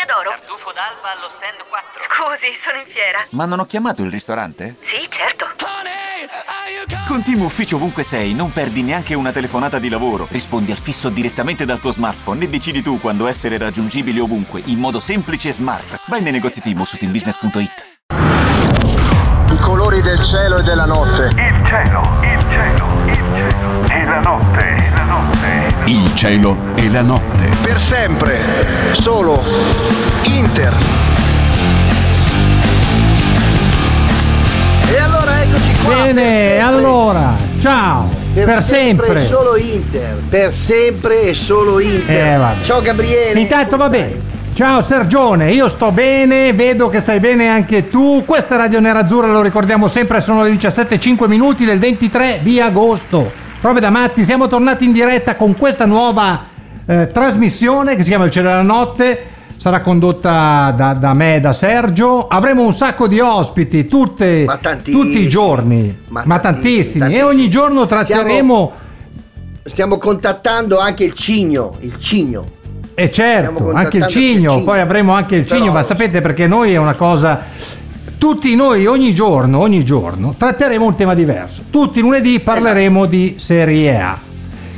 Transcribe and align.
Osteria 0.00 0.06
d'oro. 0.06 0.30
Tartufo 0.30 0.72
d'alba 0.72 1.12
allo 1.12 1.28
stand 1.36 1.60
4. 1.68 2.00
Scusi, 2.08 2.56
sono 2.62 2.78
in 2.78 2.86
fiera. 2.86 3.26
Ma 3.30 3.44
non 3.44 3.60
ho 3.60 3.66
chiamato 3.66 4.02
il 4.02 4.10
ristorante? 4.10 4.76
Sì, 4.82 5.06
certo. 5.10 5.48
Con 7.06 7.22
Team 7.22 7.42
Ufficio 7.42 7.76
ovunque 7.76 8.04
sei, 8.04 8.34
non 8.34 8.52
perdi 8.52 8.82
neanche 8.82 9.14
una 9.14 9.32
telefonata 9.32 9.78
di 9.78 9.88
lavoro. 9.88 10.28
Rispondi 10.30 10.70
al 10.70 10.78
fisso 10.78 11.08
direttamente 11.08 11.64
dal 11.64 11.80
tuo 11.80 11.92
smartphone 11.92 12.44
e 12.44 12.48
decidi 12.48 12.82
tu 12.82 13.00
quando 13.00 13.26
essere 13.26 13.58
raggiungibile 13.58 14.20
ovunque, 14.20 14.62
in 14.66 14.78
modo 14.78 15.00
semplice 15.00 15.48
e 15.48 15.52
smart. 15.52 16.00
Vai 16.06 16.22
nei 16.22 16.32
negozi 16.32 16.60
Team 16.60 16.82
su 16.84 16.96
teambusiness.it. 16.96 17.98
I 19.50 19.58
colori 19.58 20.00
del 20.00 20.22
cielo 20.22 20.58
e 20.58 20.62
della 20.62 20.86
notte. 20.86 21.24
Il 21.34 21.66
cielo, 21.66 22.00
il 22.22 22.40
cielo, 22.48 22.86
il 23.06 23.14
cielo. 23.14 23.82
E 23.88 24.04
la 24.04 24.20
notte, 24.20 24.66
e 24.66 24.90
la 24.90 24.99
notte. 24.99 24.99
Il 25.86 26.14
cielo 26.14 26.56
e 26.74 26.90
la 26.90 27.02
notte. 27.02 27.50
Per 27.62 27.80
sempre. 27.80 28.38
Solo 28.92 29.42
Inter. 30.22 30.72
E 34.88 34.98
allora 34.98 35.42
eccoci 35.42 35.74
qua. 35.82 35.94
Bene, 35.94 36.12
per 36.12 36.22
sempre. 36.22 36.60
allora, 36.60 37.36
ciao. 37.58 38.10
Per, 38.34 38.62
sempre. 38.62 39.22
e 39.22 39.26
solo 39.26 39.56
Inter. 39.56 40.22
Per 40.28 40.54
sempre 40.54 41.22
e 41.22 41.34
solo 41.34 41.80
Inter. 41.80 42.40
Eh. 42.40 42.64
Ciao 42.64 42.82
Gabriele. 42.82 43.40
Intanto 43.40 43.76
va 43.76 43.88
bene. 43.88 44.28
Ciao 44.52 44.82
Sergione, 44.82 45.52
io 45.52 45.68
sto 45.70 45.90
bene, 45.90 46.52
vedo 46.52 46.88
che 46.88 47.00
stai 47.00 47.18
bene 47.18 47.48
anche 47.48 47.88
tu. 47.88 48.24
Questa 48.26 48.56
è 48.56 48.58
Radio 48.58 48.80
Nerazzurra, 48.80 49.28
lo 49.28 49.40
ricordiamo 49.40 49.88
sempre, 49.88 50.20
sono 50.20 50.42
le 50.42 50.50
17.05 50.50 51.28
minuti 51.28 51.64
del 51.64 51.78
23 51.78 52.40
di 52.42 52.60
agosto. 52.60 53.48
Robe 53.60 53.80
da 53.80 53.90
matti, 53.90 54.24
siamo 54.24 54.46
tornati 54.48 54.86
in 54.86 54.92
diretta 54.92 55.36
con 55.36 55.54
questa 55.56 55.84
nuova 55.84 56.44
eh, 56.86 57.08
trasmissione 57.12 57.94
che 57.94 58.02
si 58.02 58.08
chiama 58.08 58.24
Il 58.24 58.30
Cielo 58.30 58.48
della 58.48 58.62
Notte. 58.62 59.24
Sarà 59.58 59.82
condotta 59.82 60.72
da, 60.74 60.94
da 60.94 61.12
me 61.12 61.34
e 61.36 61.40
da 61.40 61.52
Sergio. 61.52 62.26
Avremo 62.28 62.62
un 62.64 62.72
sacco 62.72 63.06
di 63.06 63.20
ospiti 63.20 63.86
tutte- 63.86 64.46
tantissimi. 64.62 65.02
tutti 65.02 65.22
i 65.22 65.28
giorni, 65.28 66.04
ma, 66.08 66.22
Ma 66.24 66.38
tantissimi. 66.38 67.00
tantissimi, 67.00 67.14
E 67.14 67.22
ogni 67.22 67.50
giorno 67.50 67.84
Stiamo- 67.84 68.04
tratteremo. 68.04 68.72
Stiamo 69.64 69.98
contattando 69.98 70.78
anche 70.78 71.04
il 71.04 71.12
Cigno. 71.12 71.76
Il 71.80 71.98
Cigno. 71.98 72.46
E 72.94 73.10
certo, 73.10 73.52
Stiamo 73.54 73.72
anche 73.72 73.98
il 73.98 74.06
cigno, 74.06 74.56
il 74.56 74.64
poi 74.64 74.72
cigno. 74.76 74.86
avremo 74.86 75.12
anche 75.12 75.36
il 75.36 75.44
Però- 75.44 75.56
cigno, 75.56 75.72
ma 75.72 75.82
sapete 75.82 76.22
perché 76.22 76.46
noi 76.46 76.72
è 76.72 76.76
una 76.78 76.94
cosa... 76.94 77.40
Tutti 78.20 78.54
noi 78.54 78.84
ogni 78.84 79.14
giorno, 79.14 79.60
ogni 79.60 79.82
giorno 79.82 80.34
tratteremo 80.36 80.84
un 80.84 80.94
tema 80.94 81.14
diverso. 81.14 81.64
Tutti 81.70 82.02
lunedì 82.02 82.38
parleremo 82.38 83.06
di 83.06 83.36
Serie 83.38 83.98
A. 83.98 84.20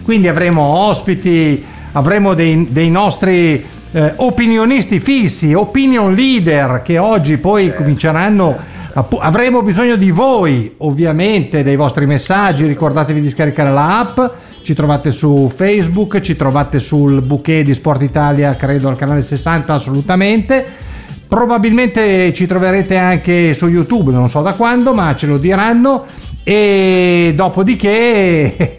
Quindi 0.04 0.28
avremo 0.28 0.62
ospiti, 0.62 1.60
avremo 1.90 2.34
dei, 2.34 2.68
dei 2.70 2.88
nostri 2.88 3.66
eh, 3.90 4.12
opinionisti 4.14 5.00
fissi, 5.00 5.54
opinion 5.54 6.14
leader 6.14 6.82
che 6.82 6.98
oggi 6.98 7.36
poi 7.38 7.74
cominceranno... 7.74 8.56
appu- 8.92 9.18
avremo 9.20 9.64
bisogno 9.64 9.96
di 9.96 10.12
voi, 10.12 10.74
ovviamente, 10.78 11.64
dei 11.64 11.74
vostri 11.74 12.06
messaggi. 12.06 12.64
Ricordatevi 12.64 13.20
di 13.20 13.28
scaricare 13.28 13.72
la 13.72 13.98
app. 13.98 14.20
Ci 14.62 14.72
trovate 14.72 15.10
su 15.10 15.50
Facebook, 15.52 16.20
ci 16.20 16.36
trovate 16.36 16.78
sul 16.78 17.20
bouquet 17.22 17.64
di 17.64 17.74
Sport 17.74 18.02
Italia, 18.02 18.54
credo 18.54 18.88
al 18.88 18.94
canale 18.94 19.20
60 19.20 19.74
assolutamente. 19.74 20.90
Probabilmente 21.32 22.30
ci 22.34 22.46
troverete 22.46 22.94
anche 22.98 23.54
su 23.54 23.66
YouTube, 23.66 24.12
non 24.12 24.28
so 24.28 24.42
da 24.42 24.52
quando, 24.52 24.92
ma 24.92 25.16
ce 25.16 25.26
lo 25.26 25.38
diranno. 25.38 26.04
E 26.44 27.32
dopodiché 27.34 28.78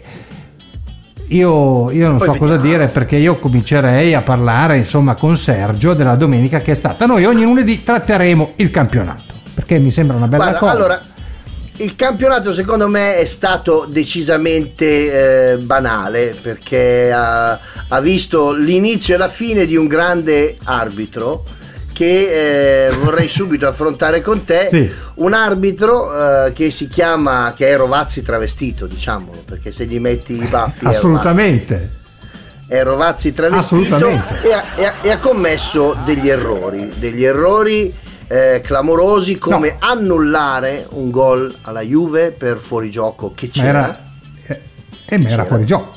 io, 1.30 1.90
io 1.90 2.08
non 2.08 2.18
Poi 2.18 2.26
so 2.28 2.34
cosa 2.34 2.54
vediamo. 2.54 2.76
dire 2.76 2.86
perché 2.92 3.16
io 3.16 3.40
comincerei 3.40 4.14
a 4.14 4.20
parlare 4.20 4.76
insomma 4.76 5.16
con 5.16 5.36
Sergio 5.36 5.94
della 5.94 6.14
domenica 6.14 6.60
che 6.60 6.70
è 6.70 6.74
stata. 6.76 7.06
Noi 7.06 7.24
ogni 7.24 7.42
lunedì 7.42 7.82
tratteremo 7.82 8.52
il 8.54 8.70
campionato 8.70 9.34
perché 9.52 9.80
mi 9.80 9.90
sembra 9.90 10.16
una 10.16 10.28
bella 10.28 10.44
Guarda, 10.44 10.58
cosa. 10.60 10.72
allora, 10.72 11.00
il 11.78 11.96
campionato 11.96 12.52
secondo 12.52 12.86
me 12.86 13.16
è 13.16 13.24
stato 13.24 13.84
decisamente 13.90 15.54
eh, 15.54 15.56
banale 15.56 16.36
perché 16.40 17.10
ha, 17.10 17.58
ha 17.88 18.00
visto 18.00 18.52
l'inizio 18.52 19.16
e 19.16 19.18
la 19.18 19.28
fine 19.28 19.66
di 19.66 19.74
un 19.74 19.88
grande 19.88 20.56
arbitro 20.62 21.62
che 21.94 22.88
eh, 22.88 22.90
vorrei 22.96 23.28
subito 23.28 23.66
affrontare 23.68 24.20
con 24.20 24.44
te. 24.44 24.66
Sì. 24.68 24.90
Un 25.14 25.32
arbitro 25.32 26.46
eh, 26.46 26.52
che 26.52 26.70
si 26.70 26.88
chiama, 26.88 27.54
che 27.56 27.68
è 27.68 27.76
Rovazzi 27.76 28.20
travestito, 28.22 28.86
diciamolo, 28.86 29.42
perché 29.46 29.70
se 29.72 29.86
gli 29.86 29.98
metti 30.00 30.32
i 30.34 30.44
baffi 30.44 30.84
è 30.84 30.88
Assolutamente. 30.88 31.90
è 32.66 32.82
Rovazzi 32.82 33.32
travestito 33.32 34.08
e 34.08 34.52
ha, 34.52 34.64
e 34.76 34.84
ha- 34.84 34.94
e 35.02 35.10
ha 35.10 35.18
commesso 35.18 35.96
degli 36.04 36.28
errori, 36.28 36.92
degli 36.98 37.22
errori 37.24 37.94
eh, 38.26 38.60
clamorosi 38.64 39.38
come 39.38 39.76
annullare 39.78 40.86
un 40.90 41.10
gol 41.10 41.54
alla 41.62 41.82
Juve 41.82 42.32
per 42.32 42.58
fuorigioco 42.58 43.32
che 43.34 43.50
c'era. 43.50 43.68
era, 43.68 44.02
eh, 45.06 45.18
ma 45.18 45.24
era 45.26 45.28
C'era. 45.28 45.44
fuori 45.44 45.64
gioco. 45.64 45.92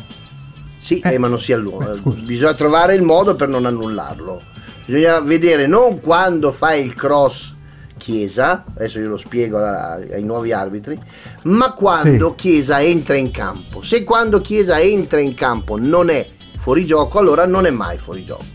Sì, 0.79 0.99
Eh. 0.99 1.13
eh, 1.13 1.17
ma 1.17 1.27
non 1.27 1.39
si 1.41 1.53
annulla. 1.53 1.93
Eh. 1.93 1.99
Bisogna 2.21 2.53
trovare 2.53 2.93
il 2.93 3.01
modo 3.01 3.35
per 3.35 3.47
non 3.47 3.65
annullarlo. 3.65 4.41
Bisogna 4.87 5.19
vedere 5.19 5.67
non 5.67 5.99
quando 5.99 6.53
fai 6.53 6.85
il 6.85 6.93
cross 6.93 7.51
Chiesa, 7.97 8.63
adesso 8.75 8.99
io 8.99 9.09
lo 9.09 9.17
spiego 9.17 9.57
ai 9.61 10.23
nuovi 10.23 10.53
arbitri, 10.53 10.97
ma 11.43 11.73
quando 11.73 12.35
Chiesa 12.35 12.81
entra 12.81 13.15
in 13.17 13.29
campo. 13.31 13.81
Se 13.81 14.05
quando 14.05 14.39
Chiesa 14.39 14.79
entra 14.79 15.19
in 15.19 15.33
campo 15.33 15.77
non 15.77 16.09
è 16.09 16.25
fuori 16.57 16.85
gioco, 16.85 17.19
allora 17.19 17.45
non 17.45 17.65
è 17.65 17.69
mai 17.69 17.97
fuori 17.97 18.23
gioco. 18.23 18.45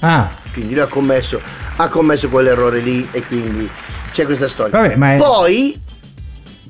Ah, 0.00 0.30
Quindi 0.52 0.74
lui 0.74 0.82
ha 0.82 0.88
commesso, 0.88 1.40
ha 1.76 1.88
commesso 1.88 2.28
quell'errore 2.28 2.80
lì 2.80 3.08
e 3.12 3.22
quindi 3.24 3.66
c'è 4.12 4.26
questa 4.26 4.48
storia. 4.48 4.78
Vabbè, 4.78 5.14
è- 5.14 5.18
Poi, 5.18 5.80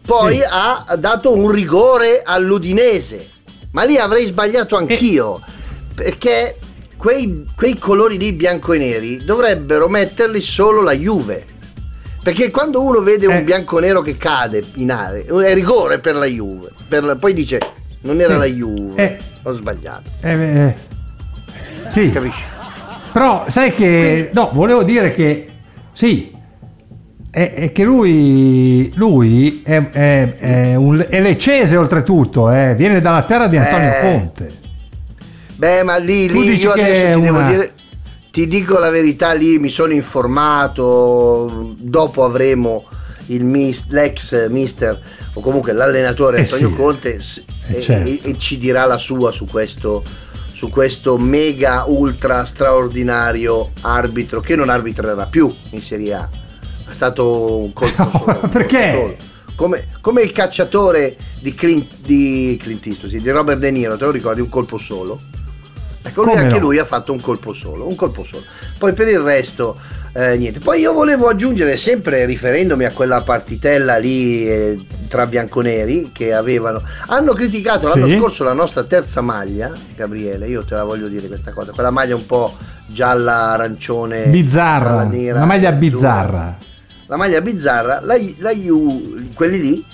poi 0.07 0.37
Sì. 0.37 0.45
ha 0.49 0.95
dato 0.97 1.35
un 1.35 1.51
rigore 1.51 2.23
all'Udinese, 2.25 3.29
ma 3.73 3.83
lì 3.83 3.97
avrei 3.99 4.27
sbagliato 4.27 4.77
anch'io, 4.77 5.41
perché 5.95 6.57
quei, 7.03 7.45
quei 7.57 7.77
colori 7.79 8.17
lì 8.17 8.33
bianco 8.33 8.75
e 8.75 8.79
neri 8.79 9.25
dovrebbero 9.25 9.89
metterli 9.89 10.41
solo 10.41 10.83
la 10.83 10.93
Juve. 10.93 11.45
Perché 12.23 12.53
quando 12.53 12.81
uno 12.81 13.01
vede 13.01 13.25
Eh. 13.27 13.37
un 13.39 13.43
bianco-nero 13.43 14.03
che 14.03 14.17
cade 14.17 14.63
in 14.75 14.93
area, 14.93 15.25
è 15.45 15.53
rigore 15.53 15.99
per 15.99 16.15
la 16.15 16.27
Juve. 16.27 16.69
Per 16.87 17.03
la- 17.03 17.17
poi 17.17 17.35
dice, 17.35 17.59
non 18.03 18.21
era 18.21 18.35
Sì. 18.35 18.39
la 18.39 18.45
Juve, 18.45 19.03
Eh. 19.03 19.19
ho 19.43 19.53
sbagliato. 19.53 20.11
eh, 20.21 20.31
eh, 20.33 20.75
sì. 21.89 22.13
Capisci? 22.13 22.41
Però 23.13 23.47
sai 23.49 23.73
che 23.75 24.31
no, 24.33 24.51
volevo 24.53 24.85
dire 24.85 25.13
che 25.13 25.49
sì, 25.93 26.33
è, 27.33 27.51
è 27.53 27.73
che 27.73 27.83
lui, 27.83 28.93
lui 28.95 29.63
è, 29.65 29.89
è, 29.91 30.33
è 30.35 30.75
un, 30.77 31.05
è 31.09 31.21
leccese 31.21 31.77
oltretutto, 31.77 32.49
eh, 32.53 32.77
viene 32.77 33.01
dalla 33.01 33.25
terra 33.25 33.49
di 33.49 33.57
Antonio 33.57 33.89
Eh. 33.91 34.01
Conte. 34.01 34.53
Beh, 35.63 35.85
ma 35.85 35.97
lì, 35.99 36.29
lì 36.29 36.59
io 36.59 36.73
adesso 36.73 37.15
ti 37.15 37.21
devo 37.21 37.39
una- 37.39 37.49
dire, 37.49 37.73
ti 38.33 38.49
dico 38.49 38.79
la 38.81 38.91
verità, 38.91 39.33
lì 39.33 39.61
mi 39.61 39.69
sono 39.71 39.93
informato, 39.93 41.75
dopo 41.79 42.25
avremo 42.25 42.89
il 43.27 43.45
mis- 43.45 43.85
l'ex 43.91 44.49
mister 44.49 45.01
o 45.35 45.41
comunque 45.41 45.73
l'allenatore 45.73 46.39
Eh 46.39 46.41
Antonio 46.41 46.69
sì. 46.69 46.75
Conte 46.75 47.15
Eh 47.15 47.77
e, 47.77 47.81
certo. 47.81 48.09
e- 48.09 48.21
e 48.25 48.39
ci 48.39 48.59
dirà 48.59 48.87
la 48.87 48.97
sua 48.97 49.31
su 49.31 49.47
questo, 49.47 50.03
su 50.53 50.69
questo 50.69 51.17
mega 51.17 51.85
ultra 51.87 52.45
straordinario 52.45 53.71
arbitro 53.83 54.41
che 54.41 54.57
non 54.57 54.69
arbitrerà 54.69 55.27
più 55.27 55.55
in 55.71 55.81
Serie 55.81 56.15
A. 56.15 56.29
È 56.91 56.93
stato 56.93 57.57
un 57.59 57.73
colpo 57.73 57.95
No, 58.03 58.11
solo. 58.11 58.19
un 58.19 58.25
colpo 58.25 58.49
perché? 58.49 58.91
solo. 58.91 59.17
Come, 59.55 59.87
come 60.01 60.23
il 60.23 60.33
cacciatore 60.33 61.17
di 61.39 61.55
Clint, 61.55 61.99
di 62.05 62.59
Clint 62.61 62.85
Eastwood, 62.85 63.13
sì, 63.13 63.21
di 63.21 63.31
Robert 63.31 63.61
De 63.61 63.71
Niro, 63.71 63.97
te 63.97 64.05
lo 64.07 64.11
ricordi? 64.11 64.41
Un 64.41 64.49
colpo 64.49 64.77
solo. 64.79 65.21
Ecco, 66.05 66.23
lui 66.25 66.35
anche 66.35 66.55
no? 66.55 66.61
lui 66.61 66.79
ha 66.79 66.85
fatto 66.85 67.13
un 67.13 67.21
colpo 67.21 67.53
solo, 67.53 67.87
un 67.87 67.95
colpo 67.95 68.25
solo. 68.25 68.43
Poi 68.79 68.93
per 68.93 69.07
il 69.09 69.21
resto, 69.21 69.79
eh, 70.15 70.37
niente. 70.37 70.59
Poi 70.59 70.81
io 70.81 70.93
volevo 70.93 71.29
aggiungere, 71.29 71.77
sempre 71.77 72.25
riferendomi 72.25 72.85
a 72.85 72.91
quella 72.91 73.21
partitella 73.23 73.99
lì 73.99 74.49
eh, 74.49 74.85
tra 75.09 75.27
bianconeri 75.27 76.11
che 76.13 76.33
avevano. 76.35 76.83
Hanno 77.07 77.33
criticato 77.35 77.87
l'anno 77.87 78.09
Sì. 78.09 78.17
scorso 78.17 78.43
la 78.45 78.53
nostra 78.53 78.83
terza 78.85 79.21
maglia, 79.21 79.71
Gabriele. 79.95 80.49
Io 80.49 80.65
te 80.65 80.75
la 80.75 80.85
voglio 80.85 81.07
dire 81.07 81.29
questa 81.29 81.53
cosa. 81.53 81.71
Quella 81.73 81.91
maglia 81.91 82.17
un 82.17 82.27
po' 82.27 82.53
gialla, 82.87 83.51
arancione, 83.53 84.27
Bizzarra, 84.27 85.05
nera, 85.05 85.37
una 85.37 85.47
maglia 85.47 85.71
bizzarra. 85.73 86.59
La 87.07 87.17
maglia 87.17 87.41
bizzarra, 87.41 88.01
la, 88.03 88.17
la 88.39 88.51
Ju- 88.55 89.33
quelli 89.35 89.61
lì 89.61 89.85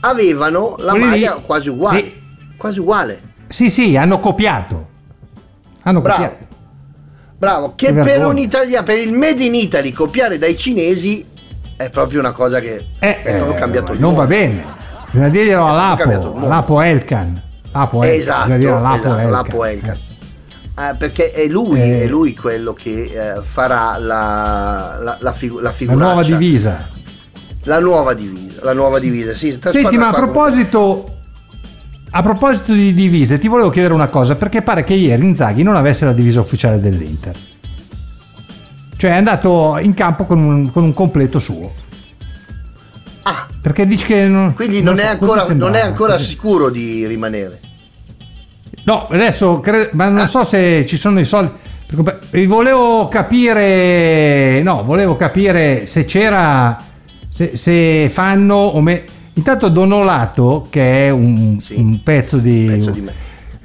avevano 0.00 0.74
la 0.78 0.90
Quelli 0.90 1.04
lì- 1.04 1.10
maglia 1.10 1.32
quasi 1.36 1.68
uguale. 1.68 1.98
sì. 1.98 2.22
Quasi 2.56 2.78
uguale. 2.80 3.20
Sì, 3.48 3.70
sì, 3.70 3.96
hanno 3.96 4.18
copiato. 4.20 4.88
Hanno 5.84 6.00
Bravo. 6.00 6.22
copiato. 6.22 6.52
Bravo, 7.36 7.72
che 7.74 7.86
Che 7.86 7.92
per 7.92 8.04
vergogna. 8.04 8.28
un 8.28 8.38
italiano, 8.38 8.84
per 8.84 8.98
il 8.98 9.12
Made 9.12 9.42
in 9.44 9.54
Italy 9.54 9.92
copiare 9.92 10.38
dai 10.38 10.56
cinesi 10.56 11.24
è 11.76 11.90
proprio 11.90 12.20
una 12.20 12.32
cosa 12.32 12.60
che 12.60 12.84
Eh, 12.98 13.20
eh, 13.24 13.54
cambiato 13.54 13.92
il 13.92 14.00
non 14.00 14.14
va 14.14 14.24
bene. 14.26 14.64
Bisogna 15.10 15.28
dirglielo 15.28 15.66
all'Apo, 15.68 16.38
all'Apo 16.38 16.80
Elkan. 16.80 17.42
Lapo 17.72 18.02
Elkan. 18.02 18.20
Esatto, 18.20 18.52
all'Apo 18.52 18.96
esatto, 18.96 19.16
Elkan. 19.18 19.30
Lapo 19.30 19.64
Elkan. 19.64 19.98
Ah, 20.76 20.94
perché 20.94 21.30
è 21.32 21.46
lui, 21.46 21.80
Eh. 21.80 22.02
è 22.02 22.06
lui 22.06 22.34
quello 22.34 22.72
che 22.72 22.90
eh, 23.36 23.40
farà 23.42 23.96
la, 23.98 24.98
la, 25.00 25.16
la, 25.20 25.32
figu- 25.32 25.60
la 25.60 25.72
La 25.78 25.92
nuova 25.94 26.22
divisa. 26.24 26.88
La 27.64 27.78
nuova 27.78 28.12
divisa, 28.14 28.60
la 28.64 28.72
nuova 28.72 28.98
divisa. 28.98 29.34
Sì, 29.34 29.58
Senti, 29.68 29.96
ma 29.96 30.08
a 30.08 30.12
proposito, 30.12 31.13
a 32.16 32.22
proposito 32.22 32.72
di 32.72 32.94
divise, 32.94 33.38
ti 33.38 33.48
volevo 33.48 33.70
chiedere 33.70 33.92
una 33.92 34.06
cosa, 34.06 34.36
perché 34.36 34.62
pare 34.62 34.84
che 34.84 34.94
ieri 34.94 35.24
Inzaghi 35.24 35.64
non 35.64 35.74
avesse 35.74 36.04
la 36.04 36.12
divisa 36.12 36.40
ufficiale 36.40 36.78
dell'Inter. 36.78 37.34
Cioè 38.96 39.10
è 39.10 39.16
andato 39.16 39.76
in 39.80 39.94
campo 39.94 40.24
con 40.24 40.38
un, 40.38 40.70
con 40.70 40.84
un 40.84 40.94
completo 40.94 41.40
suo. 41.40 41.74
Ah, 43.22 43.48
Perché 43.60 43.84
dici 43.84 44.06
che 44.06 44.28
non... 44.28 44.54
quindi 44.54 44.80
non, 44.80 44.96
so, 44.96 45.02
è, 45.02 45.06
ancora, 45.06 45.44
non 45.54 45.74
è 45.74 45.80
ancora 45.80 46.12
così. 46.14 46.26
sicuro 46.26 46.70
di 46.70 47.04
rimanere. 47.04 47.58
No, 48.84 49.08
adesso 49.08 49.58
cre- 49.58 49.90
ma 49.94 50.06
non 50.08 50.28
so 50.28 50.44
se 50.44 50.86
ci 50.86 50.96
sono 50.96 51.18
i 51.18 51.24
soldi. 51.24 51.50
Volevo 52.46 53.08
capire, 53.08 54.62
no, 54.62 54.84
volevo 54.84 55.16
capire 55.16 55.86
se 55.86 56.04
c'era, 56.04 56.80
se, 57.28 57.56
se 57.56 58.08
fanno 58.08 58.54
o 58.54 58.80
me- 58.80 59.04
Intanto 59.34 59.68
Donolato, 59.68 60.66
che 60.70 61.06
è 61.06 61.10
un, 61.10 61.60
Sì. 61.62 61.74
un 61.76 62.02
pezzo 62.02 62.36
di, 62.38 62.66
Pezzo 62.68 62.90
di 62.90 63.00
me. 63.00 63.12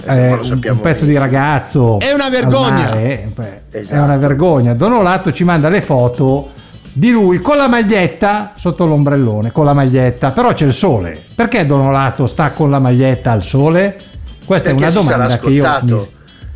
eh, 0.05 0.29
Eh, 0.31 0.69
un, 0.69 0.79
pezzo 0.81 1.05
di 1.05 1.17
ragazzo, 1.17 1.99
È 1.99 2.11
una 2.11 2.29
vergogna. 2.29 2.71
mare, 2.89 3.29
beh, 3.33 3.61
È 3.69 3.77
Esatto. 3.77 4.01
una 4.03 4.17
vergogna. 4.17 4.73
Donolato 4.73 5.31
ci 5.31 5.43
manda 5.43 5.69
le 5.69 5.81
foto 5.81 6.49
di 6.91 7.11
lui 7.11 7.39
con 7.39 7.55
la 7.57 7.67
maglietta 7.67 8.53
sotto 8.55 8.85
l'ombrellone, 8.87 9.51
con 9.51 9.63
la 9.65 9.73
maglietta, 9.73 10.31
però 10.31 10.53
c'è 10.53 10.65
il 10.65 10.73
sole. 10.73 11.21
Perché 11.35 11.65
Donolato 11.65 12.25
sta 12.25 12.49
con 12.51 12.71
la 12.71 12.79
maglietta 12.79 13.31
al 13.31 13.43
sole? 13.43 13.95
Questa 14.43 14.69
Perché 14.71 14.85
è 14.85 14.89
una 14.89 14.99
domanda 15.01 15.37
che 15.39 15.49
io 15.49 15.79
mi... 15.83 16.07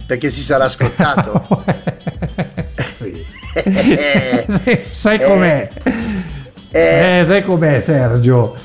Perché 0.08 0.32
si 0.32 0.42
sarà 0.42 0.68
scottato. 0.70 1.64
sì. 2.92 3.24
Eh, 3.54 4.46
Sì, 4.50 4.80
sai 4.90 5.20
com'è? 5.22 5.70
eh, 6.72 7.20
Eh, 7.20 7.26
sai 7.26 7.44
com'è 7.44 7.80
Sergio? 7.80 8.56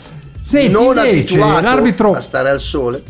Senti, 0.48 0.70
non 0.70 0.96
invece, 0.96 1.34
abituato 1.34 1.60
l'arbitro... 1.60 2.12
a 2.14 2.22
stare 2.22 2.48
al 2.48 2.60
sole. 2.60 3.02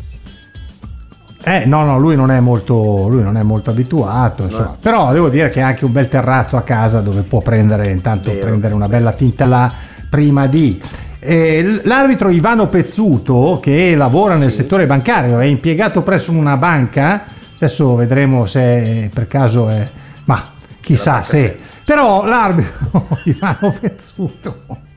Eh, 1.41 1.63
no, 1.65 1.85
no, 1.85 1.97
lui 1.97 2.17
non 2.17 2.31
è 2.31 2.41
molto, 2.41 3.07
lui 3.07 3.23
non 3.23 3.37
è 3.37 3.43
molto 3.43 3.69
abituato, 3.69 4.43
insomma. 4.43 4.75
Però 4.77 5.13
devo 5.13 5.29
dire 5.29 5.49
che 5.49 5.61
ha 5.61 5.67
anche 5.67 5.85
un 5.85 5.93
bel 5.93 6.09
terrazzo 6.09 6.57
a 6.57 6.63
casa 6.63 6.99
dove 6.99 7.21
può 7.21 7.39
prendere 7.39 7.91
intanto 7.91 8.29
Vero. 8.29 8.47
prendere 8.47 8.73
una 8.73 8.89
bella 8.89 9.13
tinta 9.13 9.45
là 9.45 9.71
prima 10.09 10.47
di. 10.47 10.81
Eh, 11.17 11.79
l'arbitro 11.85 12.27
Ivano 12.27 12.67
Pezzuto, 12.67 13.59
che 13.61 13.95
lavora 13.95 14.35
nel 14.35 14.51
settore 14.51 14.85
bancario, 14.85 15.39
è 15.39 15.45
impiegato 15.45 16.03
presso 16.03 16.33
una 16.33 16.57
banca. 16.57 17.23
Adesso 17.55 17.95
vedremo 17.95 18.47
se 18.47 19.09
per 19.13 19.29
caso 19.29 19.69
è. 19.69 19.87
Ma 20.25 20.43
chissà 20.81 21.23
se. 21.23 21.41
c'è. 21.41 21.57
Però 21.85 22.25
l'arbitro 22.25 23.07
Ivano 23.23 23.73
Pezzuto 23.79 24.87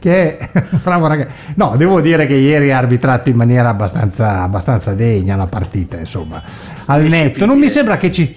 che 0.00 0.36
è 0.36 0.50
bravo 0.82 1.06
ragazzo. 1.06 1.30
No, 1.56 1.74
devo 1.76 2.00
dire 2.00 2.26
che 2.26 2.34
ieri 2.34 2.72
ha 2.72 2.78
arbitrato 2.78 3.28
in 3.28 3.36
maniera 3.36 3.68
abbastanza, 3.68 4.42
abbastanza 4.42 4.94
degna 4.94 5.36
la 5.36 5.46
partita, 5.46 5.96
insomma, 5.98 6.42
al 6.86 7.02
netto. 7.04 7.44
Non 7.46 7.58
mi 7.58 7.68
sembra 7.68 7.96
che 7.96 8.10
ci... 8.12 8.36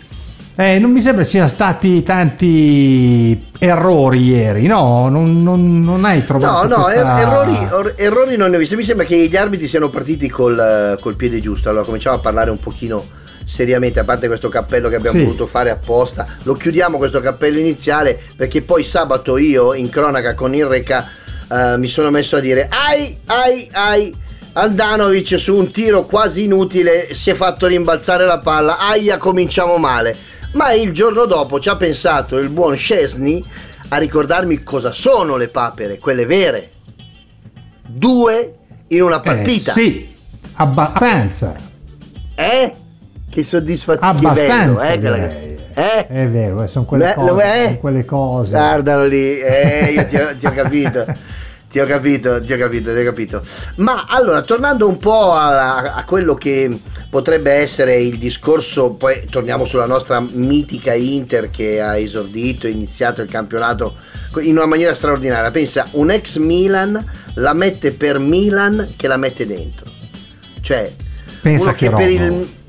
eh, 0.55 0.77
non 0.79 0.91
mi 0.91 1.01
sembra 1.01 1.23
ci 1.23 1.31
siano 1.31 1.47
stati 1.47 2.03
tanti 2.03 3.49
errori 3.59 4.23
ieri, 4.23 4.67
no? 4.67 5.07
Non, 5.09 5.41
non- 5.41 5.81
non 5.81 6.03
hai 6.05 6.19
No, 6.19 6.25
trovato 6.25 6.67
no, 6.67 6.83
questa- 6.83 7.19
er- 7.21 7.27
errori, 7.27 7.57
or- 7.71 7.93
errori 7.95 8.35
non 8.37 8.49
ne 8.49 8.55
ho 8.57 8.59
visti. 8.59 8.75
Mi 8.75 8.83
sembra 8.83 9.05
che 9.05 9.15
gli 9.27 9.35
arbitri 9.35 9.67
siano 9.67 9.89
partiti 9.89 10.29
col, 10.29 10.97
col 10.99 11.15
piede 11.15 11.39
giusto. 11.39 11.69
Allora 11.69 11.85
cominciamo 11.85 12.17
a 12.17 12.19
parlare 12.19 12.49
un 12.51 12.59
pochino 12.59 13.03
seriamente, 13.43 13.99
a 13.99 14.03
parte 14.03 14.27
questo 14.27 14.49
cappello 14.49 14.87
che 14.87 14.95
abbiamo 14.95 15.17
Sì. 15.17 15.23
voluto 15.25 15.47
fare 15.47 15.69
apposta. 15.71 16.25
Lo 16.43 16.53
chiudiamo 16.53 16.97
questo 16.97 17.19
cappello 17.21 17.57
iniziale 17.59 18.17
perché 18.35 18.61
poi 18.61 18.83
sabato 18.83 19.37
io 19.37 19.73
in 19.73 19.89
cronaca 19.89 20.35
con 20.35 20.53
il 20.55 20.65
Reca 20.65 21.05
eh, 21.51 21.77
mi 21.77 21.87
sono 21.87 22.09
messo 22.09 22.37
a 22.37 22.39
dire 22.39 22.67
ai 22.69 23.17
ai 23.25 23.69
ai 23.73 24.15
Andanovic 24.53 25.39
su 25.39 25.55
un 25.55 25.71
tiro 25.71 26.03
quasi 26.05 26.43
inutile 26.43 27.13
si 27.13 27.29
è 27.29 27.33
fatto 27.35 27.67
rimbalzare 27.67 28.25
la 28.25 28.39
palla, 28.39 28.77
aia 28.79 29.17
cominciamo 29.17 29.77
male. 29.77 30.13
Ma 30.53 30.73
il 30.73 30.91
giorno 30.91 31.23
dopo 31.23 31.61
ci 31.61 31.69
ha 31.69 31.77
pensato 31.77 32.37
il 32.37 32.49
buon 32.49 32.75
Scesni 32.75 33.41
a 33.87 33.97
ricordarmi 33.97 34.61
cosa 34.61 34.91
sono 34.91 35.37
le 35.37 35.47
papere, 35.47 35.99
quelle 35.99 36.25
vere. 36.25 36.69
Due 37.87 38.53
in 38.87 39.01
una 39.01 39.17
Eh, 39.17 39.21
partita. 39.21 39.71
sì, 39.71 40.13
abbastanza. 40.55 41.55
Eh? 42.35 42.73
Che 43.29 43.43
soddisfazione. 43.43 44.11
Abbastanza, 44.11 44.87
Che 44.91 44.97
bello, 44.99 45.15
eh? 45.15 45.57
Eh? 45.73 46.07
È 46.07 46.27
vero, 46.27 46.63
eh, 46.63 46.67
sono 46.67 46.83
quelle 46.83 47.05
Beh, 47.05 47.13
cose. 47.13 47.63
sono 47.63 47.77
quelle 47.77 48.03
cose. 48.05 48.57
Guardalo 48.57 49.05
lì, 49.05 49.39
eh, 49.39 49.91
io 49.93 50.05
ti 50.07 50.15
ho, 50.17 50.35
ti 50.37 50.45
ho 50.45 50.51
capito. 50.51 51.05
Ti 51.71 51.79
ho 51.79 51.85
capito, 51.85 52.41
ti 52.43 52.51
ho 52.51 52.57
capito, 52.57 52.91
ti 52.93 52.99
ho 52.99 53.03
capito. 53.03 53.41
Ma 53.75 54.05
allora, 54.07 54.41
tornando 54.41 54.87
un 54.87 54.97
po' 54.97 55.31
a, 55.31 55.93
a 55.93 56.03
quello 56.03 56.35
che 56.35 56.69
potrebbe 57.09 57.51
essere 57.51 57.97
il 57.99 58.17
discorso, 58.17 58.91
poi 58.91 59.25
torniamo 59.29 59.63
sulla 59.65 59.85
nostra 59.85 60.19
mitica 60.19 60.93
Inter 60.93 61.49
che 61.49 61.79
ha 61.81 61.97
esordito, 61.97 62.67
iniziato 62.67 63.21
il 63.21 63.29
campionato 63.29 63.95
in 64.39 64.57
una 64.57 64.65
maniera 64.65 64.93
straordinaria. 64.93 65.49
Pensa, 65.51 65.87
un 65.91 66.11
ex 66.11 66.35
Milan 66.37 67.03
la 67.35 67.53
mette 67.53 67.91
per 67.93 68.19
Milan 68.19 68.93
che 68.97 69.07
la 69.07 69.17
mette 69.17 69.47
dentro. 69.47 69.85
Cioè, 70.59 70.93
Pensa 71.41 71.73
che 71.73 71.87
che 71.87 71.95
per 71.95 72.09
il 72.09 72.59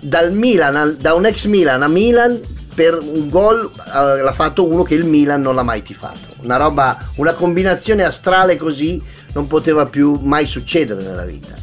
dal 0.00 0.32
Milan 0.32 0.96
da 0.98 1.14
un 1.14 1.26
ex 1.26 1.44
Milan 1.44 1.82
a 1.82 1.88
Milan 1.88 2.40
per 2.78 2.96
un 3.02 3.28
gol 3.28 3.68
eh, 3.76 4.22
l'ha 4.22 4.32
fatto 4.32 4.64
uno 4.72 4.84
che 4.84 4.94
il 4.94 5.04
Milan 5.04 5.40
non 5.40 5.56
l'ha 5.56 5.64
mai 5.64 5.82
tifato. 5.82 6.18
Una 6.44 6.56
roba, 6.58 6.96
una 7.16 7.32
combinazione 7.32 8.04
astrale 8.04 8.56
così 8.56 9.02
non 9.32 9.48
poteva 9.48 9.84
più 9.86 10.16
mai 10.22 10.46
succedere 10.46 11.02
nella 11.02 11.24
vita. 11.24 11.54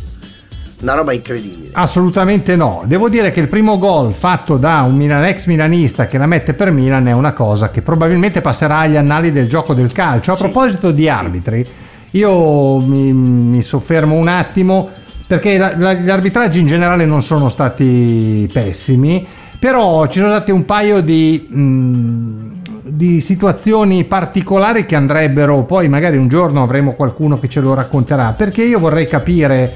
Una 0.81 0.93
roba 0.93 1.13
incredibile. 1.13 1.69
Assolutamente 1.71 2.57
no. 2.57 2.83
Devo 2.85 3.07
dire 3.07 3.31
che 3.31 3.39
il 3.39 3.47
primo 3.47 3.77
gol 3.77 4.11
fatto 4.11 4.57
da 4.57 4.81
un 4.81 4.95
Milan, 4.95 5.23
ex 5.23 5.45
milanista 5.45 6.07
che 6.07 6.17
la 6.17 6.25
mette 6.25 6.53
per 6.53 6.71
Milan 6.71 7.07
è 7.07 7.13
una 7.13 7.31
cosa 7.31 7.69
che 7.71 7.81
probabilmente 7.81 8.41
passerà 8.41 8.79
agli 8.79 8.97
annali 8.97 9.31
del 9.31 9.47
gioco 9.47 9.73
del 9.73 9.93
calcio. 9.93 10.33
A 10.33 10.35
Sì. 10.35 10.41
proposito 10.43 10.91
di 10.91 11.07
arbitri, 11.07 11.65
io 12.11 12.79
mi, 12.79 13.13
mi 13.13 13.61
soffermo 13.63 14.15
un 14.15 14.27
attimo 14.27 14.89
perché 15.25 15.57
la- 15.57 15.73
la- 15.77 15.93
gli 15.93 16.09
arbitraggi 16.09 16.59
in 16.59 16.67
generale 16.67 17.05
non 17.05 17.23
sono 17.23 17.47
stati 17.47 18.47
pessimi, 18.51 19.25
però 19.65 20.05
ci 20.05 20.19
sono 20.19 20.29
state 20.29 20.51
un 20.51 20.63
paio 20.63 21.01
di, 21.01 21.47
mh, 21.49 22.49
di 22.83 23.19
situazioni 23.19 24.03
particolari 24.03 24.85
che 24.85 24.95
andrebbero, 24.95 25.63
poi 25.63 25.89
magari 25.89 26.17
un 26.17 26.27
giorno 26.27 26.61
avremo 26.61 26.93
qualcuno 26.93 27.39
che 27.39 27.49
ce 27.49 27.61
lo 27.61 27.73
racconterà, 27.73 28.35
perché 28.37 28.61
io 28.61 28.77
vorrei 28.77 29.07
capire 29.07 29.73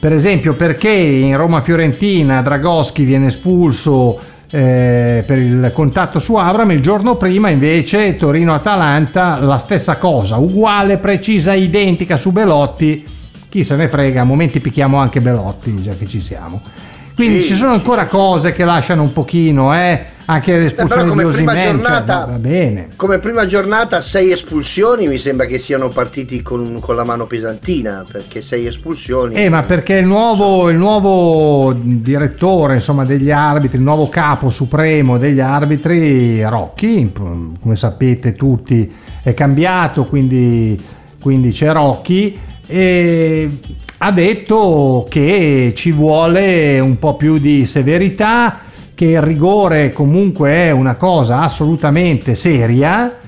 per 0.00 0.14
esempio 0.14 0.54
perché 0.54 0.88
in 0.88 1.36
Roma-Fiorentina 1.36 2.40
Dragoschi 2.40 3.04
viene 3.04 3.26
espulso 3.26 4.18
eh, 4.50 5.22
per 5.26 5.36
il 5.36 5.70
contatto 5.74 6.18
su 6.18 6.36
Abram, 6.36 6.70
il 6.70 6.80
giorno 6.80 7.16
prima 7.16 7.50
invece 7.50 8.16
Torino-Atalanta 8.16 9.38
la 9.38 9.58
stessa 9.58 9.98
cosa, 9.98 10.38
uguale, 10.38 10.96
precisa, 10.96 11.52
identica 11.52 12.16
su 12.16 12.32
Belotti, 12.32 13.04
chi 13.50 13.64
se 13.64 13.76
ne 13.76 13.88
frega, 13.88 14.22
a 14.22 14.24
momenti 14.24 14.60
picchiamo 14.60 14.96
anche 14.96 15.20
Belotti, 15.20 15.82
già 15.82 15.92
che 15.92 16.06
ci 16.06 16.22
siamo. 16.22 16.62
Quindi 17.16 17.40
Sì, 17.40 17.48
ci 17.48 17.54
sono 17.54 17.72
ancora 17.72 18.06
cose 18.08 18.52
che 18.52 18.64
lasciano 18.66 19.00
un 19.02 19.10
pochino, 19.12 19.74
eh, 19.74 20.04
anche 20.26 20.54
Eh, 20.54 20.58
l'espulsione 20.58 21.02
però 21.04 21.14
di 21.14 21.24
Osimen, 21.24 21.82
cioè, 21.82 22.04
va 22.04 22.26
bene. 22.38 22.88
come 22.96 23.18
prima 23.20 23.46
giornata 23.46 24.02
sei 24.02 24.32
espulsioni 24.32 25.08
mi 25.08 25.18
sembra 25.18 25.46
che 25.46 25.58
siano 25.58 25.88
partiti 25.88 26.42
con, 26.42 26.78
con 26.78 26.94
la 26.94 27.04
mano 27.04 27.24
pesantina 27.26 28.04
perché 28.10 28.42
sei 28.42 28.66
espulsioni 28.66 29.34
Eh, 29.34 29.48
ma 29.48 29.62
perché 29.62 29.94
il 29.94 30.04
nuovo, 30.06 30.68
il 30.68 30.76
nuovo 30.76 31.72
direttore 31.80 32.74
insomma, 32.74 33.04
degli 33.06 33.30
arbitri, 33.30 33.78
il 33.78 33.84
nuovo 33.84 34.08
capo 34.08 34.50
supremo 34.50 35.16
degli 35.16 35.40
arbitri, 35.40 36.42
Rocchi, 36.44 37.12
come 37.14 37.76
sapete 37.76 38.34
tutti, 38.34 38.92
è 39.22 39.32
cambiato, 39.32 40.04
quindi, 40.04 40.78
quindi 41.20 41.50
c'è 41.50 41.72
Rocchi, 41.72 42.38
e 42.66 43.48
ha 43.98 44.12
detto 44.12 45.06
che 45.08 45.72
ci 45.74 45.92
vuole 45.92 46.78
un 46.80 46.98
po' 46.98 47.16
più 47.16 47.38
di 47.38 47.64
severità, 47.66 48.60
che 48.94 49.06
il 49.06 49.20
rigore 49.22 49.92
comunque 49.92 50.50
è 50.50 50.70
una 50.70 50.96
cosa 50.96 51.40
assolutamente 51.40 52.34
seria. 52.34 53.18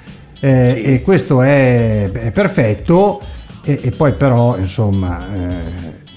eh. 0.41 0.83
E 0.85 1.03
questo 1.03 1.43
è, 1.43 2.11
è 2.11 2.31
perfetto. 2.31 3.21
E, 3.65 3.79
e 3.83 3.91
poi 3.91 4.13
però, 4.13 4.57
insomma, 4.59 5.27
eh, 5.35 5.55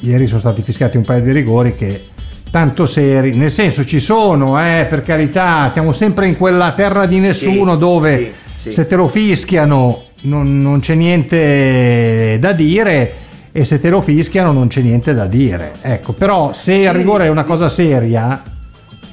ieri 0.02 0.28
sono 0.28 0.40
stati 0.40 0.62
fischiati 0.62 0.98
un 0.98 1.04
paio 1.04 1.22
di 1.22 1.32
rigori 1.32 1.76
che 1.76 2.06
tanto 2.50 2.86
seri, 2.86 3.34
nel 3.36 3.52
senso 3.52 3.86
ci 3.86 4.00
sono, 4.02 4.60
eh, 4.62 4.86
per 4.90 5.02
carità, 5.02 5.70
siamo 5.72 5.94
sempre 5.94 6.28
in 6.28 6.38
quella 6.38 6.74
terra 6.74 7.06
di 7.06 7.20
nessuno 7.20 7.74
Sì, 7.74 7.80
dove 7.80 8.18
sì, 8.18 8.32
sì. 8.64 8.74
se 8.74 8.88
te 8.88 8.96
lo 8.96 9.08
fischiano 9.08 10.04
non, 10.24 10.62
non 10.62 10.82
c'è 10.82 10.94
niente 10.96 12.38
da 12.40 12.52
dire 12.52 13.14
e 13.52 13.66
se 13.66 13.80
te 13.82 13.90
lo 13.90 14.02
fischiano 14.02 14.52
non 14.52 14.68
c'è 14.68 14.82
niente 14.82 15.14
da 15.14 15.26
dire. 15.28 15.74
Ecco, 15.82 16.14
però 16.14 16.54
se 16.54 16.74
il 16.74 16.90
Sì, 16.90 16.98
rigore 16.98 17.26
è 17.26 17.30
una 17.30 17.42
sì. 17.42 17.48
cosa 17.48 17.70
seria, 17.70 18.44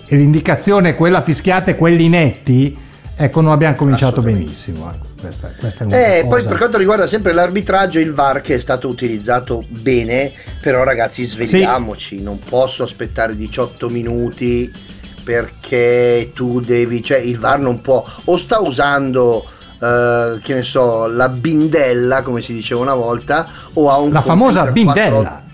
e 0.06 0.16
l'indicazione 0.16 0.90
è 0.90 0.94
quella 0.94 1.22
fischiata 1.22 1.70
e 1.70 1.76
quelli 1.76 2.08
netti, 2.08 2.76
ecco, 3.16 3.40
non 3.40 3.52
abbiamo 3.52 3.74
cominciato 3.74 4.22
benissimo. 4.22 4.90
ecco. 4.92 5.06
Questa, 5.20 5.50
questa 5.58 5.82
è 5.82 5.86
una 5.86 5.96
Eh, 6.16 6.26
poi 6.28 6.44
per 6.44 6.56
quanto 6.58 6.78
riguarda 6.78 7.08
sempre 7.08 7.32
l'arbitraggio, 7.32 7.98
il 7.98 8.12
VAR 8.14 8.40
che 8.40 8.54
è 8.54 8.60
stato 8.60 8.86
utilizzato 8.88 9.64
bene, 9.68 10.32
però 10.62 10.84
ragazzi 10.84 11.24
svegliamoci, 11.24 12.22
non 12.22 12.38
posso 12.38 12.84
aspettare 12.84 13.34
18 13.34 13.88
minuti 13.88 14.70
perché 15.24 16.30
tu 16.32 16.60
devi, 16.60 17.02
cioè 17.02 17.18
il 17.18 17.38
VAR 17.38 17.58
non 17.58 17.80
può, 17.80 18.04
o 18.24 18.36
sta 18.38 18.60
usando, 18.60 19.44
eh, 19.80 20.38
che 20.42 20.54
ne 20.54 20.62
so, 20.62 21.06
la 21.08 21.28
bindella 21.28 22.22
come 22.22 22.40
si 22.40 22.52
diceva 22.52 22.80
una 22.80 22.94
volta, 22.94 23.48
o 23.74 23.90
ha 23.90 23.98
un 23.98 24.12
La 24.12 24.22
famosa 24.22 24.64
bindella. 24.70 25.42
4 25.42 25.46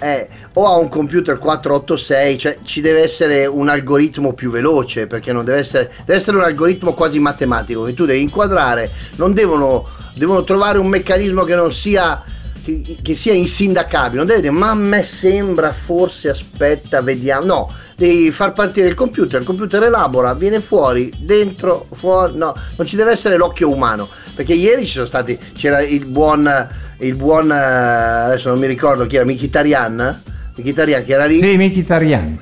eh, 0.00 0.28
o 0.54 0.66
ha 0.66 0.76
un 0.76 0.88
computer 0.88 1.38
486, 1.38 2.38
cioè 2.38 2.58
ci 2.64 2.80
deve 2.80 3.02
essere 3.02 3.46
un 3.46 3.68
algoritmo 3.68 4.32
più 4.32 4.50
veloce, 4.50 5.06
perché 5.06 5.32
non 5.32 5.44
deve 5.44 5.58
essere, 5.58 5.92
deve 6.04 6.18
essere 6.18 6.36
un 6.38 6.42
algoritmo 6.42 6.94
quasi 6.94 7.18
matematico 7.18 7.84
che 7.84 7.94
tu 7.94 8.06
devi 8.06 8.22
inquadrare, 8.22 8.90
non 9.16 9.34
devono, 9.34 9.86
devono 10.14 10.42
trovare 10.42 10.78
un 10.78 10.88
meccanismo 10.88 11.44
che 11.44 11.54
non 11.54 11.72
sia 11.72 12.22
che, 12.64 12.98
che 13.00 13.14
sia 13.14 13.32
insindacabile, 13.34 14.16
non 14.16 14.26
devi 14.26 14.40
dire 14.40 14.52
ma 14.52 14.70
a 14.70 14.74
me 14.74 15.04
sembra 15.04 15.72
forse 15.72 16.30
aspetta, 16.30 17.00
vediamo, 17.02 17.44
no, 17.44 17.74
devi 18.00 18.30
far 18.30 18.52
partire 18.54 18.88
il 18.88 18.94
computer, 18.94 19.40
il 19.40 19.46
computer 19.46 19.82
elabora, 19.82 20.32
viene 20.32 20.60
fuori, 20.60 21.12
dentro, 21.18 21.86
fuori, 21.96 22.34
no, 22.34 22.54
non 22.76 22.86
ci 22.86 22.96
deve 22.96 23.10
essere 23.10 23.36
l'occhio 23.36 23.70
umano, 23.70 24.08
perché 24.34 24.54
ieri 24.54 24.86
ci 24.86 24.92
sono 24.92 25.04
stati, 25.04 25.38
c'era 25.54 25.82
il 25.82 26.06
buon, 26.06 26.68
il 27.00 27.14
buon, 27.14 27.50
eh, 27.52 27.54
adesso 27.54 28.48
non 28.48 28.58
mi 28.58 28.66
ricordo 28.66 29.06
chi 29.06 29.16
era, 29.16 29.26
Mkhitaryan, 29.26 30.22
Mkhitaryan 30.56 31.04
che 31.04 31.12
era 31.12 31.26
lì, 31.26 31.40
Sì, 31.40 31.58
Mkhitaryan. 31.58 32.38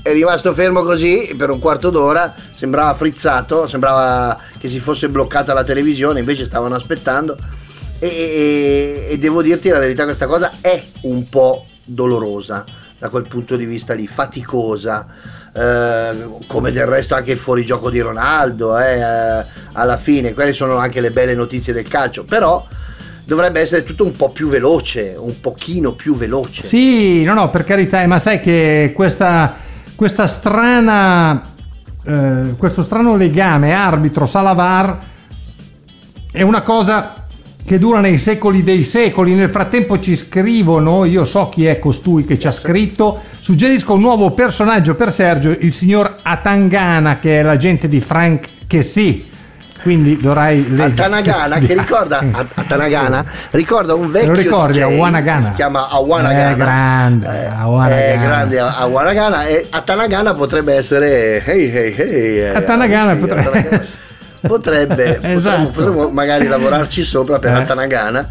è 0.00 0.12
rimasto 0.14 0.54
fermo 0.54 0.82
così 0.82 1.34
per 1.36 1.50
un 1.50 1.58
quarto 1.58 1.90
d'ora, 1.90 2.34
sembrava 2.54 2.94
frizzato, 2.94 3.66
sembrava 3.66 4.34
che 4.58 4.70
si 4.70 4.80
fosse 4.80 5.10
bloccata 5.10 5.52
la 5.52 5.64
televisione, 5.64 6.20
invece 6.20 6.46
stavano 6.46 6.74
aspettando. 6.74 7.36
E, 7.98 8.06
e- 8.08 9.06
e 9.10 9.18
devo 9.18 9.42
dirti 9.42 9.68
la 9.68 9.78
verità, 9.78 10.04
questa 10.04 10.26
cosa 10.26 10.52
è 10.62 10.82
un 11.02 11.28
po' 11.28 11.66
dolorosa 11.84 12.64
da 12.98 13.08
quel 13.08 13.26
punto 13.26 13.56
di 13.56 13.66
vista 13.66 13.94
lì, 13.94 14.06
faticosa. 14.06 15.06
eh, 15.54 16.28
come 16.46 16.70
del 16.70 16.86
resto 16.86 17.14
anche 17.14 17.32
il 17.32 17.38
fuorigioco 17.38 17.88
di 17.88 18.00
Ronaldo 18.00 18.78
eh, 18.78 18.98
eh, 18.98 19.44
alla 19.72 19.96
fine 19.96 20.34
quelle 20.34 20.52
sono 20.52 20.76
anche 20.76 21.00
le 21.00 21.10
belle 21.10 21.34
notizie 21.34 21.72
del 21.72 21.88
calcio 21.88 22.24
però 22.24 22.66
dovrebbe 23.24 23.60
essere 23.60 23.82
tutto 23.82 24.04
un 24.04 24.12
po' 24.12 24.30
più 24.30 24.48
veloce 24.48 25.14
un 25.18 25.40
pochino 25.40 25.92
più 25.92 26.14
veloce 26.14 26.62
Sì, 26.62 27.24
no, 27.24 27.34
no, 27.34 27.50
per 27.50 27.64
carità, 27.64 28.02
eh, 28.02 28.06
ma 28.06 28.18
sai 28.18 28.40
che 28.40 28.92
questa, 28.94 29.56
questa 29.94 30.26
strana, 30.28 31.42
eh, 32.04 32.54
questo 32.56 32.82
strano 32.82 33.16
legame 33.16 33.72
arbitro-salavar 33.72 34.98
è 36.30 36.42
una 36.42 36.62
cosa 36.62 37.25
che 37.66 37.78
dura 37.78 38.00
nei 38.00 38.16
secoli 38.16 38.62
dei 38.62 38.84
secoli. 38.84 39.34
Nel 39.34 39.50
frattempo 39.50 39.98
ci 40.00 40.16
scrivono, 40.16 41.04
io 41.04 41.24
so 41.26 41.48
chi 41.50 41.66
è 41.66 41.78
costui 41.78 42.24
che 42.24 42.38
ci 42.38 42.46
ha 42.46 42.52
scritto, 42.52 43.20
suggerisco 43.40 43.92
un 43.94 44.00
nuovo 44.00 44.30
personaggio 44.30 44.94
per 44.94 45.12
Sergio, 45.12 45.50
il 45.58 45.74
signor 45.74 46.14
Atangana, 46.22 47.18
che 47.18 47.40
è 47.40 47.42
l'agente 47.42 47.88
di 47.88 48.00
Frank 48.00 48.48
che 48.66 48.82
sì. 48.82 49.34
Quindi 49.82 50.16
dovrai 50.16 50.68
leggere. 50.68 50.94
Tanagana 50.94 51.58
che 51.60 51.74
ricorda 51.74 52.18
a, 52.18 52.44
a 52.54 52.62
Tanagana 52.66 53.24
ricorda 53.52 53.94
un 53.94 54.10
vecchio 54.10 54.32
Te 54.32 54.36
lo 54.36 54.42
ricordi, 54.42 54.80
Awanagana? 54.80 55.44
si 55.46 55.52
chiama 55.52 55.88
Awanagana 55.88 56.50
Eh, 56.50 56.54
grande, 56.56 57.26
eh, 57.26 57.44
Awanagana. 57.46 58.00
eh, 58.12 58.18
grande 58.18 58.58
Awanagana 58.58 59.46
e 59.46 59.66
a 59.70 59.80
Tanagana 59.82 60.34
potrebbe 60.34 60.74
essere 60.74 61.40
hey 61.44 61.70
hey 61.72 61.94
hey 61.96 62.36
eh, 62.38 62.48
A 62.56 62.62
Tanagana 62.62 63.12
sì, 63.12 63.18
potrebbe 63.18 63.68
essere. 63.70 64.02
Potrebbe 64.46 65.14
potremmo, 65.20 65.36
Esatto. 65.36 65.70
potremmo 65.70 66.08
magari 66.10 66.46
lavorarci 66.46 67.02
sopra 67.04 67.38
per 67.38 67.56
Eh. 67.56 67.64
Tanagana 67.64 68.28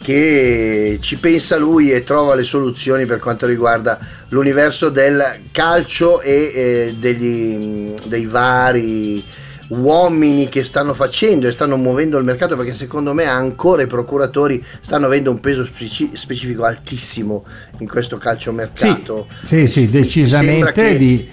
che 0.00 0.98
ci 1.00 1.16
pensa 1.16 1.56
lui 1.56 1.90
e 1.90 2.04
trova 2.04 2.34
le 2.34 2.44
soluzioni 2.44 3.04
per 3.04 3.18
quanto 3.18 3.46
riguarda 3.46 3.98
l'universo 4.28 4.88
del 4.90 5.22
calcio 5.50 6.20
e 6.20 6.52
eh, 6.54 6.94
degli, 6.98 7.92
dei 8.04 8.26
vari 8.26 9.24
uomini 9.70 10.48
che 10.48 10.64
stanno 10.64 10.94
facendo 10.94 11.46
e 11.46 11.52
stanno 11.52 11.76
muovendo 11.76 12.16
il 12.16 12.24
mercato 12.24 12.56
perché 12.56 12.72
secondo 12.74 13.12
me 13.12 13.24
ancora 13.24 13.82
i 13.82 13.86
procuratori 13.86 14.64
stanno 14.80 15.04
avendo 15.06 15.30
un 15.30 15.40
peso 15.40 15.62
speci- 15.64 16.12
specifico 16.14 16.64
altissimo 16.64 17.44
in 17.80 17.86
questo 17.88 18.16
Sì, 18.16 18.22
calciomercato. 18.22 19.26
sì, 19.44 19.66
sì, 19.66 19.80
sembra 19.82 20.00
decisamente 20.00 20.72
che- 20.72 20.96
di... 20.96 21.28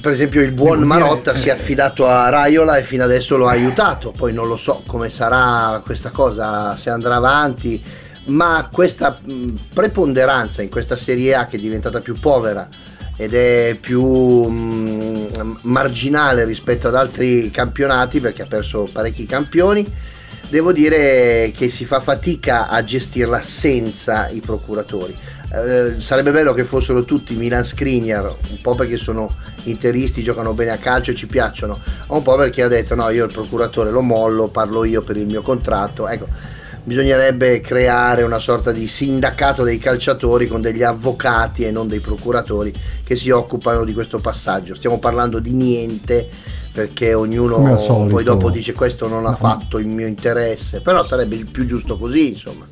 Per 0.00 0.12
esempio 0.12 0.42
il 0.42 0.52
buon 0.52 0.82
Marotta 0.82 1.32
eh, 1.32 1.36
si 1.36 1.48
è 1.48 1.52
affidato 1.52 2.08
a 2.08 2.28
Raiola 2.28 2.76
e 2.76 2.82
fino 2.82 3.04
adesso 3.04 3.36
lo 3.36 3.46
ha 3.46 3.52
aiutato, 3.52 4.10
poi 4.10 4.32
non 4.32 4.48
lo 4.48 4.56
so 4.56 4.82
come 4.86 5.10
sarà 5.10 5.80
questa 5.84 6.10
cosa, 6.10 6.74
se 6.74 6.90
andrà 6.90 7.16
avanti, 7.16 7.80
ma 8.26 8.68
questa 8.72 9.18
mh, 9.22 9.52
preponderanza 9.72 10.62
in 10.62 10.70
questa 10.70 10.96
Serie 10.96 11.34
A 11.34 11.46
che 11.46 11.56
è 11.56 11.60
diventata 11.60 12.00
più 12.00 12.18
povera 12.18 12.68
ed 13.16 13.34
è 13.34 13.76
più 13.80 14.04
mh, 14.04 15.58
marginale 15.62 16.44
rispetto 16.44 16.88
ad 16.88 16.94
altri 16.94 17.50
campionati 17.50 18.20
perché 18.20 18.42
ha 18.42 18.46
perso 18.46 18.88
parecchi 18.90 19.24
campioni, 19.26 19.86
devo 20.48 20.72
dire 20.72 21.52
che 21.56 21.68
si 21.70 21.84
fa 21.84 22.00
fatica 22.00 22.68
a 22.68 22.82
gestirla 22.82 23.40
senza 23.40 24.28
i 24.28 24.40
procuratori. 24.40 25.16
Eh, 25.56 26.00
sarebbe 26.00 26.32
bello 26.32 26.52
che 26.52 26.64
fossero 26.64 27.04
tutti 27.04 27.34
Milan 27.34 27.64
Skriniar, 27.64 28.24
un 28.50 28.60
po' 28.60 28.74
perché 28.74 28.98
sono 28.98 29.30
interisti, 29.64 30.22
giocano 30.22 30.52
bene 30.52 30.72
a 30.72 30.76
calcio 30.76 31.12
e 31.12 31.14
ci 31.14 31.26
piacciono, 31.26 31.78
un 32.08 32.22
po' 32.22 32.36
perché 32.36 32.62
ha 32.62 32.68
detto 32.68 32.94
no, 32.94 33.08
io 33.08 33.24
il 33.24 33.32
procuratore 33.32 33.90
lo 33.90 34.02
mollo, 34.02 34.48
parlo 34.48 34.84
io 34.84 35.00
per 35.00 35.16
il 35.16 35.24
mio 35.24 35.40
contratto. 35.40 36.06
Ecco, 36.08 36.26
bisognerebbe 36.84 37.60
creare 37.60 38.22
una 38.22 38.38
sorta 38.38 38.70
di 38.70 38.86
sindacato 38.86 39.62
dei 39.62 39.78
calciatori 39.78 40.46
con 40.46 40.60
degli 40.60 40.82
avvocati 40.82 41.64
e 41.64 41.70
non 41.70 41.88
dei 41.88 42.00
procuratori 42.00 42.72
che 43.04 43.16
si 43.16 43.30
occupano 43.30 43.84
di 43.84 43.94
questo 43.94 44.18
passaggio. 44.18 44.74
Stiamo 44.74 44.98
parlando 44.98 45.38
di 45.38 45.52
niente 45.52 46.28
perché 46.70 47.14
ognuno 47.14 47.56
poi 48.10 48.22
dopo 48.22 48.50
dice 48.50 48.74
questo 48.74 49.08
non 49.08 49.24
ha 49.24 49.34
fatto 49.34 49.78
il 49.78 49.86
mio 49.86 50.06
interesse, 50.06 50.82
però 50.82 51.02
sarebbe 51.02 51.34
il 51.34 51.46
più 51.46 51.64
giusto 51.64 51.96
così, 51.96 52.32
insomma. 52.32 52.66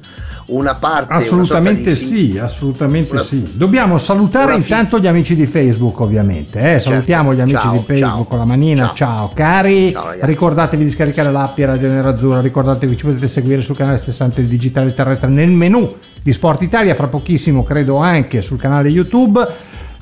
Una 0.47 0.75
parte 0.75 1.07
una 1.09 1.17
Assolutamente 1.17 1.91
di 1.91 1.97
sì, 1.97 2.39
assolutamente 2.39 3.13
una- 3.13 3.23
sì. 3.23 3.53
Dobbiamo 3.55 3.97
salutare 3.97 4.53
una 4.53 4.57
intanto 4.57 4.99
gli 4.99 5.07
amici 5.07 5.35
di 5.35 5.47
Facebook, 5.47 6.01
ovviamente. 6.01 6.75
eh. 6.75 6.79
Salutiamo 6.81 7.33
gli 7.33 7.41
amici 7.41 7.57
Ciao, 7.59 7.73
di 7.73 7.79
Facebook 7.87 7.99
ciao. 8.13 8.25
con 8.25 8.39
la 8.39 8.45
manina. 8.45 8.87
Ciao, 8.89 8.95
Ciao. 8.95 9.31
cari. 9.35 9.93
Ciao. 9.93 10.13
Ricordatevi 10.21 10.85
di 10.85 10.91
scaricare 10.91 11.31
l'app 11.33 11.55
di 11.57 11.65
Radio 11.65 11.89
Nerazzurra. 11.89 12.41
Ricordatevi 12.43 12.97
ci 12.97 13.07
potete 13.07 13.27
seguire 13.27 13.63
sul 13.63 13.77
canale 13.77 13.97
Stessante 13.99 14.47
Digitale 14.47 14.93
Terrestre 14.93 15.29
nel 15.31 15.51
menu 15.51 15.95
di 16.23 16.33
Sport 16.33 16.61
Italia. 16.63 16.95
Fra 16.95 17.07
pochissimo, 17.09 17.65
credo, 17.65 17.97
anche 17.97 18.43
sul 18.43 18.59
canale 18.59 18.91
YouTube. 18.91 19.47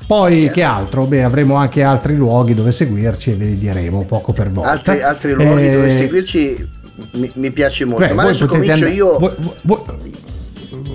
Poi 0.05 0.51
che 0.51 0.63
altro? 0.63 1.05
Beh, 1.05 1.23
avremo 1.23 1.55
anche 1.55 1.81
altri 1.83 2.17
luoghi 2.17 2.53
dove 2.53 2.73
seguirci 2.73 3.31
e 3.31 3.35
ve 3.35 3.45
li 3.45 3.57
diremo 3.57 4.03
poco 4.03 4.33
per 4.33 4.51
volta. 4.51 4.71
altri, 4.71 5.01
altri 5.01 5.31
luoghi 5.31 5.71
dove 5.71 5.87
Eh, 5.89 5.97
seguirci 5.97 6.67
mi, 7.13 7.31
mi 7.35 7.51
piace 7.51 7.85
molto. 7.85 8.05
Beh, 8.05 8.13
Ma 8.13 8.23
adesso 8.23 8.45
comincio 8.45 8.85
and- 8.85 8.93
io. 8.93 9.17
voi, 9.17 9.31
voi- 9.61 9.79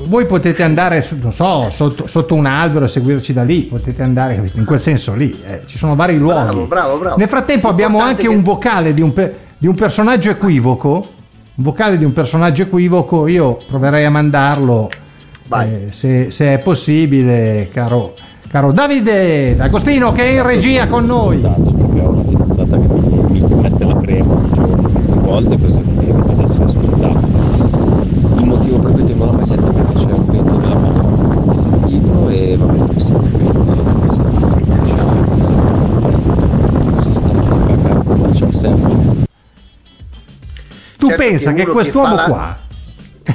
voi 0.08 0.24
potete 0.26 0.62
andare, 0.62 1.02
su- 1.02 1.18
non 1.20 1.32
so, 1.32 1.68
sotto, 1.70 2.06
sotto 2.06 2.34
un 2.34 2.46
albero 2.46 2.86
e 2.86 2.88
seguirci 2.88 3.32
da 3.32 3.42
lì, 3.42 3.62
potete 3.64 4.02
andare 4.02 4.36
capito? 4.36 4.58
in 4.58 4.64
quel 4.64 4.80
senso 4.80 5.14
lì, 5.14 5.38
eh, 5.46 5.60
ci 5.66 5.76
sono 5.76 5.94
vari 5.94 6.16
luoghi. 6.18 6.64
bravo, 6.66 6.96
bravo. 6.96 7.16
Nel 7.18 7.28
frattempo 7.28 7.68
abbiamo 7.68 8.00
anche 8.00 8.22
che- 8.22 8.28
un 8.28 8.42
vocale 8.42 8.94
di 8.94 9.02
un, 9.02 9.12
pe- 9.12 9.34
di 9.58 9.66
un 9.66 9.74
personaggio 9.74 10.30
equivoco, 10.30 11.06
un 11.54 11.64
vocale 11.64 11.98
di 11.98 12.04
un 12.04 12.12
personaggio 12.12 12.62
equivoco, 12.62 13.26
io 13.26 13.58
proverei 13.68 14.04
a 14.06 14.10
mandarlo 14.10 14.88
Vai. 15.46 15.68
eh, 15.68 15.88
se, 15.92 16.30
se 16.30 16.54
è 16.54 16.58
possibile, 16.58 17.68
caro, 17.72 18.14
caro 18.48 18.72
Davide 18.72 19.54
D'Agostino 19.56 20.12
che 20.12 20.22
è 20.22 20.30
in 20.38 20.42
regia 20.42 20.86
con 20.88 21.04
noi. 21.04 21.38
perché 21.38 22.00
ho 22.00 22.10
una 22.10 22.22
fidanzata 22.22 22.78
che 22.78 22.86
mi, 22.86 23.40
mette 23.60 23.84
la 23.84 24.00
crema 24.00 24.32
un 24.32 24.50
giorno 24.54 24.88
più 24.88 25.14
volte 25.20 25.58
così 25.60 25.80
non 25.84 25.94
mi 25.96 26.08
evita 26.08 26.32
di 26.32 26.42
essere 26.42 26.64
ascoltato 26.64 27.26
il 28.38 28.44
motivo 28.44 28.78
per 28.78 28.92
cui 28.92 29.04
tengo 29.04 29.24
la 29.26 29.32
maglietta 29.32 29.68
è 29.68 29.72
perché 29.72 29.92
c'è 29.98 30.12
un 30.12 30.24
vento 30.26 30.56
nella 30.58 30.74
mano 30.76 31.42
ho 31.46 31.54
sentito 31.54 32.28
e 32.28 32.56
va 32.58 32.64
bene 32.66 32.86
così 32.94 33.12
ciao 34.86 35.34
mi 35.34 35.44
sembra 35.44 35.70
un 35.70 37.02
si 37.02 37.12
sta 37.14 37.26
a 37.28 37.32
vacanza 37.32 38.34
ciao 38.34 38.52
Sergio 38.52 39.26
Tu 40.98 41.06
Certo 41.06 41.07
pensa 41.26 41.50
che 41.50 41.56
che 41.56 41.62
uno 41.64 41.72
quest'uomo 41.72 42.16
che 42.16 42.22
qua 42.24 42.58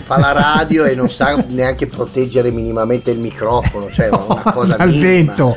Fa 0.06 0.18
la 0.18 0.32
radio 0.32 0.86
e 0.86 0.96
non 0.96 1.10
sa 1.12 1.36
neanche 1.48 1.86
proteggere 1.86 2.50
minimamente 2.50 3.12
il 3.12 3.20
microfono, 3.20 3.90
cioè 3.92 4.10
una 4.10 4.42
cosa 4.52 4.76
al 4.78 4.92
vento. 4.92 5.56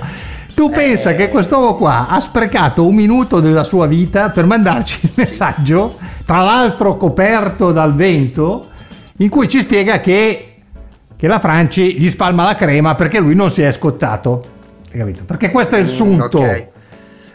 Tu 0.55 0.69
Eh. 0.71 0.75
pensa 0.75 1.15
che 1.15 1.31
quest'uomo 1.31 1.75
qua 1.75 2.07
ha 2.09 2.21
sprecato 2.21 2.87
un 2.87 2.95
minuto 2.95 3.41
della 3.41 3.65
sua 3.65 3.87
vita 3.87 4.29
per 4.31 4.45
mandarci 4.45 4.99
il 5.05 5.11
messaggio, 5.15 5.97
tra 6.27 6.43
l'altro 6.43 6.99
coperto 6.99 7.73
dal 7.73 7.95
vento, 7.95 8.67
in 9.19 9.31
cui 9.31 9.49
ci 9.49 9.59
spiega 9.61 10.01
che, 10.01 10.55
che 11.17 11.27
la 11.27 11.39
Franci 11.39 11.99
gli 11.99 12.09
spalma 12.09 12.45
la 12.45 12.55
crema 12.57 12.95
perché 12.95 13.21
lui 13.21 13.35
non 13.35 13.51
si 13.51 13.63
è 13.63 13.71
scottato. 13.71 14.45
hai 14.93 14.99
capito? 14.99 15.25
Perché 15.25 15.51
questo 15.51 15.77
è 15.77 15.79
il 15.79 15.89
sunto. 15.89 16.41
Mm, 16.41 16.45
Ok. 16.45 16.67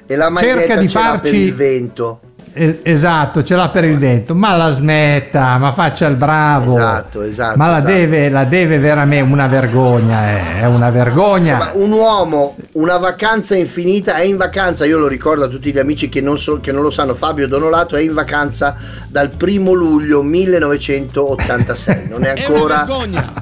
E 0.05 0.15
la 0.17 0.31
Cerca 0.37 0.75
di 0.75 0.87
farci- 0.87 1.35
il 1.35 1.55
vento. 1.55 2.19
Esatto, 2.53 3.43
ce 3.43 3.55
l'ha 3.55 3.69
per 3.69 3.85
il 3.85 3.97
vento, 3.97 4.35
ma 4.35 4.55
la 4.57 4.71
smetta, 4.71 5.57
ma 5.57 5.71
faccia 5.71 6.07
il 6.07 6.15
bravo. 6.15 6.75
Esatto, 6.77 7.21
esatto, 7.21 7.57
Ma 7.57 7.67
la 7.67 7.77
esatto. 7.77 7.93
deve, 7.93 8.29
la 8.29 8.43
deve 8.43 8.77
veramente 8.77 9.31
una 9.31 9.47
vergogna, 9.47 10.31
eh, 10.31 10.59
è 10.61 10.65
una 10.65 10.89
vergogna. 10.89 11.57
Ma 11.57 11.71
un 11.73 11.91
uomo, 11.91 12.57
una 12.73 12.97
vacanza 12.97 13.55
infinita, 13.55 14.15
è 14.15 14.23
in 14.23 14.35
vacanza, 14.35 14.83
io 14.85 14.97
lo 14.97 15.07
ricordo 15.07 15.45
a 15.45 15.47
tutti 15.47 15.71
gli 15.71 15.79
amici 15.79 16.09
che 16.09 16.19
non, 16.19 16.37
so- 16.37 16.59
che 16.59 16.73
non 16.73 16.81
lo 16.81 16.91
sanno, 16.91 17.13
Fabio 17.13 17.47
Donolato 17.47 17.95
è 17.95 18.01
in 18.01 18.13
vacanza 18.13 18.75
dal 19.07 19.29
primo 19.29 19.71
luglio 19.71 20.21
1986, 20.21 22.07
non 22.11 22.23
è 22.25 22.33
ancora 22.37 22.85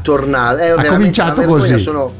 tornato. 0.04 0.58
È 0.58 0.68
veramente 0.68 0.88
cominciato 0.90 1.42
così. 1.44 1.80
sono- 1.80 2.14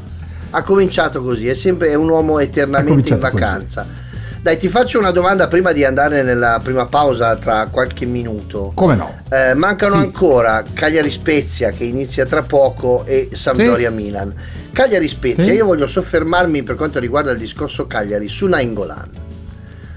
ha 0.50 0.62
cominciato 0.64 1.22
così, 1.22 1.46
è 1.46 1.54
sempre 1.54 1.90
è 1.90 1.94
un 1.94 2.08
uomo 2.08 2.40
eternamente 2.40 3.14
in 3.14 3.20
cominciato 3.20 3.36
così. 3.38 4.08
Dai, 4.42 4.56
ti 4.58 4.68
faccio 4.68 4.98
una 4.98 5.10
domanda 5.10 5.48
prima 5.48 5.70
di 5.72 5.84
andare 5.84 6.22
nella 6.22 6.58
prima 6.62 6.86
pausa 6.86 7.36
tra 7.36 7.66
qualche 7.70 8.06
minuto. 8.06 8.72
Come 8.74 8.94
no? 8.94 9.14
Eh, 9.28 9.52
mancano 9.52 9.92
Sì. 9.92 9.98
ancora 9.98 10.64
Cagliari 10.72 11.10
Spezia 11.10 11.70
che 11.72 11.84
inizia 11.84 12.24
tra 12.24 12.40
poco 12.40 13.04
e 13.04 13.28
Sampdoria 13.32 13.90
Milan. 13.90 14.32
Cagliari 14.72 15.08
Spezia, 15.08 15.44
Sì. 15.44 15.50
io 15.52 15.66
voglio 15.66 15.86
soffermarmi 15.86 16.62
per 16.62 16.76
quanto 16.76 16.98
riguarda 16.98 17.32
il 17.32 17.38
discorso 17.38 17.86
Cagliari 17.86 18.28
su 18.28 18.46
Nainggolan. 18.46 19.08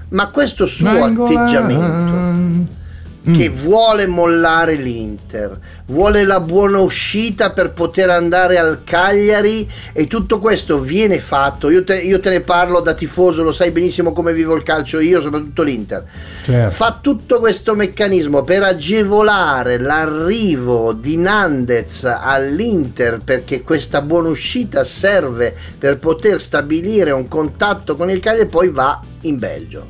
Ma 0.10 0.28
questo 0.30 0.66
suo 0.66 0.92
Nainggolan. 0.92 1.38
atteggiamento 1.38 2.82
che 3.24 3.48
vuole 3.48 4.06
mollare 4.06 4.74
l'Inter, 4.76 5.58
vuole 5.86 6.26
la 6.26 6.42
buona 6.42 6.80
uscita 6.80 7.52
per 7.52 7.72
poter 7.72 8.10
andare 8.10 8.58
al 8.58 8.82
Cagliari 8.84 9.70
e 9.94 10.08
tutto 10.08 10.40
questo 10.40 10.82
viene 10.82 11.20
fatto. 11.22 11.70
Io 11.70 11.86
te, 11.86 12.00
io 12.02 12.20
te 12.20 12.30
ne 12.30 12.42
parlo 12.42 12.82
da 12.82 12.94
tifoso, 12.94 13.42
lo 13.42 13.54
sai 13.54 13.72
benissimo 13.72 14.12
come 14.12 14.34
vivo 14.34 14.56
il 14.56 14.64
calcio 14.64 15.00
io, 15.00 15.22
soprattutto 15.22 15.64
l'Inter 15.64 16.06
Certo. 16.44 16.76
fa 16.76 17.00
tutto 17.02 17.40
questo 17.40 17.76
meccanismo 17.76 18.42
per 18.44 18.64
agevolare 18.64 19.78
l'arrivo 19.80 20.92
di 20.92 21.16
Nandez 21.16 22.04
all'Inter 22.04 23.20
perché 23.24 23.62
questa 23.62 24.02
buona 24.02 24.28
uscita 24.28 24.84
serve 24.84 25.56
per 25.78 25.98
poter 25.98 26.42
stabilire 26.42 27.12
un 27.12 27.30
contatto 27.30 27.96
con 27.96 28.10
il 28.10 28.20
Cagliari 28.20 28.44
e 28.44 28.50
poi 28.50 28.68
va 28.70 29.00
in 29.22 29.38
Belgio. 29.38 29.88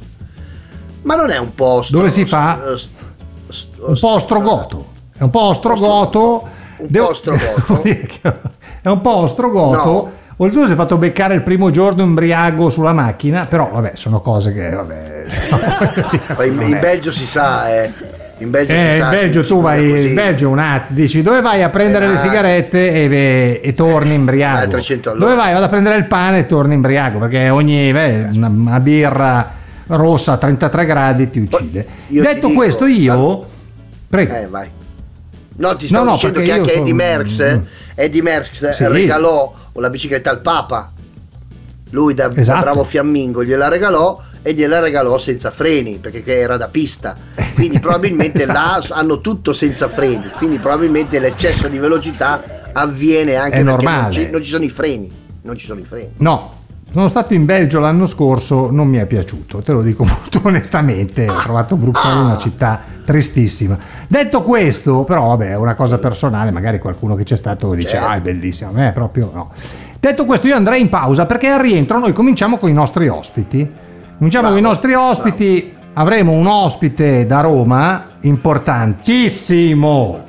Ma 1.02 1.16
non 1.16 1.32
è 1.32 1.38
un 1.38 1.54
po' 1.56 1.82
stro- 1.84 1.98
Dove 1.98 2.10
si 2.12 2.26
fa? 2.26 2.62
st- 2.64 2.76
st- 2.78 3.12
un 3.86 3.98
po' 4.00 4.10
ostrogoto. 4.16 4.86
È 5.18 5.24
un 5.24 5.30
po' 5.30 5.42
ostrogoto. 5.44 6.48
Un 6.78 6.88
Devo- 6.90 7.06
po' 7.06 7.12
ostrogoto. 7.12 7.82
è 8.82 8.88
un 8.90 9.02
po' 9.02 9.16
ostrogoto. 9.18 9.84
No. 9.86 10.12
Oltretutto 10.38 10.68
si 10.68 10.74
è 10.74 10.76
fatto 10.76 10.98
beccare 10.98 11.36
il 11.36 11.44
primo 11.44 11.70
giorno 11.70 12.02
imbriago 12.02 12.70
sulla 12.72 12.92
macchina, 12.92 13.46
però 13.46 13.70
vabbè, 13.72 13.92
sono 13.96 14.20
cose 14.20 14.52
che 14.54 14.70
vabbè. 14.72 15.24
Poi 16.36 16.48
in, 16.48 16.78
Belgio 16.80 17.12
si 17.12 17.26
sa, 17.26 17.72
eh. 17.84 17.92
In 18.40 18.50
Belgio 18.50 18.74
si 18.74 18.78
Eh, 18.80 18.96
sa. 18.98 19.04
in 19.04 19.10
Belgio 19.12 19.46
tu 19.46 19.62
vai 19.62 19.88
così. 19.88 20.08
in 20.08 20.16
Belgio 20.16 20.50
un 20.50 20.58
attimo, 20.60 21.00
dici 21.00 21.22
dove 21.22 21.42
vai 21.42 21.62
a 21.62 21.70
prendere 21.70 22.08
le 22.08 22.16
Eh, 22.16 22.18
sigarette 22.18 22.92
e, 22.92 23.62
e 23.64 23.74
torni 23.76 24.16
imbriago. 24.16 24.56
Vai 24.58 24.66
a 24.66 24.70
300 24.70 25.10
all'ora. 25.12 25.26
Dove 25.26 25.36
vai? 25.38 25.54
Vado 25.54 25.66
a 25.66 25.70
prendere 25.70 25.96
il 25.98 26.06
pane 26.08 26.40
e 26.40 26.46
torni 26.48 26.74
imbriago 26.74 27.20
perché 27.20 27.50
ogni 27.50 27.92
beh, 27.92 28.30
una, 28.34 28.48
una 28.48 28.80
birra 28.80 29.52
rossa 29.88 30.34
a 30.34 30.38
33 30.38 30.86
gradi 30.86 31.30
ti 31.30 31.40
uccide. 31.40 31.86
io 32.08 32.22
ti 32.22 32.28
Detto 32.28 32.48
dico- 32.48 32.60
questo, 32.60 32.86
io 32.86 33.46
prego. 34.08 34.34
Eh, 34.36 34.48
vai. 34.48 34.70
No, 35.56 35.76
ti 35.76 35.88
stavo 35.88 36.04
No, 36.04 36.10
no, 36.12 36.16
dicendo 36.16 36.40
che 36.42 36.52
anche 36.52 36.70
sono- 36.70 36.82
Eddie 36.82 36.94
Merckx, 36.94 37.56
Mm. 37.58 37.62
Eddie 37.96 38.22
Merckx 38.22 38.70
Sì. 38.70 38.88
regalò 38.88 39.54
la 39.74 39.90
bicicletta 39.90 40.30
al 40.32 40.42
Papa. 40.42 40.92
Lui 41.92 42.14
da, 42.16 42.28
da 42.28 42.42
Esatto. 42.42 42.62
bravo 42.62 42.84
fiammingo 42.84 43.44
gliela 43.44 43.68
regalò 43.68 44.20
e 44.42 44.54
gliela 44.54 44.80
regalò 44.80 45.20
senza 45.20 45.52
freni 45.52 45.98
perché 45.98 46.24
era 46.40 46.58
da 46.58 46.68
pista. 46.70 47.16
Quindi 47.54 47.78
probabilmente 47.82 48.40
Esatto. 48.42 48.88
là 48.90 48.96
hanno 48.98 49.22
tutto 49.22 49.54
senza 49.54 49.88
freni. 49.90 50.24
Quindi 50.38 50.58
probabilmente 50.58 51.20
l'eccesso 51.20 51.68
di 51.68 51.78
velocità 51.78 52.72
avviene 52.74 53.36
anche 53.36 53.58
È 53.58 53.64
perché 53.64 53.64
non 53.64 53.74
normale. 53.76 54.12
ci, 54.14 54.30
non 54.32 54.44
ci 54.44 54.50
sono 54.50 54.64
i 54.64 54.70
freni. 54.72 55.12
Non 55.44 55.56
ci 55.56 55.68
sono 55.68 55.80
i 55.80 55.84
freni. 55.84 56.14
No, 56.18 56.52
sono 56.94 57.08
stato 57.08 57.34
in 57.34 57.46
Belgio 57.46 57.80
l'anno 57.80 58.06
scorso, 58.06 58.70
non 58.72 58.88
mi 58.88 58.98
è 58.98 59.06
piaciuto, 59.06 59.62
te 59.62 59.72
lo 59.72 59.82
dico 59.82 60.06
molto 60.06 60.42
onestamente, 60.44 61.28
ho 61.28 61.42
trovato 61.42 61.76
Bruxelles 61.76 62.24
una 62.24 62.38
città 62.38 62.82
tristissima. 63.04 63.78
Detto 64.08 64.44
questo, 64.44 65.04
però 65.04 65.28
vabbè, 65.30 65.50
è 65.50 65.56
una 65.56 65.76
cosa 65.76 65.98
personale, 65.98 66.52
magari 66.52 66.80
qualcuno 66.80 67.16
che 67.16 67.24
c'è 67.24 67.36
stato 67.36 67.74
dice 67.74 67.90
Certo. 67.90 68.08
"Ah, 68.08 68.16
è 68.16 68.22
bellissimo", 68.22 68.70
a 68.70 68.74
me 68.74 68.92
proprio 68.92 69.32
no. 69.34 69.52
Detto 70.00 70.26
questo, 70.26 70.48
io 70.48 70.56
andrei 70.56 70.82
in 70.82 70.90
pausa 70.90 71.26
perché 71.26 71.50
al 71.50 71.60
rientro 71.60 72.00
noi 72.00 72.14
cominciamo 72.14 72.58
con 72.58 72.70
i 72.70 72.74
nostri 72.74 73.08
ospiti. 73.08 73.68
Cominciamo 74.18 74.48
Bravo, 74.48 74.50
con 74.50 74.58
i 74.58 74.62
nostri 74.62 74.94
ospiti, 74.94 75.74
avremo 75.94 76.34
un 76.34 76.46
ospite 76.46 77.26
da 77.26 77.42
Roma 77.42 78.10
importantissimo 78.22 80.24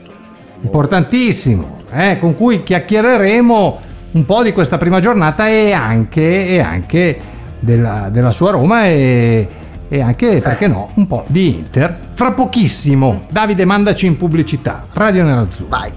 importantissimo, 0.65 1.83
eh, 1.93 2.19
con 2.19 2.37
cui 2.37 2.63
chiacchiereremo 2.63 3.81
un 4.15 4.25
po' 4.25 4.43
di 4.43 4.53
questa 4.53 4.79
prima 4.79 5.01
giornata 5.01 5.49
e 5.49 5.73
anche, 5.73 6.47
e 6.47 6.61
anche 6.61 7.21
della, 7.59 8.09
della 8.11 8.31
sua 8.31 8.53
Roma 8.53 8.85
e, 8.87 9.49
e 9.89 10.01
anche, 10.01 10.41
perché 10.41 10.69
no, 10.69 10.91
un 10.95 11.07
po' 11.07 11.25
di 11.27 11.57
Inter. 11.57 12.11
Fra 12.13 12.33
pochissimo, 12.33 13.27
Davide 13.29 13.65
mandaci 13.65 14.07
in 14.07 14.17
pubblicità, 14.17 14.87
Radio 14.93 15.25
Nerazzurro. 15.25 15.69
Vai. 15.69 15.93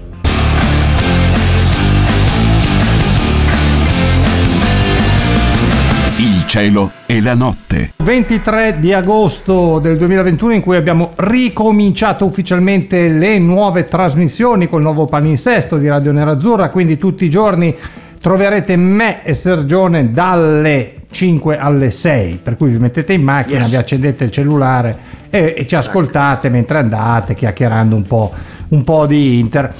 Il 6.16 6.44
cielo 6.46 6.90
e 7.06 7.22
la 7.22 7.34
notte. 7.34 7.92
23 7.98 8.78
di 8.80 8.92
agosto 8.92 9.78
del 9.78 9.96
2021 9.96 10.54
in 10.54 10.60
cui 10.60 10.74
abbiamo 10.74 11.12
ricominciato 11.14 12.24
ufficialmente 12.24 13.06
le 13.06 13.38
nuove 13.38 13.84
trasmissioni 13.84 14.68
col 14.68 14.82
nuovo 14.82 15.06
palinsesto 15.06 15.76
di 15.76 15.86
Radio 15.86 16.10
Nerazzurra, 16.10 16.70
quindi 16.70 16.98
tutti 16.98 17.24
i 17.24 17.30
giorni 17.30 17.72
troverete 18.20 18.76
me 18.76 19.24
e 19.24 19.34
Sergione 19.34 20.10
dalle 20.12 20.94
5 21.10 21.58
alle 21.58 21.90
6, 21.90 22.40
per 22.42 22.56
cui 22.56 22.70
vi 22.70 22.78
mettete 22.78 23.12
in 23.14 23.22
macchina, 23.22 23.60
Yes. 23.60 23.70
vi 23.70 23.76
accendete 23.76 24.24
il 24.24 24.30
cellulare 24.30 24.96
e, 25.30 25.54
e 25.56 25.66
ci 25.66 25.74
ascoltate 25.74 26.48
mentre 26.50 26.78
andate 26.78 27.34
chiacchierando 27.34 27.96
un 27.96 28.02
po', 28.02 28.32
un 28.68 28.84
po' 28.84 29.06
di 29.06 29.38
Inter. 29.38 29.72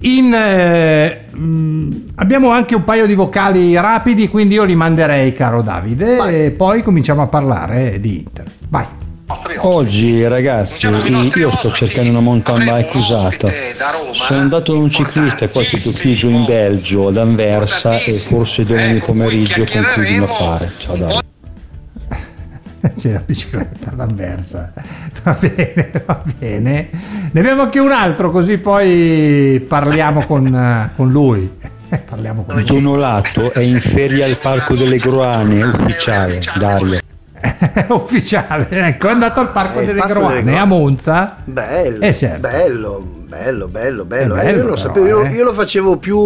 In, 0.00 0.32
eh, 0.32 1.20
mh, 1.30 1.88
abbiamo 2.16 2.50
anche 2.50 2.74
un 2.76 2.84
paio 2.84 3.06
di 3.06 3.14
vocali 3.14 3.74
rapidi, 3.74 4.28
quindi 4.28 4.54
io 4.54 4.64
li 4.64 4.76
manderei, 4.76 5.32
caro 5.32 5.62
Davide, 5.62 6.16
Vai. 6.16 6.44
e 6.44 6.50
poi 6.50 6.82
cominciamo 6.82 7.22
a 7.22 7.26
parlare 7.26 7.98
di 7.98 8.18
Inter. 8.18 8.44
Vai. 8.68 8.84
Oggi 9.58 10.24
ragazzi 10.26 10.86
io 10.86 11.50
sto 11.50 11.72
cercando 11.72 12.10
una 12.10 12.20
mountain 12.20 12.58
bike 12.62 12.96
usata. 12.96 13.50
Sono 14.12 14.40
andato 14.40 14.72
da 14.72 14.78
un 14.78 14.90
ciclista 14.90 15.48
qua 15.48 15.62
tutto 15.62 15.90
chiuso 15.90 16.28
in 16.28 16.44
Belgio, 16.44 17.08
ad 17.08 17.16
Anversa 17.16 17.98
e 17.98 18.12
forse 18.12 18.64
domani 18.64 19.00
pomeriggio 19.00 19.64
concludiamo 19.68 20.24
a 20.24 20.28
fare. 20.28 20.72
Ciao 20.78 20.96
Davide. 20.96 21.24
C'è 22.96 23.12
la 23.12 23.22
bicicletta 23.24 23.90
all'anversa. 23.90 24.72
Va 25.24 25.36
bene, 25.40 25.90
va 26.06 26.22
bene. 26.38 26.88
Ne 27.32 27.40
abbiamo 27.40 27.62
anche 27.62 27.80
un 27.80 27.90
altro, 27.90 28.30
così 28.30 28.58
poi 28.58 29.64
parliamo 29.66 30.24
con, 30.24 30.54
eh, 30.54 30.92
con 30.94 31.10
lui. 31.10 31.50
Parliamo 32.04 32.44
con 32.44 32.54
lui. 32.54 32.64
Donolato 32.64 33.52
è 33.52 33.60
in 33.60 33.80
ferie 33.80 34.22
al 34.22 34.36
Parco 34.36 34.76
delle 34.76 34.98
Groane, 34.98 35.62
ufficiale, 35.64 36.40
Dario. 36.54 37.00
Ufficiale, 37.90 38.68
ecco, 38.70 39.08
è 39.08 39.10
andato 39.10 39.40
al 39.40 39.50
Parco 39.50 39.80
Eh, 39.80 39.84
delle 39.86 40.00
Groane. 40.00 40.58
a 40.58 40.64
Monza. 40.64 41.36
Bello, 41.44 42.00
Eh, 42.04 42.12
certo. 42.12 42.40
bello, 42.40 43.04
bello, 43.26 43.66
bello, 43.68 44.04
bello. 44.04 44.34
Eh, 44.36 44.42
bello 44.44 44.56
io, 44.58 44.62
però, 44.64 44.76
sapevo, 44.76 45.06
io, 45.06 45.20
eh. 45.22 45.30
io 45.30 45.44
lo 45.44 45.52
facevo 45.52 45.96
più, 45.96 46.16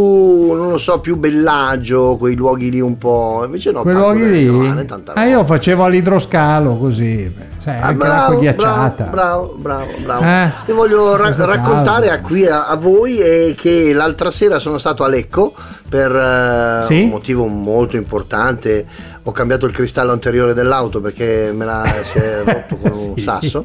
non 0.53 0.71
lo 0.71 0.79
so, 0.79 1.01
più 1.01 1.17
Bellagio, 1.17 2.17
quei 2.19 2.35
luoghi 2.35 2.71
lì 2.71 2.81
un 2.81 2.99
po'. 2.99 3.43
Invece 3.45 3.71
no, 3.73 3.83
Quei 3.83 3.95
luoghi 3.95 4.31
lì. 4.31 4.85
Tanta 4.87 5.15
Ah, 5.15 5.25
io 5.27 5.45
facevo 5.45 5.85
all'idroscalo 5.85 6.77
così, 6.77 7.33
sai, 7.59 7.81
Ah, 7.81 7.87
anche 7.87 8.07
l'acqua 8.07 8.35
ghiacciata. 8.37 9.05
Bravo, 9.05 9.55
bravo, 9.57 9.87
bravo. 10.03 10.25
Eh, 10.25 10.51
Io 10.67 10.75
voglio 10.75 11.17
ra- 11.17 11.35
raccontare 11.35 12.11
a 12.11 12.21
qui 12.21 12.47
a, 12.47 12.67
a 12.67 12.77
voi 12.77 13.19
eh, 13.19 13.55
che 13.57 13.93
l'altra 13.95 14.31
sera 14.31 14.59
sono 14.59 14.79
stato 14.79 15.03
a 15.03 15.09
Lecco 15.09 15.55
per 15.89 16.15
eh, 16.15 16.85
Sì? 16.85 17.03
un 17.05 17.09
motivo 17.11 17.47
molto 17.47 17.97
importante. 17.97 18.87
Ho 19.25 19.33
cambiato 19.33 19.67
il 19.67 19.73
cristallo 19.73 20.13
anteriore 20.13 20.55
dell'auto 20.55 21.01
perché 21.01 21.53
me 21.55 21.65
la 21.65 21.85
si 22.03 22.19
è 22.19 22.43
rotto 22.45 22.77
con 22.77 22.91
un 22.93 23.15
Sì. 23.17 23.23
sasso. 23.23 23.65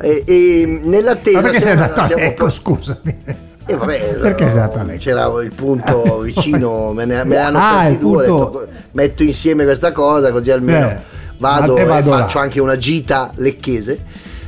E, 0.00 0.22
e 0.26 0.80
nell'attesa 0.82 1.38
Ma 1.40 1.42
perché 1.50 1.60
sei 1.60 1.70
andato 1.72 2.00
a 2.00 2.06
Lecco, 2.08 2.34
pro- 2.34 2.50
scusami? 2.50 3.22
eh, 3.66 3.74
vabbè, 3.76 4.14
perché 4.20 4.48
sei 4.48 4.60
andato 4.60 4.78
a 4.78 4.82
Lecco? 4.84 4.98
C'era 4.98 5.24
il 5.42 5.52
punto 5.54 6.20
vicino, 6.24 6.92
me 6.92 7.04
ne, 7.04 7.24
me 7.24 7.34
ne 7.36 7.36
hanno 7.36 7.58
Ah, 7.60 7.86
il 7.88 7.98
due, 7.98 8.24
punto- 8.26 8.58
detto, 8.60 8.72
metto 8.92 9.22
insieme 9.22 9.64
questa 9.64 9.92
cosa 9.92 10.30
così 10.32 10.50
almeno 10.50 10.88
Eh, 10.90 10.98
vado 11.38 11.76
e 11.76 11.84
vado 11.84 12.10
là. 12.10 12.18
faccio 12.20 12.38
anche 12.38 12.60
una 12.60 12.76
gita 12.76 13.32
lecchese. 13.36 13.98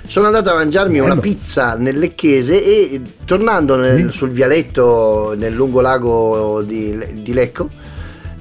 Sono 0.07 0.27
andato 0.27 0.51
a 0.51 0.55
mangiarmi 0.55 0.99
Bello. 0.99 1.13
una 1.13 1.21
pizza 1.21 1.75
nel 1.75 1.97
lecchese 1.99 2.63
e 2.63 3.01
tornando 3.25 3.77
nel- 3.77 4.11
Sì. 4.11 4.17
sul 4.19 4.31
vialetto 4.31 5.35
nel 5.37 5.55
lungo 5.55 5.81
lago 5.81 6.61
di, 6.63 6.99
di 7.23 7.33
Lecco 7.33 7.69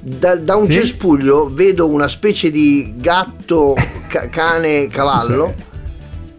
Da, 0.00 0.34
da 0.34 0.56
un 0.56 0.64
Sì? 0.66 0.72
cespuglio 0.72 1.48
vedo 1.52 1.88
una 1.88 2.08
specie 2.08 2.50
di 2.50 2.94
gatto, 2.96 3.74
ca- 4.08 4.28
cane, 4.28 4.88
cavallo. 4.88 5.54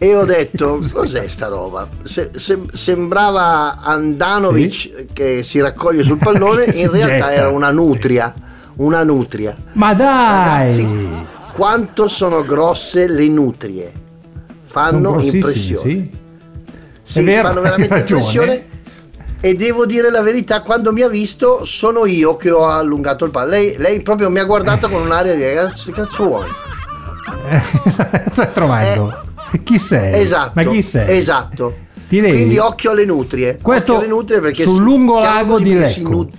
E 0.04 0.14
ho 0.14 0.26
detto, 0.26 0.82
cos'è 0.92 1.30
sta 1.30 1.48
roba? 1.48 1.88
Se- 2.04 2.32
se- 2.36 2.66
sembrava 2.74 3.80
Andanovic 3.80 5.14
che 5.14 5.44
si 5.44 5.62
raccoglie 5.62 6.04
sul 6.04 6.18
pallone, 6.18 6.66
in 6.76 6.92
realtà 6.92 7.08
getta. 7.08 7.32
era 7.32 7.48
una 7.48 7.72
nutria. 7.72 8.34
Una 8.76 9.04
nutria. 9.04 9.56
Ma 9.74 9.94
dai! 9.94 10.76
Ragazzi, 10.76 11.10
quanto 11.54 12.10
sono 12.10 12.42
grosse 12.44 13.08
le 13.08 13.30
nutrie? 13.30 13.94
Fanno 14.66 15.22
impressione. 15.22 15.80
sì. 15.80 16.12
Sì, 17.02 17.20
È 17.20 17.24
vero, 17.24 17.48
fanno 17.48 17.62
veramente 17.62 17.96
impressione. 18.00 18.66
E 19.40 19.56
devo 19.56 19.86
dire 19.86 20.12
la 20.12 20.22
verità, 20.22 20.64
quando 20.64 20.92
mi 20.92 21.02
ha 21.02 21.08
visto, 21.08 21.64
sono 21.64 22.06
io 22.06 22.36
che 22.36 22.52
ho 22.52 22.68
allungato 22.68 23.24
il 23.24 23.32
palo. 23.32 23.52
Lei, 23.52 23.78
lei 23.78 24.02
proprio 24.02 24.30
mi 24.30 24.40
ha 24.40 24.44
guardato 24.44 24.90
con 24.90 25.02
un'aria 25.02 25.34
di 25.34 25.42
che 25.42 25.92
cazzo 25.94 26.24
vuoi? 26.26 26.50
Stai 28.30 28.52
trovando? 28.52 29.32
Chi 29.64 29.78
sei? 29.80 30.22
Esatto. 30.22 30.52
Ma 30.56 30.64
chi 30.64 30.82
sei? 30.82 31.18
Esatto. 31.18 31.76
Quindi 32.08 32.58
occhio 32.60 32.92
alle 32.92 33.06
nutrie. 33.06 33.58
Questo 33.62 33.98
alle 33.98 34.08
nutrie 34.08 34.40
perché 34.40 34.62
sul 34.64 34.74
si- 34.74 34.80
lungo 34.84 35.20
lago 35.20 35.60
di 35.60 35.72
perché 35.74 35.90
si 35.90 36.00
Lecco. 36.00 36.10
nut- 36.12 36.34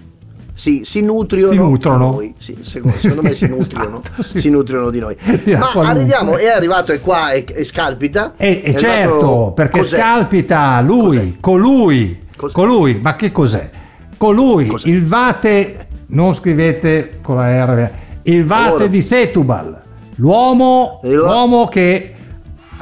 sì, 0.57 0.83
si 0.85 1.01
nutriono 1.03 1.49
Si 1.51 1.57
nutrono. 1.57 2.11
di 2.11 2.15
noi. 2.15 2.35
Sì, 2.39 2.57
secondo, 2.63 2.97
secondo 2.97 3.23
me 3.23 3.35
si 3.35 3.47
nutriono, 3.51 4.01
Esatto, 4.05 4.23
sì. 4.23 4.41
si 4.41 4.49
nutriono 4.51 4.91
di 4.91 5.01
noi. 5.01 5.17
Di 5.43 5.57
Ma 5.57 5.73
arriviamo, 5.73 6.31
lunga. 6.31 6.43
è 6.45 6.49
arrivato 6.49 6.93
e 6.93 7.01
qua 7.01 7.33
e, 7.33 7.45
e 7.49 7.65
scalpita. 7.65 8.35
E, 8.37 8.63
e 8.65 8.73
È 8.73 8.75
certo, 8.79 9.15
arrivato- 9.15 9.53
perché 9.53 9.79
cos'è? 9.81 9.97
scalpita 9.97 10.81
lui, 10.81 11.39
colui, 11.41 12.23
Cos'è? 12.37 12.53
colui, 12.53 13.01
ma 13.03 13.17
che 13.17 13.33
cos'è? 13.33 13.69
Colui, 14.17 14.67
Cos'è? 14.69 14.89
il 14.89 15.05
vate, 15.05 15.87
non 16.09 16.35
scrivete 16.35 17.19
con 17.21 17.35
la 17.35 17.65
R, 17.65 17.91
il 18.23 18.45
vate 18.47 18.69
Allora. 18.69 18.87
di 18.87 19.03
Setubal, 19.03 19.83
l'uomo, 20.17 21.01
l'uomo 21.03 21.67
che 21.67 22.14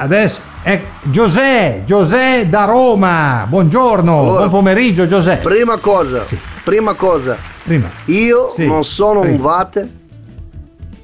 adesso 0.02 0.40
è 0.62 0.80
Giuseppe, 1.02 1.84
Giuseppe 1.84 2.48
da 2.48 2.64
Roma, 2.64 3.46
buongiorno, 3.48 4.18
Allora, 4.20 4.38
buon 4.38 4.50
pomeriggio 4.50 5.06
Giuseppe. 5.06 5.48
Prima 5.48 5.76
cosa, 5.78 6.24
Sì. 6.24 6.36
prima 6.64 6.94
cosa, 6.94 7.36
Prima. 7.62 7.88
io 8.06 8.48
Sì, 8.50 8.66
non 8.66 8.84
sono 8.84 9.20
prima. 9.20 9.34
un 9.36 9.40
vate, 9.40 9.90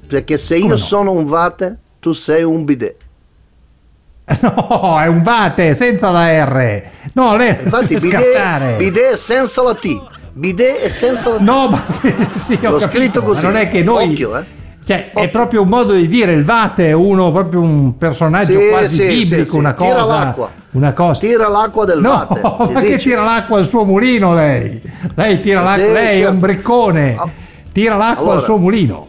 perché 0.07 0.37
se 0.39 0.57
io 0.57 0.63
Come 0.63 0.75
no? 0.75 0.81
sono 0.81 1.13
un 1.13 1.27
vate, 1.27 1.79
tu 2.01 2.13
sei 2.13 2.43
un 2.43 2.65
bidet. 2.65 2.97
No, 4.43 4.99
è 5.01 5.07
un 5.07 5.23
vate 5.23 5.75
senza 5.75 6.11
la 6.11 6.45
R. 6.45 6.83
No, 7.15 7.35
lei 7.37 7.57
Infatti 7.63 7.97
bidet, 8.01 8.77
bidet 8.77 9.15
senza 9.15 9.63
la 9.63 9.75
T, 9.75 10.01
bidet 10.33 10.77
è 10.81 10.89
senza 10.91 11.31
la 11.31 11.37
T. 11.39 11.41
No, 11.41 11.69
ma 11.69 11.83
sì, 12.37 12.59
ho 12.63 12.71
L'ho 12.71 12.79
capito, 12.79 12.89
scritto 12.99 13.21
ma 13.21 13.27
così. 13.27 13.43
non 13.43 13.57
è 13.57 13.69
che 13.71 13.83
noi. 13.83 14.11
Occhio, 14.11 14.37
eh. 14.37 14.45
Cioè, 14.89 15.11
è 15.13 15.29
proprio 15.29 15.61
un 15.61 15.69
modo 15.69 15.93
di 15.93 16.09
dire 16.09 16.33
il 16.33 16.45
Vate 16.47 16.87
è 16.89 16.93
uno 16.93 17.31
proprio 17.31 17.61
un 17.61 17.99
personaggio 17.99 18.59
Sì, 18.59 18.69
quasi 18.71 18.95
sì, 18.95 19.07
biblico, 19.07 19.51
sì, 19.51 19.57
una 19.57 19.75
Tira 19.75 19.93
cosa. 20.01 20.15
l'acqua. 20.15 20.51
Una 20.71 20.93
cosa. 20.95 21.21
Tira 21.21 21.49
l'acqua 21.49 21.85
del 21.85 22.01
no, 22.01 22.27
vate. 22.27 22.41
ma 22.73 22.81
che 22.81 22.87
dice. 22.87 22.99
tira 23.11 23.23
l'acqua 23.23 23.59
al 23.59 23.67
suo 23.67 23.85
mulino 23.85 24.33
lei? 24.33 24.81
Lei 25.15 25.41
tira 25.43 25.61
l'acqua, 25.61 25.93
lei 25.93 26.23
è 26.23 26.29
un 26.29 26.41
briccone. 26.41 27.17
Ah. 27.17 27.29
Tira 27.71 27.97
l'acqua 27.97 28.23
Allora. 28.23 28.37
al 28.39 28.43
suo 28.45 28.57
mulino. 28.57 29.09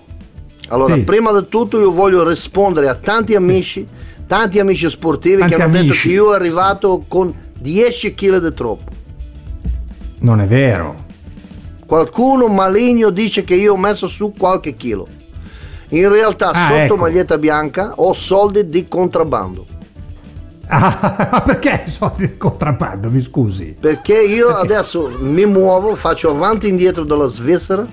Allora, 0.67 0.97
prima 0.97 1.31
di 1.39 1.47
tutto 1.47 1.79
io 1.79 1.93
voglio 1.93 2.27
rispondere 2.27 2.89
a 2.89 2.95
tanti 2.95 3.35
amici, 3.35 3.87
tanti 4.27 4.59
amici 4.59 4.89
sportivi 4.89 5.37
Tanti 5.37 5.55
che 5.55 5.61
hanno 5.61 5.71
detto 5.71 5.83
amici. 5.85 6.07
che 6.09 6.13
io 6.13 6.25
ero 6.25 6.33
arrivato 6.33 7.05
con 7.07 7.33
10 7.57 8.15
kg 8.15 8.37
di 8.39 8.53
troppo. 8.53 8.91
Non 10.19 10.41
è 10.41 10.45
vero. 10.45 11.05
Qualcuno 11.85 12.47
maligno 12.47 13.11
dice 13.11 13.45
che 13.45 13.55
io 13.55 13.73
ho 13.73 13.77
messo 13.77 14.09
su 14.09 14.33
qualche 14.37 14.75
chilo. 14.75 15.07
In 15.89 16.08
realtà 16.10 16.49
Ah, 16.52 16.67
sotto 16.67 16.75
ecco. 16.75 16.95
maglietta 16.97 17.38
bianca 17.38 17.93
ho 17.95 18.13
soldi 18.13 18.69
di 18.69 18.88
contrabbando. 18.88 19.65
Ah, 20.71 21.30
ma 21.32 21.41
perché 21.41 21.86
soldi 21.88 22.28
di 22.28 22.38
contrabbando? 22.38 23.10
Mi 23.10 23.19
scusi. 23.21 23.75
Perché 23.80 24.21
io 24.21 24.49
adesso 24.49 25.12
mi 25.19 25.47
muovo, 25.47 25.95
faccio 25.95 26.30
avanti 26.30 26.67
e 26.67 26.69
indietro 26.69 27.04
dalla 27.04 27.25
Svizzera 27.25 27.88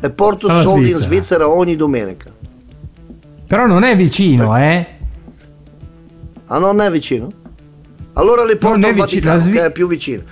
e 0.00 0.10
porto 0.10 0.48
soldi 0.48 0.90
in 0.90 0.94
Svizzera. 0.94 0.98
Svizzera 1.06 1.48
ogni 1.48 1.74
domenica. 1.74 2.30
Però 3.48 3.66
non 3.66 3.82
è 3.82 3.96
vicino, 3.96 4.56
eh? 4.56 4.86
Ah, 6.46 6.58
non 6.58 6.80
è 6.80 6.88
vicino? 6.88 7.32
Allora 8.12 8.44
li 8.44 8.56
porto 8.56 8.86
è 8.86 8.90
al 8.90 8.94
vicino, 8.94 9.30
Vaticano, 9.30 9.40
Svi- 9.40 9.52
che 9.58 9.64
è 9.64 9.72
più 9.72 9.88
vicino. 9.88 10.22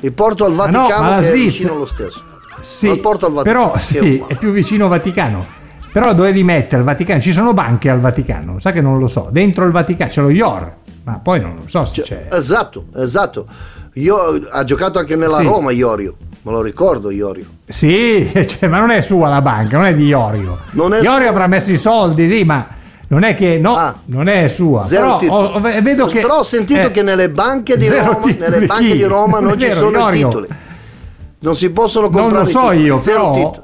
Li 0.00 0.10
porto 0.10 0.44
al 0.44 0.52
Ma 0.52 0.66
no, 0.66 0.80
Vaticano 0.80 1.02
ma 1.08 1.10
che 1.10 1.16
è 1.16 1.22
Svizzera- 1.30 1.46
vicino 1.48 1.74
lo 1.78 1.86
stesso. 1.86 2.22
Sì, 2.60 2.88
Vaticano, 3.00 3.42
però 3.42 3.72
è 3.72 3.78
sì, 3.78 3.96
uguale. 3.96 4.34
è 4.34 4.36
più 4.36 4.50
vicino 4.52 4.84
al 4.84 4.90
Vaticano. 4.90 5.46
Però 5.94 6.12
dove 6.12 6.32
li 6.32 6.42
mette 6.42 6.74
al 6.74 6.82
Vaticano? 6.82 7.20
Ci 7.20 7.30
sono 7.30 7.52
banche 7.54 7.88
al 7.88 8.00
Vaticano, 8.00 8.58
sa 8.58 8.72
che 8.72 8.80
non 8.80 8.98
lo 8.98 9.06
so. 9.06 9.28
Dentro 9.30 9.64
il 9.64 9.70
Vaticano 9.70 10.10
c'è 10.10 10.20
lo 10.22 10.28
IOR, 10.30 10.72
ma 11.04 11.20
poi 11.22 11.40
non 11.40 11.52
lo 11.54 11.62
so 11.66 11.84
se 11.84 12.02
c'è. 12.02 12.26
Esatto, 12.32 12.86
esatto. 12.96 13.46
Io 13.92 14.16
ha 14.50 14.64
giocato 14.64 14.98
anche 14.98 15.14
nella 15.14 15.36
Sì. 15.36 15.44
Roma 15.44 15.70
Iorio, 15.70 16.16
me 16.42 16.50
lo 16.50 16.62
ricordo 16.62 17.12
Iorio. 17.12 17.44
Sì, 17.66 18.28
cioè, 18.44 18.68
ma 18.68 18.80
non 18.80 18.90
è 18.90 19.02
sua 19.02 19.28
la 19.28 19.40
banca, 19.40 19.76
non 19.76 19.86
è 19.86 19.94
di 19.94 20.06
Iorio. 20.06 20.58
Non 20.72 20.94
è 20.94 21.00
Iorio 21.00 21.20
sua. 21.20 21.28
avrà 21.28 21.46
messo 21.46 21.70
i 21.70 21.78
soldi, 21.78 22.28
sì, 22.28 22.42
ma 22.42 22.66
non 23.06 23.22
è 23.22 23.36
che 23.36 23.58
no, 23.58 23.76
Ah. 23.76 23.94
non 24.06 24.26
è 24.26 24.48
sua. 24.48 24.84
Zero 24.86 25.18
Però 25.18 25.52
ho- 25.52 25.60
vedo 25.60 26.06
che 26.06 26.22
Però 26.22 26.38
ho 26.38 26.42
sentito 26.42 26.88
eh, 26.88 26.90
che 26.90 27.02
nelle 27.02 27.30
banche 27.30 27.76
di 27.76 27.88
Roma, 27.88 28.18
nelle 28.36 28.66
banche 28.66 28.94
di 28.96 29.04
Roma 29.04 29.38
non 29.38 29.50
È 29.54 29.58
ci 29.60 29.66
vero, 29.68 29.78
sono 29.78 29.90
i 29.96 30.00
Iorio. 30.00 30.26
titoli. 30.26 30.48
Non 31.38 31.54
si 31.54 31.70
possono 31.70 32.08
Non 32.08 32.20
comprare 32.20 32.42
lo 32.42 32.48
i 32.48 32.52
so 32.52 32.72
io, 32.72 32.98
però 32.98 33.32
titoli. 33.34 33.63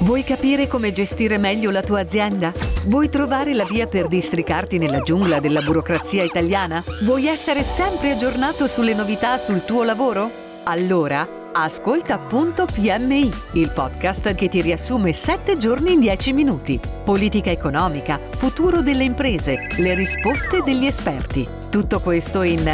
Vuoi 0.00 0.22
capire 0.22 0.68
come 0.68 0.92
gestire 0.92 1.38
meglio 1.38 1.70
la 1.70 1.82
tua 1.82 2.00
azienda? 2.00 2.52
Vuoi 2.86 3.08
trovare 3.08 3.52
la 3.52 3.64
via 3.64 3.86
per 3.86 4.06
districarti 4.06 4.78
nella 4.78 5.00
giungla 5.00 5.40
della 5.40 5.60
burocrazia 5.60 6.22
italiana? 6.22 6.84
Vuoi 7.02 7.26
essere 7.26 7.64
sempre 7.64 8.12
aggiornato 8.12 8.68
sulle 8.68 8.94
novità 8.94 9.38
sul 9.38 9.64
tuo 9.64 9.82
lavoro? 9.82 10.30
Allora, 10.64 11.26
ascolta 11.52 12.16
Punto 12.16 12.64
PMI, 12.66 13.30
il 13.54 13.72
podcast 13.72 14.34
che 14.34 14.48
ti 14.48 14.62
riassume 14.62 15.12
7 15.12 15.58
giorni 15.58 15.94
in 15.94 16.00
10 16.00 16.32
minuti. 16.32 16.78
Politica 17.04 17.50
economica, 17.50 18.20
futuro 18.36 18.82
delle 18.82 19.04
imprese, 19.04 19.66
le 19.78 19.94
risposte 19.94 20.62
degli 20.62 20.86
esperti. 20.86 21.46
Tutto 21.70 22.00
questo 22.00 22.42
in 22.42 22.64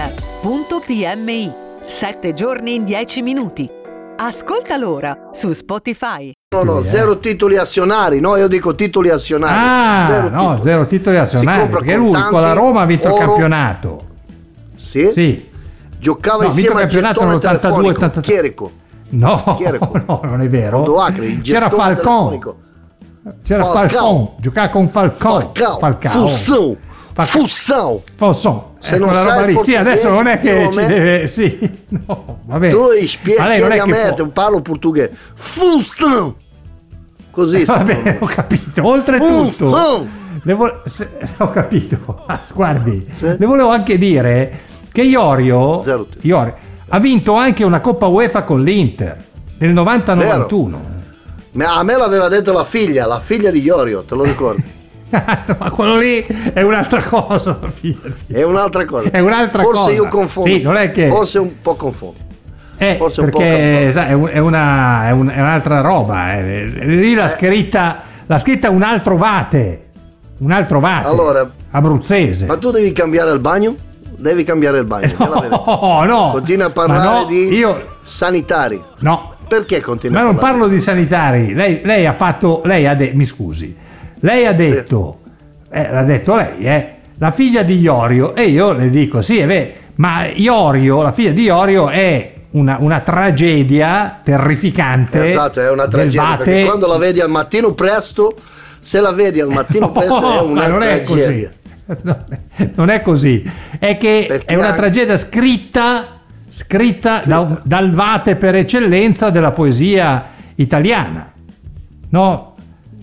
Punto 0.43 0.79
PMI. 0.81 1.53
7 1.87 2.35
giorni 2.35 2.75
in 2.75 2.85
10 2.85 3.23
minuti. 3.23 3.69
Ascoltalo 4.17 4.93
ora 4.93 5.31
su 5.33 5.53
Spotify. 5.53 6.31
No, 6.63 6.73
no, 6.75 6.79
eh. 6.81 6.83
zero 6.85 7.19
titoli 7.19 7.57
azionari. 7.57 8.21
No, 8.21 8.37
io 8.37 8.49
dico 8.49 8.75
titoli 8.75 9.11
azionari. 9.11 9.55
Ah, 9.57 10.07
Zero 10.11 10.29
no, 10.29 10.41
titoli. 10.41 10.61
zero 10.61 10.87
titoli 10.87 11.17
azionari, 11.17 11.69
perché 11.69 11.97
lui 11.97 12.13
con 12.23 12.41
la 12.41 12.53
Roma 12.53 12.81
ha 12.83 12.85
vinto 12.87 13.07
il 13.09 13.13
oro. 13.13 13.25
campionato. 13.27 14.05
Sì? 14.77 15.11
Sì. 15.13 15.51
Giocava 15.99 16.43
No, 16.45 16.49
insieme 16.51 16.69
il 16.69 16.75
al 16.77 16.81
campionato 16.83 17.21
gettone 17.21 17.31
nell'82, 17.37 17.61
telefonico, 17.61 17.89
83. 17.91 18.23
Chierico. 18.23 18.71
No, 19.11 19.55
Chi 19.59 19.65
era 19.65 19.79
quello? 19.79 20.05
no, 20.09 20.21
non 20.25 20.41
è 20.41 20.49
vero. 20.49 21.07
Il 21.21 21.41
C'era 21.43 21.71
Falcon. 21.71 22.41
C'era 23.43 23.65
Falcao. 23.65 23.89
Falcon. 23.89 24.29
Giocava 24.39 24.69
con 24.69 24.89
Falcon. 24.89 25.51
Fussão. 25.55 25.79
Falcao. 25.79 26.29
Fussão. 27.27 28.03
Falson. 28.17 28.63
Se 28.81 28.97
Eh, 28.97 28.99
non 28.99 29.13
roba 29.13 29.43
lì. 29.45 29.59
Sì, 29.63 29.75
adesso 29.77 30.11
non 30.11 30.27
è 30.27 30.41
che 30.41 30.69
ci 30.71 30.77
me- 30.77 30.87
deve. 30.87 31.27
Sì, 31.27 31.71
no, 32.07 32.41
vabbè. 32.45 32.69
Tu 32.71 33.07
spieghi 33.07 33.79
a 33.79 33.87
me, 33.87 34.13
può- 34.15 34.27
parlo 34.27 34.61
portoghese. 34.61 35.13
Fussão. 35.35 36.35
Così. 37.35 37.65
Vabbè, 37.67 37.95
pronuncia. 37.95 38.25
ho 38.25 38.27
capito. 38.27 38.87
Oltretutto, 38.87 39.69
Fussão. 39.69 40.07
le 40.43 40.53
vo- 40.55 40.81
se- 40.85 41.11
ho 41.39 41.51
capito. 41.51 42.25
Guardi, 42.55 43.07
Sì. 43.13 43.37
le 43.39 43.47
volevo 43.47 43.71
anche 43.71 43.99
dire 43.99 44.61
che 44.93 45.03
Iorio. 45.03 45.83
Iorio 46.21 46.55
ha 46.89 46.99
vinto 47.01 47.35
anche 47.35 47.65
una 47.65 47.81
Coppa 47.81 48.07
UEFA 48.07 48.45
con 48.45 48.63
l'Inter 48.63 49.17
nel 49.59 49.73
90-91. 49.75 50.77
Ma 51.53 51.77
A 51.77 51.83
me 51.83 51.97
l'aveva 51.97 52.29
detto 52.29 52.53
la 52.53 52.65
figlia, 52.65 53.07
la 53.07 53.21
figlia 53.21 53.51
di 53.51 53.61
Iorio, 53.61 54.05
te 54.05 54.15
lo 54.15 54.23
ricordi? 54.25 54.73
Ma 55.15 55.71
quello 55.71 55.97
lì 55.97 56.25
è 56.53 56.63
un'altra 56.63 57.03
cosa. 57.03 57.59
È 58.27 58.43
un'altra 58.43 58.85
cosa. 58.85 59.11
È 59.11 59.21
un'altra 59.21 59.63
Forse 59.63 59.81
cosa. 59.81 59.91
io 59.93 60.09
confondo. 60.09 60.49
Sì, 60.49 60.63
non 60.63 60.77
è 60.77 60.91
che- 60.91 61.09
Forse 61.09 61.39
un 61.39 61.61
po' 61.63 61.75
confondo. 61.77 62.19
Eh, 62.77 62.97
Forse 62.99 63.21
un 63.21 63.31
po' 63.31 63.39
perché 63.39 63.93
sai, 63.93 64.09
è, 64.09 64.13
un- 64.13 64.31
è 64.33 64.39
una- 64.39 65.07
è 65.09 65.11
un- 65.13 65.29
è 65.29 65.41
un'altra 65.41 65.81
roba. 65.81 66.35
eh. 66.39 66.65
Lì 66.85 67.15
l'ha 67.15 67.25
Eh. 67.27 67.29
scritta, 67.29 68.03
l'ha 68.27 68.39
scritta 68.39 68.71
un 68.71 68.83
altro 68.83 69.17
Vate. 69.17 69.81
un 70.39 70.51
altro 70.51 70.81
vate. 70.81 71.07
Allora, 71.09 71.49
abruzzese. 71.71 72.47
Ma 72.47 72.57
tu 72.59 72.71
devi 72.73 72.93
cambiare 72.93 73.31
il 73.33 73.39
bagno? 73.39 73.77
Devi 74.17 74.43
cambiare 74.45 74.79
il 74.79 74.85
bagno. 74.85 75.13
No, 75.19 76.03
no. 76.05 76.31
Continua 76.33 76.67
a 76.67 76.71
parlare 76.71 77.21
no, 77.21 77.25
di 77.27 77.55
io- 77.55 77.99
sanitari. 78.03 78.83
No. 78.99 79.33
Perché 79.47 79.81
continua 79.81 80.21
Ma 80.21 80.27
non 80.27 80.37
parlo 80.37 80.67
di 80.69 80.81
sanitari. 80.81 81.55
Lei, 81.55 81.81
lei 81.85 82.07
ha 82.07 82.13
fatto. 82.15 82.63
Lei 82.65 82.87
ha 82.87 82.95
detto. 82.95 83.17
Mi 83.17 83.25
scusi. 83.25 83.75
Lei 84.21 84.47
ha 84.47 84.53
detto. 84.53 85.19
eh, 85.71 85.91
l'ha 85.91 86.03
detto 86.03 86.35
lei, 86.35 86.59
eh. 86.61 86.95
La 87.19 87.31
figlia 87.31 87.63
di 87.63 87.79
Iorio. 87.79 88.35
E 88.35 88.45
io 88.45 88.73
le 88.73 88.91
dico: 88.91 89.23
sì, 89.23 89.39
è 89.39 89.47
vero. 89.47 89.71
Ma 89.97 90.27
Iorio, 90.27 91.03
la 91.03 91.13
figlia 91.13 91.31
di 91.33 91.43
Iorio, 91.45 91.89
è 91.89 92.34
una, 92.55 92.77
una 92.81 93.01
tragedia 93.01 94.21
terrificante. 94.23 95.31
Esatto, 95.31 95.61
è 95.61 95.71
una 95.71 95.87
tragedia. 95.89 96.23
Vate. 96.23 96.45
Perché 96.45 96.65
quando 96.65 96.87
la 96.87 96.99
vedi 96.99 97.21
al 97.21 97.31
mattino 97.31 97.73
presto, 97.75 98.35
se 98.81 99.01
la 99.01 99.13
vedi 99.13 99.41
al 99.41 99.49
mattino 99.53 99.91
presto 99.93 100.39
è 100.39 100.41
una 100.43 100.67
non 100.67 100.83
è 100.83 101.03
tragedia. 101.03 101.51
così. 101.87 102.71
Non 102.77 102.91
è 102.91 103.03
così. 103.03 103.51
È 103.79 103.97
che 103.99 104.25
Perché 104.29 104.47
è 104.47 104.57
una 104.57 104.69
anche- 104.69 104.79
tragedia 104.79 105.17
scritta, 105.17 106.21
scritta 106.49 107.23
da- 107.25 107.61
dal 107.63 107.91
vate 107.93 108.37
per 108.37 108.55
eccellenza 108.55 109.31
della 109.31 109.51
poesia 109.53 110.27
italiana. 110.55 111.31
No? 112.11 112.55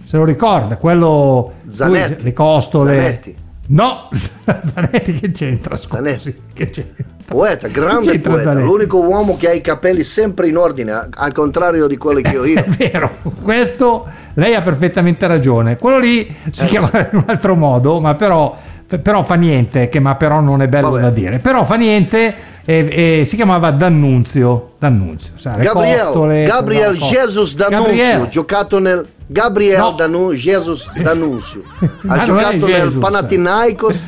Se 0.05 0.17
lo 0.17 0.23
ricorda, 0.25 0.77
quello 0.77 1.53
Zanetti. 1.71 2.13
lui- 2.15 2.23
le 2.23 2.33
costole. 2.33 2.99
Zanetti. 2.99 3.35
No, 3.67 4.09
Zanetti 4.13 5.13
che 5.13 5.31
c'entra? 5.31 5.75
Scusi, 5.75 6.41
che 6.53 6.69
c'entra? 6.69 7.05
Poeta, 7.31 7.67
grande 7.69 8.19
poeta, 8.19 8.51
l'unico 8.53 8.97
uomo 8.99 9.37
che 9.37 9.47
ha 9.47 9.53
i 9.53 9.61
capelli 9.61 10.03
sempre 10.03 10.49
in 10.49 10.57
ordine, 10.57 11.07
al 11.09 11.31
contrario 11.31 11.87
di 11.87 11.95
quelli 11.95 12.21
che 12.21 12.37
ho 12.37 12.43
io. 12.45 12.59
È 12.63 12.65
vero, 12.67 13.09
questo 13.41 14.05
lei 14.33 14.53
ha 14.53 14.61
perfettamente 14.61 15.25
ragione. 15.27 15.77
Quello 15.77 15.97
lì 15.97 16.27
si 16.51 16.65
Eh. 16.65 16.67
chiama 16.67 16.89
in 17.11 17.17
un 17.19 17.23
altro 17.27 17.55
modo, 17.55 18.01
ma 18.01 18.15
però, 18.15 18.57
però 19.01 19.23
fa 19.23 19.35
niente, 19.35 19.87
che 19.87 19.99
ma 20.01 20.15
però 20.15 20.41
non 20.41 20.61
è 20.61 20.67
bello 20.67 20.89
Vabbè. 20.89 21.01
da 21.03 21.09
dire. 21.09 21.39
Però 21.39 21.63
fa 21.63 21.75
niente 21.75 22.35
e, 22.65 23.19
e 23.21 23.25
si 23.25 23.37
chiamava 23.37 23.71
D'Annunzio. 23.71 24.71
D'Annunzio, 24.77 25.31
le 25.55 25.63
Gabriel, 25.63 25.99
costole, 26.03 26.43
Gabriel. 26.45 26.95
Jesus 26.97 27.55
D'Annunzio, 27.55 27.85
Gabriel. 27.95 28.27
giocato 28.27 28.79
nel 28.79 29.05
Gabriel 29.25 29.77
No. 29.79 29.91
D'Annu- 29.91 30.33
Jesus 30.33 30.91
D'Annunzio. 31.01 31.63
Ha 32.07 32.25
giocato 32.25 32.67
nel. 32.67 32.91
Panathinaikos, 32.97 34.03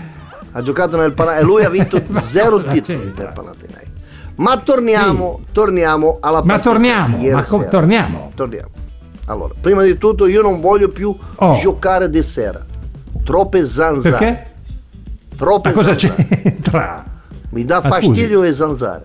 ha 0.53 0.61
giocato 0.61 0.97
nel 0.97 1.13
Pana- 1.13 1.37
e 1.37 1.43
lui 1.43 1.63
ha 1.63 1.69
vinto 1.69 2.01
zero 2.21 2.61
titoli 2.63 3.11
nel 3.15 3.31
Panathinaikos. 3.33 3.91
Ma 4.35 4.57
torniamo, 4.59 5.41
torniamo 5.51 6.17
alla 6.21 6.41
Ma 6.43 6.57
torniamo, 6.59 7.17
ma 7.31 7.43
com- 7.43 7.69
torniamo. 7.69 8.31
Torniamo. 8.33 8.69
Allora, 9.25 9.53
prima 9.59 9.83
di 9.83 9.97
tutto 9.97 10.25
io 10.27 10.41
non 10.41 10.59
voglio 10.59 10.87
più 10.87 11.15
Oh. 11.35 11.57
giocare 11.59 12.09
di 12.09 12.23
sera. 12.23 12.63
Troppe 13.23 13.65
zanzare. 13.65 14.15
Perché? 14.17 14.51
Troppe 15.37 15.69
Ma 15.69 15.75
cosa 15.75 15.97
zanzare. 15.97 16.25
c'entra? 16.41 17.05
Mi 17.49 17.63
dà 17.63 17.81
Ma 17.83 17.91
scusi. 17.91 18.07
fastidio 18.07 18.41
le 18.41 18.53
zanzare. 18.53 19.03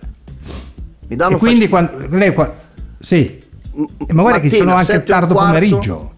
Mi 1.07 1.15
danno 1.15 1.35
E 1.35 1.39
quindi 1.39 1.67
fastidio. 1.67 1.95
quando 1.99 2.17
lei 2.17 2.33
qua- 2.33 2.53
sì. 2.99 3.17
Eh, 4.07 4.13
Ma 4.13 4.21
guarda 4.23 4.39
che 4.39 4.49
ci 4.49 4.55
sono 4.57 4.73
Mattina, 4.73 4.93
anche 4.97 5.05
e 5.05 5.07
tardo 5.13 5.33
pomeriggio. 5.35 6.11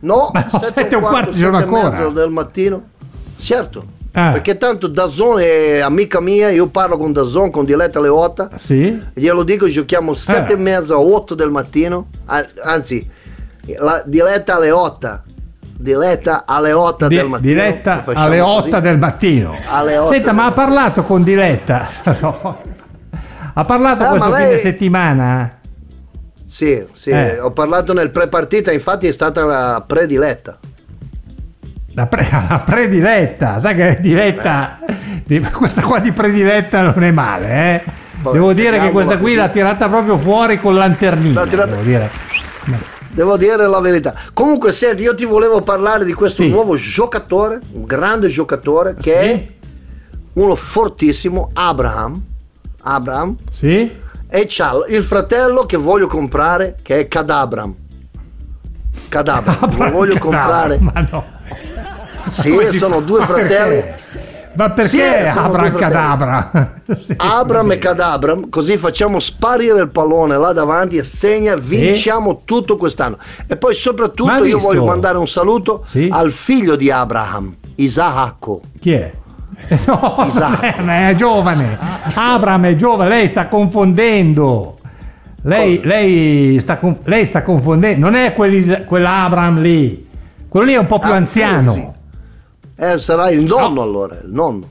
No, 0.00 0.30
Ma 0.32 0.40
no, 0.52 0.58
sette 0.60 0.80
sette 0.80 0.94
e 0.94 0.98
un 0.98 1.02
quarto 1.04 1.32
ci 1.32 1.38
sono 1.38 1.58
e 1.58 1.62
ancora. 1.62 2.08
del 2.10 2.30
mattino. 2.30 2.82
Certo. 3.38 3.94
Ah. 4.18 4.30
Perché 4.32 4.56
tanto 4.56 4.86
Dazon 4.86 5.40
è 5.40 5.80
amica 5.80 6.20
mia, 6.22 6.48
io 6.48 6.68
parlo 6.68 6.96
con 6.96 7.12
Dazon, 7.12 7.50
con 7.50 7.66
Diletta 7.66 8.00
Leotta, 8.00 8.48
Sì? 8.54 8.98
glielo 9.12 9.42
dico, 9.42 9.68
giochiamo 9.68 10.14
sette 10.14 10.54
Ah. 10.54 10.56
e 10.56 10.58
mezza, 10.58 10.98
otto 10.98 11.34
del 11.34 11.50
mattino, 11.50 12.06
Ah, 12.24 12.46
anzi, 12.62 13.06
la 13.78 14.02
Diletta 14.06 14.58
Leotta, 14.58 15.22
Diletta 15.78 16.44
alle 16.46 16.72
8 16.72 17.08
Di- 17.08 17.16
del 17.16 17.28
mattino. 17.28 17.52
diretta 17.52 18.04
alle 18.14 18.38
così. 18.40 18.68
8 18.70 18.80
del 18.80 18.96
mattino. 18.96 19.50
8 19.50 20.06
Senta, 20.06 20.32
ma 20.32 20.46
ha 20.46 20.52
parlato 20.52 21.02
con 21.02 21.22
Diletta? 21.22 21.86
No. 22.22 22.56
Ha 23.52 23.64
parlato 23.66 24.04
Ah, 24.04 24.08
questo 24.08 24.30
ma 24.30 24.36
fine 24.36 24.48
lei- 24.48 24.58
settimana? 24.58 25.58
Sì, 26.46 26.82
sì, 26.92 27.10
Eh. 27.10 27.38
ho 27.38 27.50
parlato 27.50 27.92
nel 27.92 28.10
pre-partita, 28.10 28.72
infatti 28.72 29.06
è 29.08 29.12
stata 29.12 29.44
la 29.44 29.84
prediletta. 29.86 30.58
La, 31.96 32.06
pre- 32.06 32.28
la 32.48 32.62
prediletta, 32.64 33.58
sai 33.58 33.74
che 33.74 33.98
diretta, 34.00 34.78
di- 35.24 35.40
questa 35.40 35.80
qua 35.82 35.98
di 35.98 36.12
prediletta 36.12 36.82
non 36.82 37.02
è 37.02 37.10
male, 37.10 37.48
eh? 37.86 37.92
Devo 38.32 38.52
dire 38.52 38.78
che 38.78 38.90
questa 38.90 39.16
qui 39.18 39.34
l'ha 39.34 39.48
tirata 39.48 39.88
proprio 39.88 40.18
fuori 40.18 40.60
con 40.60 40.74
lanternina. 40.74 41.46
Tirata- 41.46 41.70
Devo 41.70 41.82
dire. 41.82 42.10
Devo 43.12 43.36
dire 43.38 43.66
la 43.66 43.80
verità. 43.80 44.14
Comunque, 44.34 44.72
senti, 44.72 45.02
io 45.04 45.14
ti 45.14 45.24
volevo 45.24 45.62
parlare 45.62 46.04
di 46.04 46.12
questo 46.12 46.42
Sì. 46.42 46.50
nuovo 46.50 46.76
giocatore, 46.76 47.60
un 47.72 47.84
grande 47.84 48.28
giocatore 48.28 48.94
che 48.94 49.10
Sì? 49.10 49.16
è 49.16 49.46
uno 50.34 50.54
fortissimo, 50.54 51.48
Abraham. 51.54 52.20
Abraham. 52.82 53.36
Sì? 53.50 53.90
E 54.28 54.46
c'ha 54.48 54.72
il 54.88 55.02
fratello 55.02 55.64
che 55.64 55.78
voglio 55.78 56.08
comprare, 56.08 56.76
che 56.82 56.98
è 57.00 57.08
Cadabram. 57.08 57.74
Cadabram. 59.08 59.76
Lo 59.78 59.90
voglio 59.90 60.18
comprare. 60.18 60.76
Ma 60.78 60.92
no. 61.10 61.24
Sì, 62.30 62.78
sono 62.78 62.94
fa? 62.96 63.00
due 63.00 63.24
fratelli. 63.24 63.80
perché? 63.80 64.04
Ma 64.56 64.70
perché 64.70 64.88
Sì, 64.90 64.98
sono 64.98 65.48
due 65.48 65.58
Abracadabra? 65.58 66.72
Sì, 66.98 67.14
Abram 67.16 67.72
e 67.72 67.78
Cadabram, 67.78 68.48
così 68.48 68.78
facciamo 68.78 69.18
sparire 69.18 69.80
il 69.80 69.88
pallone 69.88 70.38
là 70.38 70.52
davanti 70.52 70.96
e 70.96 71.04
segna, 71.04 71.56
vinciamo 71.56 72.40
tutto 72.44 72.76
quest'anno. 72.76 73.18
E 73.46 73.56
poi 73.56 73.74
soprattutto 73.74 74.44
io 74.44 74.58
voglio 74.58 74.84
mandare 74.84 75.18
un 75.18 75.26
saluto 75.28 75.82
Sì? 75.84 76.08
al 76.10 76.30
figlio 76.30 76.76
di 76.76 76.90
Abraham, 76.90 77.54
Isacco. 77.74 78.60
Chi 78.80 78.92
è? 78.92 79.12
No, 79.86 80.24
Isacco. 80.28 80.62
è 80.62 81.14
giovane. 81.16 81.78
Abram 82.14 82.64
è 82.66 82.76
giovane, 82.76 83.08
lei 83.10 83.26
sta 83.28 83.48
confondendo. 83.48 84.78
Lei, 85.42 85.80
lei, 85.84 86.58
sta, 86.60 86.78
lei 87.04 87.24
sta 87.26 87.42
confondendo, 87.42 88.04
non 88.08 88.14
è 88.16 88.32
quell'Abram 88.32 89.60
lì, 89.60 90.08
quello 90.48 90.66
lì 90.66 90.72
è 90.72 90.78
un 90.78 90.86
po' 90.86 90.98
più 90.98 91.12
Ah, 91.12 91.16
anziano. 91.16 91.94
Eh, 92.78 92.98
sarà 92.98 93.30
il 93.30 93.42
nonno 93.42 93.80
allora, 93.82 94.14
il 94.22 94.30
nonno. 94.30 94.68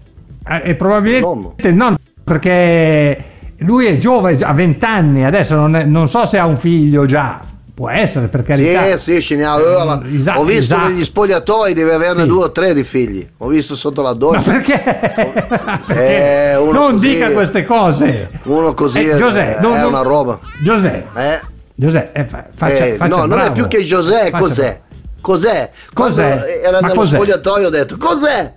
Eh, 0.47 0.61
E 0.63 0.75
probabilmente 0.75 1.71
Nonno. 1.71 1.89
no, 1.89 1.95
perché 2.23 3.23
lui 3.59 3.85
è 3.87 3.97
giovane, 3.97 4.37
ha 4.41 4.53
20 4.53 4.85
anni, 4.85 5.25
adesso 5.25 5.55
non, 5.55 5.75
è- 5.75 5.85
non 5.85 6.07
so 6.07 6.25
se 6.25 6.37
ha 6.37 6.45
un 6.45 6.55
figlio 6.55 7.05
già, 7.05 7.41
può 7.73 7.89
essere 7.89 8.27
per 8.27 8.43
carità. 8.43 8.97
Sì, 8.99 9.13
sì, 9.15 9.19
scegliamo. 9.21 10.03
Eh, 10.03 10.09
Isa- 10.09 10.39
Ho 10.39 10.43
visto 10.43 10.75
Isacco. 10.75 10.87
negli 10.89 11.03
spogliatoi 11.03 11.73
deve 11.73 11.93
averne 11.95 12.21
Sì. 12.21 12.27
due 12.27 12.43
o 12.45 12.51
tre 12.51 12.73
di 12.75 12.83
figli. 12.83 13.27
Ho 13.37 13.47
visto 13.47 13.75
sotto 13.75 14.01
la 14.03 14.09
Ma 14.11 14.15
doccia. 14.15 14.41
perché? 14.41 14.83
Perché? 15.87 16.51
Eh, 16.51 16.53
non 16.57 16.93
così- 16.93 17.07
dica 17.07 17.31
queste 17.31 17.65
cose. 17.65 18.29
Uno 18.43 18.73
così 18.75 18.99
Eh, 19.03 19.13
è, 19.13 19.15
Giuseppe, 19.15 19.61
non- 19.61 19.77
è 19.77 19.79
non- 19.81 19.89
una 19.89 20.01
roba. 20.01 20.39
Giuseppe, 20.63 21.19
Eh, 21.19 21.39
Giuseppe, 21.73 22.19
eh, 22.19 22.25
fa- 22.25 22.45
faccia, 22.53 22.85
eh, 22.85 22.93
faccia 22.95 23.15
no, 23.21 23.25
non 23.25 23.39
è 23.39 23.49
bravo. 23.49 23.53
più 23.53 23.67
che 23.67 23.83
José, 23.83 24.29
Faccia 24.29 24.79
cos'è? 25.25 25.71
Cos'è? 25.91 26.61
Era 26.63 26.79
Ma 26.81 26.87
nello 26.89 26.99
cos'è? 26.99 27.15
spogliatoio 27.15 27.67
ho 27.67 27.69
detto, 27.71 27.97
cos'è? 27.97 28.53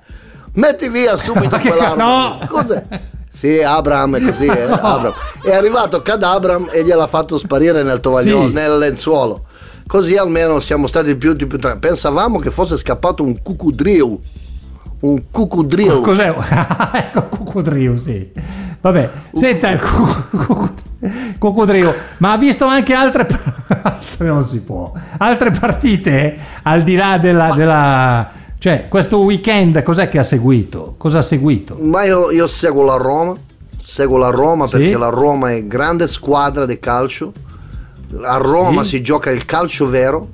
Metti 0.52 0.88
via 0.90 1.16
subito 1.16 1.59
quell'arma. 1.59 2.04
no! 2.04 2.46
Cos'è? 2.46 2.85
Sì, 3.33 3.62
Abram 3.62 4.16
è 4.16 4.20
così, 4.33 4.46
eh, 4.46 4.62
Abram. 4.68 5.14
È 5.42 5.54
arrivato 5.54 6.02
Cadabram 6.02 6.68
e 6.70 6.85
gliel'ha 6.85 7.07
fatto 7.07 7.38
sparire 7.38 7.83
nel 7.83 8.00
tovagliolo, 8.00 8.48
Sì. 8.48 8.52
nel 8.52 8.76
lenzuolo. 8.76 9.44
Così 9.87 10.16
almeno 10.16 10.61
siamo 10.61 10.87
stati 10.87 11.14
più, 11.14 11.35
più, 11.37 11.46
più 11.46 11.59
Pensavamo 11.78 12.38
che 12.38 12.50
fosse 12.50 12.76
scappato 12.76 13.22
un 13.22 13.40
cucudriu. 13.42 14.20
Un 15.00 15.22
cucudriu. 15.30 16.00
Cos'è? 16.00 16.34
ecco, 16.94 17.22
Cucudrio, 17.28 17.96
sì. 17.98 18.30
Vabbè, 18.80 19.11
senta 19.32 19.70
il 19.70 19.80
Cucudrio, 21.38 21.94
ma 22.18 22.32
ha 22.32 22.37
visto 22.38 22.64
anche 22.64 22.92
altre, 22.94 23.26
altre 23.82 24.26
non 24.26 24.44
si 24.44 24.61
può, 24.61 24.92
altre 25.18 25.50
partite 25.52 26.37
al 26.62 26.82
di 26.82 26.96
là 26.96 27.18
della, 27.18 27.52
della- 27.54 28.30
cioè 28.58 28.87
questo 28.88 29.20
weekend 29.20 29.80
cos'è 29.84 30.08
che 30.08 30.18
ha 30.18 30.22
seguito? 30.24 30.94
Cosa 30.96 31.18
ha 31.18 31.22
seguito? 31.22 31.76
Ma 31.80 32.02
io, 32.04 32.30
io 32.32 32.48
seguo 32.48 32.82
la 32.82 32.96
Roma, 32.96 33.37
seguo 33.80 34.16
la 34.18 34.30
Roma 34.30 34.66
Sì. 34.66 34.78
perché 34.78 34.96
la 34.96 35.08
Roma 35.11 35.52
è 35.52 35.64
grande 35.66 36.08
squadra 36.08 36.66
di 36.66 36.78
calcio. 36.80 37.32
A 38.24 38.37
Roma 38.38 38.82
Sì. 38.82 38.96
si 38.96 39.02
gioca 39.02 39.30
il 39.30 39.44
calcio 39.44 39.88
vero. 39.88 40.28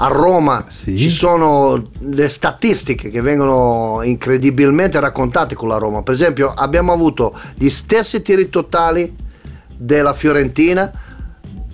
A 0.00 0.06
Roma 0.06 0.66
Sì. 0.68 0.96
ci 0.96 1.10
sono 1.10 1.90
le 1.98 2.28
statistiche 2.28 3.10
che 3.10 3.20
vengono 3.20 4.00
incredibilmente 4.04 5.00
raccontate 5.00 5.56
con 5.56 5.68
la 5.68 5.78
Roma. 5.78 6.02
Per 6.02 6.14
esempio, 6.14 6.52
abbiamo 6.54 6.92
avuto 6.92 7.36
gli 7.56 7.68
stessi 7.68 8.22
tiri 8.22 8.48
totali 8.48 9.12
della 9.76 10.14
Fiorentina, 10.14 10.92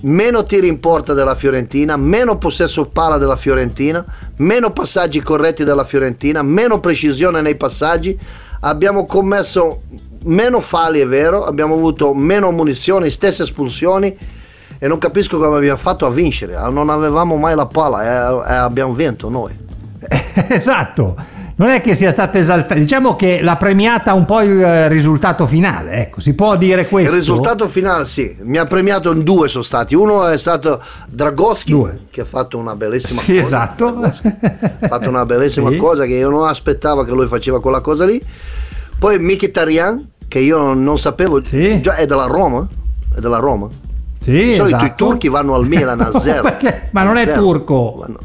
meno 0.00 0.42
tiri 0.44 0.68
in 0.68 0.80
porta 0.80 1.12
della 1.12 1.34
Fiorentina, 1.34 1.96
meno 1.98 2.38
possesso 2.38 2.86
palla 2.86 3.18
della 3.18 3.36
Fiorentina, 3.36 4.02
meno 4.36 4.72
passaggi 4.72 5.20
corretti 5.20 5.62
della 5.62 5.84
Fiorentina, 5.84 6.40
meno 6.42 6.80
precisione 6.80 7.42
nei 7.42 7.56
passaggi. 7.56 8.18
Abbiamo 8.60 9.04
commesso 9.04 9.82
meno 10.24 10.60
falli, 10.60 11.00
è 11.00 11.06
vero, 11.06 11.44
abbiamo 11.44 11.74
avuto 11.74 12.14
meno 12.14 12.50
munizioni, 12.50 13.10
stesse 13.10 13.42
espulsioni 13.42 14.16
e 14.84 14.86
non 14.86 14.98
capisco 14.98 15.38
come 15.38 15.56
abbiamo 15.56 15.78
fatto 15.78 16.04
a 16.04 16.10
vincere. 16.10 16.58
Non 16.70 16.90
avevamo 16.90 17.36
mai 17.36 17.54
la 17.54 17.64
palla 17.64 18.02
e, 18.02 18.52
e 18.52 18.54
abbiamo 18.54 18.92
vinto 18.92 19.30
noi. 19.30 19.56
esatto, 20.50 21.16
non 21.56 21.70
è 21.70 21.80
che 21.80 21.94
sia 21.94 22.10
stata 22.10 22.36
esaltata, 22.36 22.74
diciamo 22.74 23.16
che 23.16 23.40
l'ha 23.40 23.56
premiata 23.56 24.12
un 24.12 24.26
po' 24.26 24.42
il 24.42 24.60
eh, 24.60 24.88
risultato 24.88 25.46
finale, 25.46 25.92
ecco, 26.02 26.20
si 26.20 26.34
può 26.34 26.56
dire 26.56 26.86
questo. 26.86 27.12
Il 27.12 27.16
risultato 27.16 27.66
finale 27.66 28.04
sì, 28.04 28.36
mi 28.42 28.58
ha 28.58 28.66
premiato 28.66 29.10
in 29.10 29.22
due 29.22 29.48
sono 29.48 29.64
stati. 29.64 29.94
Uno 29.94 30.26
è 30.26 30.36
stato 30.36 30.82
Dragoschi 31.08 31.70
Due. 31.70 32.00
che 32.10 32.20
ha 32.20 32.26
fatto 32.26 32.58
una 32.58 32.76
bellissima 32.76 33.22
Sì, 33.22 33.40
cosa. 33.40 33.44
esatto. 33.46 33.86
Ha 34.02 34.86
fatto 34.86 35.08
una 35.08 35.24
bellissima 35.24 35.70
Sì. 35.70 35.78
cosa 35.78 36.04
che 36.04 36.12
io 36.12 36.28
non 36.28 36.46
aspettavo 36.46 37.04
che 37.04 37.10
lui 37.12 37.26
faceva 37.26 37.58
quella 37.58 37.80
cosa 37.80 38.04
lì. 38.04 38.22
Poi 38.98 39.18
Mkhitaryan 39.18 40.08
che 40.28 40.40
io 40.40 40.58
non, 40.58 40.84
non 40.84 40.98
sapevo, 40.98 41.42
Sì. 41.42 41.80
già 41.80 41.94
è 41.94 42.04
della 42.04 42.26
Roma, 42.26 42.68
è 43.16 43.20
della 43.20 43.38
Roma. 43.38 43.80
Sì, 44.24 44.30
Di 44.32 44.54
solito 44.56 44.64
esatto. 44.64 44.84
i 44.86 44.92
turchi 44.96 45.28
vanno 45.28 45.54
al 45.54 45.66
Milan 45.66 46.00
a 46.00 46.08
No, 46.10 46.18
zero. 46.20 46.42
perché? 46.42 46.88
Ma 46.92 47.02
non 47.02 47.16
è 47.18 47.24
zero. 47.24 47.42
turco. 47.42 47.96
Vanno- 48.00 48.18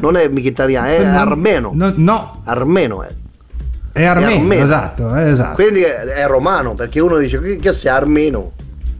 Non 0.00 0.16
è 0.16 0.26
Mkhitaryan, 0.26 0.84
è 0.86 1.04
Non- 1.04 1.14
armeno. 1.16 1.70
No, 1.74 1.92
no, 1.96 2.40
Armeno 2.44 3.02
è. 3.02 3.08
è 3.92 4.04
armeno, 4.04 4.40
armeno. 4.40 4.62
esatto, 4.64 5.14
eh, 5.16 5.28
esatto. 5.30 5.54
Quindi 5.54 5.82
è, 5.82 5.94
è 6.00 6.26
romano, 6.26 6.72
perché 6.74 6.98
uno 7.00 7.18
dice 7.18 7.40
che, 7.40 7.58
che 7.58 7.72
sei 7.74 7.90
armeno. 7.92 8.52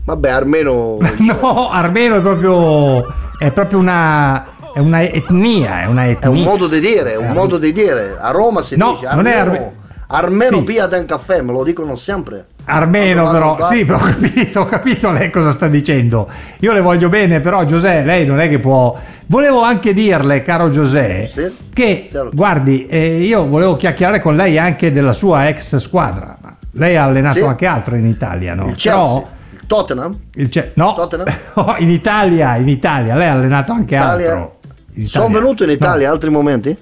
Vabbè, 0.04 0.28
armeno. 0.28 0.98
No, 1.40 1.70
armeno 1.70 2.16
è 2.16 2.20
proprio 2.20 3.06
è 3.38 3.50
proprio 3.52 3.78
una 3.78 4.44
è 4.74 4.78
una 4.80 5.02
etnia, 5.02 5.82
è 5.82 5.86
una 5.86 6.04
È 6.04 6.08
etnia. 6.10 6.30
un 6.30 6.42
modo 6.42 6.66
di 6.68 6.78
dire, 6.80 7.12
è 7.14 7.16
un 7.16 7.30
modo 7.32 7.56
di 7.56 7.72
dire. 7.72 8.16
A 8.20 8.30
Roma 8.32 8.60
si 8.62 8.76
No, 8.76 8.92
dice 9.00 9.14
non 9.14 9.26
è 9.26 9.36
armeno. 9.38 9.72
Arme- 10.14 10.44
Armeno 10.44 10.58
Sì. 10.58 10.64
pia 10.64 10.88
un 10.90 11.04
caffè, 11.06 11.40
me 11.40 11.52
lo 11.52 11.62
dicono 11.64 11.96
sempre. 11.96 12.46
Armeno 12.64 13.30
però, 13.30 13.58
sì, 13.68 13.84
però 13.84 13.98
ho 13.98 14.04
capito, 14.04 14.60
ho 14.60 14.64
capito 14.66 15.10
lei 15.10 15.30
cosa 15.30 15.50
sta 15.50 15.68
dicendo. 15.68 16.28
Io 16.60 16.72
le 16.72 16.80
voglio 16.80 17.08
bene, 17.08 17.40
però 17.40 17.64
Giuseppe, 17.64 18.04
lei 18.04 18.24
non 18.26 18.38
è 18.40 18.48
che 18.48 18.58
può... 18.58 18.96
Volevo 19.26 19.62
anche 19.62 19.94
dirle, 19.94 20.42
caro 20.42 20.70
Giuseppe, 20.70 21.28
Sì, 21.28 21.56
che, 21.72 22.08
certo. 22.10 22.30
guardi, 22.34 22.86
eh, 22.86 23.20
io 23.22 23.46
volevo 23.46 23.76
chiacchierare 23.76 24.20
con 24.20 24.36
lei 24.36 24.58
anche 24.58 24.92
della 24.92 25.12
sua 25.14 25.48
ex 25.48 25.76
squadra. 25.76 26.36
Lei 26.72 26.96
ha 26.96 27.04
allenato 27.04 27.38
Sì. 27.38 27.44
anche 27.44 27.66
altro 27.66 27.96
in 27.96 28.06
Italia, 28.06 28.54
no? 28.54 28.68
Il 28.68 28.76
Chelsea, 28.76 28.92
Però, 29.02 29.28
il 29.54 29.60
Tottenham, 29.66 30.18
il 30.34 30.50
Ce- 30.50 30.72
no, 30.74 30.94
Tottenham? 30.94 31.26
No, 31.56 31.74
in 31.78 31.88
Italia, 31.90 32.56
in 32.56 32.68
Italia, 32.68 33.14
lei 33.16 33.28
ha 33.28 33.32
allenato 33.32 33.72
anche 33.72 33.94
Italia. 33.94 34.32
altro. 34.32 34.58
Sono 35.06 35.28
venuto 35.28 35.62
in 35.62 35.70
No. 35.70 35.74
Italia 35.74 36.10
altri 36.10 36.28
momenti? 36.30 36.76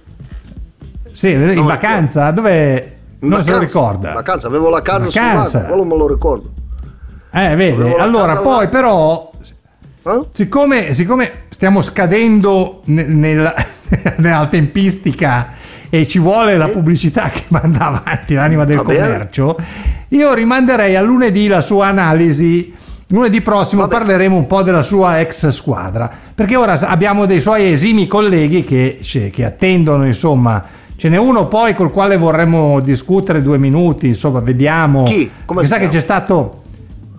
Sì, 1.12 1.32
in 1.32 1.52
No, 1.54 1.62
vacanza, 1.64 2.30
dove... 2.32 2.96
Non 3.20 3.42
se 3.42 3.50
lo 3.50 3.56
vacanza, 3.58 3.58
ricorda. 3.58 4.12
Vacanza, 4.12 4.46
avevo 4.46 4.68
la 4.70 4.82
casa 4.82 5.04
Vacanza. 5.06 5.44
sul 5.48 5.60
lago, 5.60 5.74
quello 5.74 5.84
me 5.88 5.96
lo 5.96 6.08
ricordo. 6.08 6.50
Eh, 7.32 7.54
vede, 7.54 7.96
la 7.96 8.02
allora 8.02 8.32
casa 8.32 8.40
poi 8.42 8.64
là. 8.64 8.68
però 8.70 9.30
Eh? 10.02 10.20
Siccome, 10.30 10.92
siccome 10.94 11.30
stiamo 11.50 11.82
scadendo 11.82 12.80
ne- 12.86 13.04
nella, 13.06 13.54
nella 14.16 14.46
tempistica 14.46 15.48
e 15.90 16.06
ci 16.08 16.18
vuole 16.18 16.56
la 16.56 16.68
pubblicità 16.68 17.28
che 17.28 17.42
manda 17.48 17.86
avanti 17.86 18.34
l'anima 18.34 18.64
del 18.64 18.78
Va 18.78 18.82
bene. 18.84 19.00
commercio, 19.00 19.56
io 20.08 20.32
rimanderei 20.34 20.96
a 20.96 21.02
lunedì 21.02 21.46
la 21.48 21.60
sua 21.60 21.88
analisi. 21.88 22.74
Lunedì 23.12 23.40
prossimo 23.40 23.88
parleremo 23.88 24.36
un 24.36 24.46
po' 24.46 24.62
della 24.62 24.82
sua 24.82 25.18
ex 25.18 25.48
squadra, 25.48 26.08
perché 26.32 26.54
ora 26.54 26.78
abbiamo 26.78 27.26
dei 27.26 27.40
suoi 27.40 27.64
esimi 27.72 28.06
colleghi 28.06 28.62
che, 28.62 29.00
che 29.32 29.44
attendono, 29.44 30.06
insomma, 30.06 30.64
ce 31.00 31.08
n'è 31.08 31.16
uno 31.16 31.48
poi 31.48 31.72
col 31.74 31.90
quale 31.90 32.18
vorremmo 32.18 32.78
discutere 32.80 33.40
due 33.40 33.56
minuti, 33.56 34.08
insomma, 34.08 34.40
vediamo. 34.40 35.04
Chi? 35.04 35.30
Come 35.46 35.66
sa 35.66 35.78
che 35.78 35.88
c'è 35.88 35.98
stato 35.98 36.60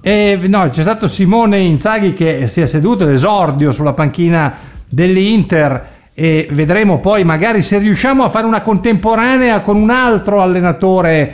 eh, 0.01 0.39
no, 0.43 0.69
c'è 0.69 0.83
stato 0.83 1.07
Simone 1.07 1.57
Inzaghi 1.57 2.13
che 2.13 2.47
si 2.47 2.61
è 2.61 2.67
seduto 2.67 3.05
all'esordio 3.05 3.71
sulla 3.71 3.93
panchina 3.93 4.53
dell'Inter 4.87 5.87
e 6.13 6.47
vedremo 6.51 6.99
poi 6.99 7.23
magari 7.23 7.63
se 7.63 7.79
riusciamo 7.79 8.23
a 8.23 8.29
fare 8.29 8.45
una 8.45 8.61
contemporanea 8.61 9.61
con 9.61 9.77
un 9.77 9.89
altro 9.89 10.43
allenatore 10.43 11.33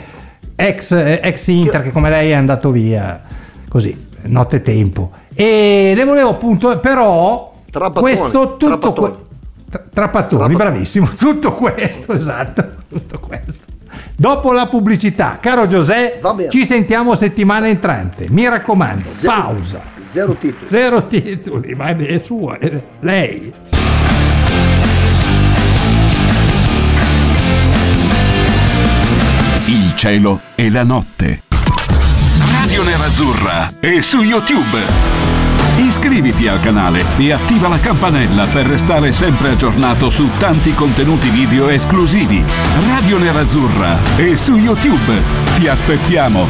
ex, 0.56 0.92
eh, 0.92 1.20
ex 1.22 1.48
Inter 1.48 1.82
che 1.82 1.90
come 1.90 2.08
lei 2.08 2.30
è 2.30 2.34
andato 2.34 2.70
via 2.70 3.20
così, 3.68 4.06
notte 4.22 4.62
tempo. 4.62 5.10
E 5.34 5.92
le 5.94 6.04
volevo 6.04 6.30
appunto 6.30 6.78
però 6.78 7.52
Trapattoni, 7.70 8.00
questo 8.00 8.56
tutto 8.56 8.66
Trapattoni. 8.68 9.26
Que- 9.68 9.78
tra- 9.78 9.84
Trapattoni, 9.92 10.42
Trapattoni. 10.42 10.56
bravissimo, 10.56 11.08
tutto 11.16 11.52
questo, 11.54 12.12
esatto, 12.12 12.72
tutto 12.88 13.18
questo. 13.18 13.66
Dopo 14.16 14.52
la 14.52 14.66
pubblicità, 14.66 15.38
caro 15.40 15.66
Giuseppe, 15.66 16.48
ci 16.50 16.64
sentiamo 16.66 17.14
settimana 17.14 17.68
entrante. 17.68 18.26
Mi 18.30 18.48
raccomando, 18.48 19.08
Zero- 19.10 19.32
pausa. 19.32 19.80
Zero 20.10 20.34
titoli. 20.34 20.70
Zero 20.70 21.06
titoli, 21.06 21.74
ma 21.74 21.94
è 21.96 22.18
sua, 22.18 22.56
è 22.58 22.82
lei. 23.00 23.52
Il 29.66 29.92
cielo 29.96 30.40
e 30.54 30.70
la 30.70 30.82
notte. 30.82 31.42
Radio 32.50 32.82
Nerazzurra 32.84 33.74
è 33.80 34.00
su 34.00 34.22
YouTube. 34.22 35.17
Iscriviti 35.78 36.48
al 36.48 36.58
canale 36.58 37.04
e 37.18 37.32
attiva 37.32 37.68
la 37.68 37.78
campanella 37.78 38.46
per 38.46 38.66
restare 38.66 39.12
sempre 39.12 39.50
aggiornato 39.50 40.10
su 40.10 40.28
tanti 40.36 40.74
contenuti 40.74 41.30
video 41.30 41.68
esclusivi. 41.68 42.42
Radio 42.88 43.16
Nerazzurra 43.16 43.96
è 44.16 44.34
su 44.34 44.56
YouTube. 44.56 45.14
Ti 45.56 45.68
aspettiamo. 45.68 46.46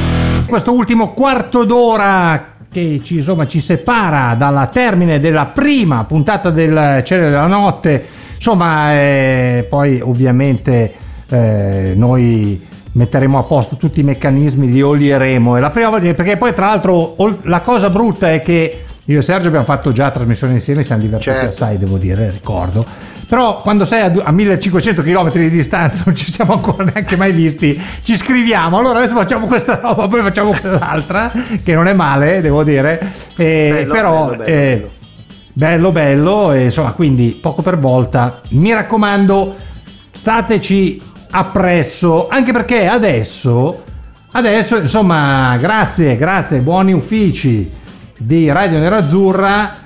Questo 0.47 0.73
ultimo 0.73 1.13
quarto 1.13 1.65
d'ora 1.65 2.55
che 2.73 3.03
ci, 3.05 3.17
insomma, 3.17 3.47
ci 3.47 3.61
separa 3.61 4.35
dalla 4.35 4.69
termine 4.69 5.21
della 5.21 5.45
prima 5.45 6.05
puntata 6.05 6.49
del 6.49 7.03
Cielo 7.05 7.25
della 7.25 7.47
Notte, 7.47 8.07
insomma, 8.35 8.95
eh, 8.95 9.67
poi 9.69 10.01
ovviamente 10.01 10.95
eh, 11.29 11.93
noi 11.95 12.67
metteremo 12.93 13.39
a 13.39 13.43
posto 13.43 13.77
tutti 13.77 14.01
i 14.01 14.05
meccanismi, 14.05 14.73
li 14.73 14.81
olieremo. 14.81 15.55
È 15.55 15.61
la 15.61 15.71
prima 15.71 15.91
volta, 15.91 16.15
perché 16.15 16.39
poi 16.39 16.55
tra 16.55 16.69
l'altro 16.69 17.15
la 17.43 17.61
cosa 17.61 17.91
brutta 17.91 18.33
è 18.33 18.41
che 18.41 18.85
io 19.11 19.21
e 19.21 19.23
Sergio 19.23 19.49
abbiamo 19.49 19.65
fatto 19.65 19.91
già 19.91 20.11
trasmissioni 20.11 20.53
insieme, 20.53 20.85
ci 20.85 20.93
hanno 20.93 21.01
divertiti 21.01 21.31
Certo. 21.31 21.49
assai, 21.49 21.79
devo 21.79 21.97
dire, 21.97 22.29
ricordo. 22.31 22.85
Però 23.27 23.63
quando 23.63 23.87
sei 23.87 24.03
a, 24.03 24.13
a 24.25 24.31
1500 24.33 25.01
km 25.01 25.33
di 25.33 25.49
distanza, 25.49 26.03
non 26.07 26.15
ci 26.15 26.31
siamo 26.31 26.53
ancora 26.53 26.85
neanche 26.85 27.17
mai 27.17 27.33
visti, 27.33 27.81
ci 28.03 28.17
scriviamo. 28.17 28.77
Allora 28.77 28.99
adesso 28.99 29.15
facciamo 29.15 29.47
questa 29.47 29.81
roba, 29.83 30.07
poi 30.09 30.21
facciamo 30.21 30.51
quell'altra, 30.51 31.33
che 31.65 31.73
non 31.73 31.87
è 31.87 31.95
male, 31.95 32.43
devo 32.43 32.63
dire. 32.63 33.01
Eh, 33.37 33.71
Bello, 33.73 33.93
però 33.95 34.25
bello, 34.27 34.37
bello, 34.37 34.45
eh, 34.45 34.91
bello, 35.55 35.93
bello, 35.93 36.53
e 36.53 36.65
insomma, 36.65 36.93
quindi 36.93 37.39
poco 37.41 37.63
per 37.63 37.79
volta. 37.79 38.41
Mi 38.51 38.75
raccomando, 38.75 39.55
stateci 40.13 41.01
appresso, 41.31 42.29
anche 42.29 42.53
perché 42.53 42.87
adesso, 42.87 43.85
adesso 44.33 44.77
insomma, 44.77 45.57
grazie, 45.59 46.19
grazie, 46.19 46.59
buoni 46.59 46.93
uffici 46.93 47.77
di 48.19 48.51
Radio 48.51 48.79
Nerazzurra. 48.79 49.77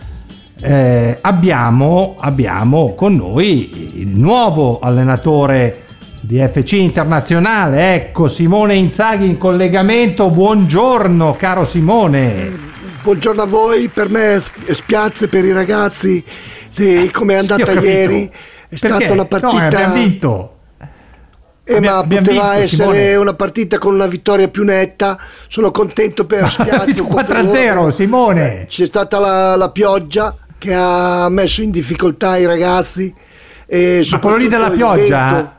eh, 0.65 1.19
abbiamo, 1.21 2.17
abbiamo 2.21 2.95
con 2.95 3.17
noi 3.17 3.99
il 4.01 4.09
nuovo 4.09 4.79
allenatore 4.79 5.81
di 6.21 6.39
FC 6.39 6.73
Internazionale, 6.75 7.95
ecco 7.95 8.29
Simone 8.29 8.75
Inzaghi 8.75 9.27
in 9.27 9.39
collegamento. 9.39 10.31
Buongiorno, 10.31 11.35
caro 11.37 11.65
Simone. 11.65 12.71
Buongiorno 13.03 13.43
a 13.43 13.47
voi, 13.47 13.89
per 13.89 14.09
me 14.09 14.41
spiazze 14.71 15.27
per 15.27 15.45
i 15.45 15.53
ragazzi 15.53 16.23
di 16.77 17.11
come 17.13 17.37
è 17.39 17.43
Sì, 17.43 17.51
andata 17.51 17.73
capito. 17.73 17.87
ieri. 17.91 18.27
È 18.27 18.77
Perché? 18.79 18.87
stata 18.89 19.05
una 19.13 19.15
No, 19.23 19.27
partita. 19.27 19.65
abbiamo 19.65 19.95
vinto. 19.95 20.52
Eh, 21.73 21.77
Abbia- 21.77 21.91
ma 21.93 21.99
abbiamo 21.99 22.27
poteva 22.27 22.43
vinto, 22.51 22.63
essere 22.65 22.83
Simone. 22.85 23.15
una 23.17 23.35
partita 23.35 23.79
con 23.79 23.95
una 23.95 24.07
vittoria 24.07 24.49
più 24.49 24.65
netta. 24.65 25.19
Sono 25.49 25.71
contento 25.71 26.25
per 26.25 26.43
per 26.57 26.67
4-0, 26.87 27.75
loro. 27.75 27.91
Simone. 27.91 28.67
C'è 28.69 28.87
stata 28.87 29.19
la, 29.19 29.57
la 29.57 29.71
pioggia 29.71 30.35
che 30.59 30.73
ha 30.75 31.29
messo 31.29 31.63
in 31.63 31.71
difficoltà 31.71 32.37
i 32.37 32.47
ragazzi. 32.47 33.13
E 33.67 34.07
Ma 34.11 34.19
quello 34.19 34.37
lì 34.37 34.49
della 34.49 34.71
pioggia- 34.71 35.33
vento- 35.33 35.53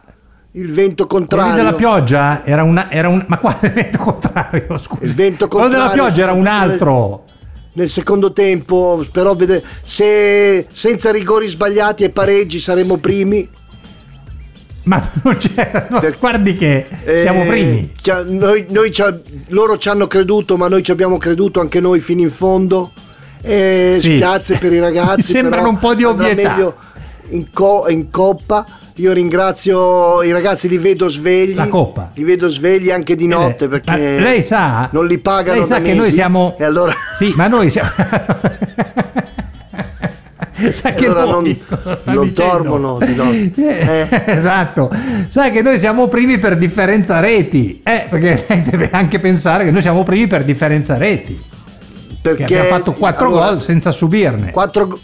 Il 0.56 0.72
vento 0.72 1.08
Quello 1.08 1.26
contrario. 1.26 1.52
lì 1.52 1.58
della 1.58 1.74
pioggia 1.74 2.46
era, 2.46 2.64
una, 2.64 2.92
era 2.92 3.10
un. 3.10 3.24
Ma 3.28 3.40
quale 3.40 3.70
vento 3.74 3.98
contrario? 3.98 4.78
Scusa. 4.78 5.04
Il 5.04 5.16
vento 5.16 5.48
Quello 5.48 5.68
della 5.68 5.86
contrario, 5.88 6.04
pioggia 6.12 6.24
era 6.24 6.34
un 6.34 6.46
altro. 6.48 7.24
Nel 7.76 7.90
secondo 7.90 8.34
tempo, 8.34 9.04
però 9.12 9.36
se 9.84 10.68
senza 10.72 11.12
rigori 11.12 11.48
sbagliati 11.48 12.04
e 12.04 12.10
pareggi 12.12 12.60
saremo 12.60 12.98
primi. 13.00 13.50
Ma 14.84 15.02
non 15.24 15.38
c'era. 15.38 15.88
no, 15.90 16.02
guardi 16.20 16.56
che 16.58 16.88
siamo 17.22 17.44
Eh, 17.44 17.48
primi. 17.48 17.94
noi- 18.28 18.66
noi 18.70 18.92
loro 19.48 19.78
ci 19.78 19.88
hanno 19.90 20.08
creduto, 20.08 20.58
ma 20.58 20.68
noi 20.68 20.84
ci 20.84 20.92
abbiamo 20.92 21.18
creduto 21.18 21.60
anche 21.62 21.80
noi 21.80 22.00
fino 22.02 22.22
in 22.22 22.32
fondo. 22.32 22.92
E 23.42 23.96
Sì. 24.00 24.16
Spiazze 24.18 24.58
per 24.58 24.72
i 24.74 24.80
ragazzi. 24.80 25.16
Mi 25.18 25.24
sembrano 25.24 25.70
un 25.70 25.78
po' 25.80 25.94
di 25.96 26.04
ovvietà. 26.04 26.74
In, 27.30 27.46
co- 27.52 27.86
in 27.90 28.10
coppa. 28.10 28.66
Io 28.98 29.12
ringrazio 29.12 30.22
i 30.22 30.32
ragazzi, 30.32 30.68
li 30.68 30.78
vedo 30.78 31.10
svegli. 31.10 31.56
La 31.56 31.68
coppa. 31.68 32.12
Li 32.14 32.24
vedo 32.24 32.48
svegli 32.50 32.92
anche 32.92 33.16
di 33.16 33.26
notte 33.26 33.66
Eh, 33.66 33.68
perché 33.68 33.90
ma 33.90 33.96
lei 33.98 34.44
sa. 34.44 34.88
non 34.92 35.08
li 35.08 35.18
pagano 35.18 35.58
Lei 35.60 35.66
sa 35.66 35.80
che 35.82 35.94
noi 35.94 36.04
mesi, 36.06 36.14
siamo. 36.14 36.56
E 36.60 36.64
allora 36.64 36.94
Sì, 37.14 37.34
ma 37.36 37.48
noi 37.48 37.70
siamo. 37.72 37.90
Sa 40.74 40.92
che 40.92 41.06
allora 41.06 41.26
non, 41.26 41.58
non 42.04 42.32
dormono 42.34 42.98
di 43.00 43.16
notte. 43.16 44.08
Eh, 44.10 44.24
esatto, 44.34 44.90
sai 45.28 45.52
che 45.52 45.62
noi 45.62 45.80
siamo 45.80 46.08
primi 46.08 46.38
per 46.38 46.58
differenza 46.58 47.20
reti, 47.20 47.82
eh, 47.84 48.06
perché 48.10 48.46
lei 48.48 48.62
deve 48.64 48.90
anche 48.92 49.20
pensare 49.20 49.64
che 49.66 49.72
noi 49.72 49.82
siamo 49.82 50.04
primi 50.04 50.28
per 50.28 50.44
differenza 50.44 50.98
reti, 50.98 51.40
Perché 52.22 52.44
abbiamo 52.44 52.70
fatto 52.70 52.94
4 52.94 53.26
allora, 53.28 53.50
gol 53.50 53.62
senza 53.62 53.92
subirne. 53.92 54.52
4, 54.52 55.00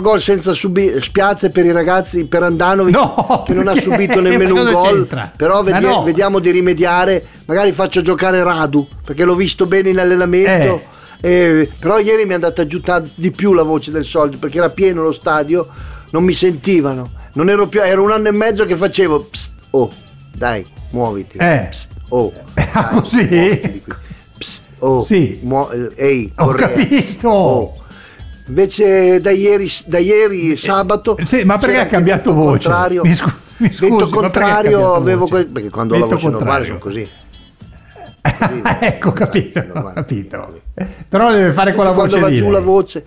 gol 0.00 0.20
senza 0.20 0.52
subire 0.52 1.02
spiazze 1.02 1.50
per 1.50 1.64
i 1.64 1.72
ragazzi 1.72 2.24
per 2.26 2.44
Andanovic 2.44 2.94
No, 2.94 3.42
che 3.44 3.52
non 3.54 3.66
ha 3.66 3.74
subito 3.74 4.20
nemmeno 4.20 4.54
un 4.54 4.70
gol 4.70 4.82
c'entra? 4.94 5.32
però 5.36 5.62
vedi- 5.64 5.84
no. 5.84 6.02
vediamo 6.04 6.38
di 6.38 6.50
rimediare 6.52 7.24
magari 7.46 7.72
faccio 7.72 8.00
giocare 8.02 8.42
Radu 8.44 8.86
perché 9.04 9.24
l'ho 9.24 9.34
visto 9.34 9.66
bene 9.66 9.90
in 9.90 9.98
allenamento 9.98 10.82
eh, 11.24 11.70
però 11.78 11.98
ieri 11.98 12.24
mi 12.24 12.32
è 12.32 12.34
andata 12.34 12.66
giù 12.66 12.80
di 13.14 13.30
più 13.30 13.52
la 13.54 13.62
voce 13.62 13.90
del 13.90 14.04
solito 14.04 14.36
perché 14.38 14.58
era 14.58 14.68
pieno 14.70 15.02
lo 15.02 15.12
stadio 15.12 15.66
non 16.10 16.24
mi 16.24 16.34
sentivano 16.34 17.10
non 17.34 17.48
ero 17.48 17.66
più 17.68 17.80
era 17.80 18.00
un 18.00 18.10
anno 18.10 18.28
e 18.28 18.32
mezzo 18.32 18.66
che 18.66 18.76
facevo 18.76 19.20
"Psst, 19.30 19.52
oh 19.70 19.90
dai 20.34 20.66
muoviti 20.90 21.38
Eh. 21.38 21.68
Psst, 21.70 21.90
oh 22.08 22.32
Ah, 22.74 22.88
dai, 22.90 23.00
così? 23.00 23.82
Psst, 24.36 24.62
oh 24.80 25.00
Sì. 25.02 25.38
muo- 25.42 25.70
eh, 25.70 25.88
ehi 25.94 26.32
Ho 26.36 26.44
Correa, 26.46 26.68
capito. 26.68 27.28
oh. 27.28 27.76
Invece 28.48 29.20
da 29.20 29.30
ieri, 29.30 29.70
da 29.86 29.98
ieri 29.98 30.56
sabato. 30.56 31.16
Eh, 31.16 31.24
Sì, 31.26 31.44
ma 31.44 31.58
perché 31.58 31.78
ha 31.78 31.86
cambiato 31.86 32.34
voce? 32.34 32.68
Contrario, 32.68 33.02
Mi 33.04 33.14
scu- 33.14 33.32
mi 33.58 33.72
scusi, 33.72 34.02
ha 34.02 34.06
contrario 34.08 34.94
avevo 34.94 35.26
voce? 35.26 35.44
perché 35.46 35.70
quando 35.70 35.94
ho 35.94 35.98
la 35.98 36.06
voce 36.06 36.28
normale 36.28 36.66
contrario. 36.66 36.66
sono 36.66 36.78
così. 36.80 37.08
ecco, 38.80 39.08
ho 39.08 39.12
capito, 39.12 39.62
normale. 39.64 39.94
capito. 39.94 40.60
Però 41.08 41.30
deve 41.32 41.52
fare 41.52 41.72
quella 41.74 41.92
quando 41.92 42.18
voce 42.18 42.30
lì. 42.30 42.36
giù 42.36 42.42
lei. 42.44 42.52
la 42.52 42.60
voce. 42.60 43.04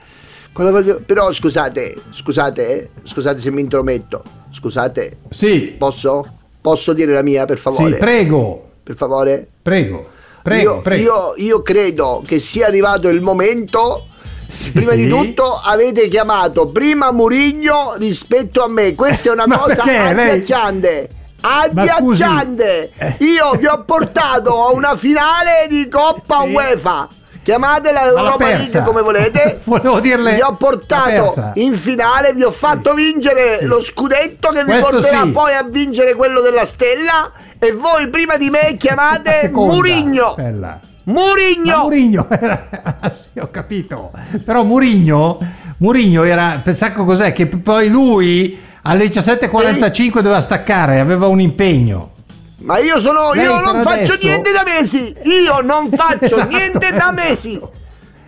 voce- 0.54 0.96
Però 1.06 1.32
scusate, 1.34 1.96
scusate, 2.12 2.90
scusate 3.04 3.40
se 3.40 3.52
mi 3.52 3.62
intrometto. 3.62 4.24
Scusate, 4.52 5.18
Sì, 5.30 5.76
posso? 5.78 6.26
Posso 6.62 6.94
dire 6.94 7.12
la 7.14 7.22
mia 7.22 7.46
per 7.46 7.58
favore? 7.60 7.92
sì, 7.92 7.96
prego, 7.98 8.70
Per 8.84 8.96
favore? 8.96 9.48
prego, 9.62 10.08
prego, 10.42 10.74
io, 10.76 10.82
prego. 10.82 11.04
io- 11.04 11.34
io 11.46 11.62
credo 11.62 12.24
che 12.26 12.40
sia 12.40 12.68
arrivato 12.68 13.10
il 13.10 13.22
momento. 13.22 14.08
Sì. 14.48 14.72
Prima 14.74 14.94
di 14.94 15.08
tutto 15.10 15.56
avete 15.56 16.08
chiamato 16.08 16.68
prima 16.68 17.12
Murigno 17.12 17.96
rispetto 17.98 18.62
a 18.64 18.68
me. 18.68 18.94
Questa 18.94 19.30
è 19.30 19.32
una 19.34 19.46
cosa 19.58 19.84
perché? 19.84 19.98
Agghiacciante. 19.98 21.10
Agghiacciante. 21.46 22.92
Eh. 22.98 23.16
Io 23.20 23.52
vi 23.58 23.66
ho 23.68 23.84
portato 23.84 24.66
a 24.66 24.72
una 24.72 24.96
finale 24.98 25.68
di 25.70 25.88
Coppa 25.88 26.42
Sì. 26.44 26.52
UEFA. 26.54 27.08
Chiamatela 27.44 28.06
Europa. 28.06 28.44
League 28.48 28.84
come 28.84 29.02
volete. 29.04 29.60
Volevo 29.66 30.00
dirle, 30.00 30.34
Vi 30.34 30.42
ho 30.42 30.56
portato 30.56 31.52
in 31.56 31.78
finale, 31.78 32.34
vi 32.34 32.42
ho 32.44 32.50
fatto 32.52 32.96
vincere 32.96 33.60
Sì. 33.60 33.66
lo 33.66 33.82
scudetto 33.84 34.50
che 34.50 34.64
vi 34.64 34.72
Questo 34.72 34.90
porterà 34.90 35.22
sì. 35.24 35.30
poi 35.30 35.54
a 35.54 35.62
vincere 35.64 36.16
quello 36.16 36.42
della 36.42 36.66
stella. 36.66 37.32
E 37.60 37.72
voi 37.72 38.10
prima 38.10 38.36
di 38.38 38.50
me 38.50 38.76
chiamate 38.78 39.50
Murigno. 39.54 40.34
bella. 40.36 40.80
Murigno. 41.04 41.82
Murigno 41.84 42.26
era 42.34 42.68
sì, 43.14 43.38
ho 43.38 43.50
capito. 43.52 44.12
Però 44.44 44.64
Murigno, 44.64 45.38
Murigno 45.78 46.24
era 46.24 46.60
pensate 46.64 46.96
cos'è 46.96 47.32
che 47.32 47.46
poi 47.46 47.90
lui 47.90 48.60
alle 48.88 49.06
17:45 49.08 50.14
doveva 50.22 50.40
staccare, 50.42 51.00
aveva 51.00 51.28
un 51.28 51.40
impegno. 51.40 52.12
Ma 52.58 52.80
io 52.80 53.00
sono. 53.00 53.34
Lei 53.34 53.44
io 53.44 53.60
non 53.60 53.82
faccio 53.82 53.90
adesso- 54.14 54.18
niente 54.28 54.52
da 54.52 54.64
mesi. 54.64 55.14
Io 55.24 55.62
non 55.62 55.90
faccio 55.92 56.26
Esatto, 56.38 56.48
niente 56.48 56.92
da 56.92 57.12
mesi. 57.12 57.60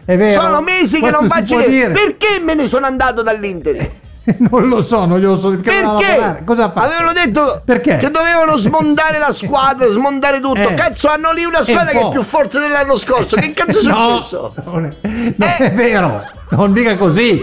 È 0.05 0.15
vero. 0.17 0.41
Sono 0.41 0.61
mesi 0.61 0.99
che 0.99 1.09
non 1.09 1.27
faccio 1.27 1.55
niente. 1.55 1.69
dire. 1.71 1.91
Perché 1.91 2.39
me 2.39 2.53
ne 2.55 2.67
sono 2.67 2.85
andato 2.85 3.21
dall'Inter? 3.21 3.89
Non 4.51 4.67
lo 4.67 4.81
so, 4.81 5.05
non 5.05 5.19
glielo 5.19 5.37
so 5.37 5.51
perché. 5.51 5.71
Perché? 5.71 6.41
Cosa 6.43 6.65
ha 6.65 6.71
fatto? 6.71 6.85
Avevano 6.85 7.13
detto 7.13 7.61
Perché? 7.63 7.95
che 7.95 8.11
dovevano 8.11 8.57
smontare 8.59 9.19
la 9.19 9.31
squadra, 9.31 9.87
smontare 9.87 10.41
tutto. 10.41 10.67
Eh. 10.67 10.73
Cazzo, 10.73 11.07
hanno 11.07 11.31
lì 11.31 11.45
una 11.45 11.63
squadra 11.63 11.91
che 11.91 11.99
è 12.07 12.09
più 12.11 12.23
forte 12.23 12.59
dell'anno 12.59 12.97
scorso. 12.97 13.37
Che 13.37 13.53
cazzo 13.53 13.79
è 13.79 13.83
No, 13.83 14.15
successo? 14.17 14.53
non 14.65 14.83
è, 14.85 14.89
non 15.01 15.33
Eh. 15.49 15.55
è 15.57 15.71
vero, 15.71 16.23
non 16.49 16.73
dica 16.73 16.97
così. 16.97 17.41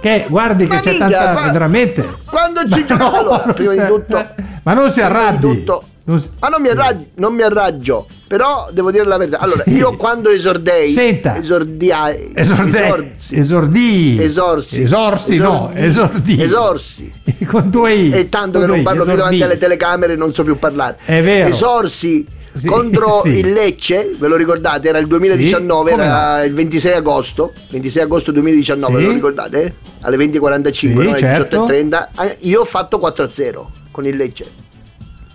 Che 0.00 0.26
guardi 0.28 0.66
che 0.66 0.74
Ma 0.74 0.80
c'è 0.80 0.96
tanta 0.96 1.32
ma- 1.34 1.50
veramente. 1.52 2.08
Quando 2.24 2.62
ci 2.62 2.86
gioca 2.86 2.96
no, 2.96 3.12
allora, 3.12 3.52
prima 3.52 3.74
di 3.74 3.86
tutto. 3.86 4.26
Ma 4.62 4.72
non 4.72 4.90
si 4.90 5.00
arrabbi. 5.00 5.64
Non 6.02 6.18
si- 6.18 6.30
Ma 6.40 6.48
non 6.48 6.62
mi, 6.62 6.68
arraggio, 6.68 7.04
non 7.16 7.34
mi 7.34 7.42
arraggio, 7.42 8.06
però 8.26 8.68
devo 8.72 8.90
dire 8.90 9.04
la 9.04 9.16
verità. 9.18 9.38
Allora, 9.38 9.62
Sì. 9.64 9.74
io 9.74 9.94
quando 9.96 10.30
esordei, 10.30 10.90
Senta. 10.90 11.36
esordiai, 11.36 12.32
Esordì. 12.34 12.70
esorsi, 12.76 13.34
Esordì. 13.38 14.22
esorsi, 14.22 14.82
Esorsi, 14.82 15.36
no, 15.36 15.70
esordì. 15.74 16.42
esorsi. 16.42 17.12
Con 17.46 17.68
due 17.70 17.92
i. 17.92 18.10
E 18.12 18.28
tanto 18.30 18.58
Con 18.58 18.68
che 18.68 18.74
non 18.74 18.82
parlo 18.82 19.04
più 19.04 19.12
esordì. 19.12 19.16
davanti 19.36 19.42
alle 19.42 19.58
telecamere 19.58 20.16
non 20.16 20.32
so 20.34 20.42
più 20.42 20.58
parlare. 20.58 20.96
È 21.04 21.22
vero. 21.22 21.48
Esorsi 21.50 22.26
Sì, 22.52 22.66
contro 22.66 23.20
sì. 23.24 23.38
il 23.38 23.52
Lecce, 23.52 24.14
ve 24.18 24.28
lo 24.28 24.36
ricordate? 24.36 24.88
Era 24.88 24.98
il 24.98 25.06
2019, 25.06 25.90
Sì, 25.92 25.98
era 25.98 26.42
il 26.44 26.54
26 26.54 26.92
agosto. 26.92 27.52
26 27.70 28.02
agosto 28.02 28.32
2019, 28.32 28.92
Sì. 28.92 28.98
ve 29.00 29.06
lo 29.06 29.12
ricordate? 29.12 29.74
Alle 30.02 30.16
20.45, 30.16 30.72
Sì, 30.72 30.92
no? 30.92 31.00
alle 31.00 31.16
certo. 31.16 31.66
18.30. 31.66 32.08
Ah, 32.14 32.34
Io 32.40 32.60
ho 32.60 32.64
fatto 32.64 32.98
4-0 32.98 33.66
con 33.90 34.06
il 34.06 34.16
Lecce. 34.16 34.46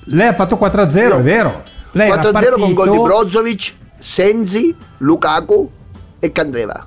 Lei 0.06 0.28
ha 0.28 0.34
fatto 0.34 0.58
4-0, 0.58 0.98
Io- 1.10 1.18
è 1.18 1.22
vero. 1.22 1.64
Lei 1.92 2.10
era 2.10 2.22
4-0 2.22 2.60
con 2.60 2.74
gol 2.74 2.90
di 2.90 2.98
partito- 2.98 3.04
Brozovic, 3.04 3.74
Senzi, 4.00 4.76
Lukaku 4.98 5.72
e 6.20 6.32
Candreva. 6.32 6.86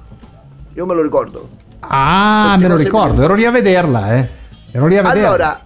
Io 0.74 0.86
me 0.86 0.94
lo 0.94 1.02
ricordo. 1.02 1.48
Ah, 1.80 2.50
Queste 2.54 2.62
me 2.68 2.74
lo 2.74 2.76
ricordo, 2.76 3.22
ero 3.22 3.34
lì 3.34 3.44
a 3.44 3.50
vederla, 3.50 4.14
eh. 4.16 4.28
Ero 4.70 4.86
lì 4.86 4.98
a 4.98 5.02
vederla. 5.02 5.26
Allora, 5.28 5.60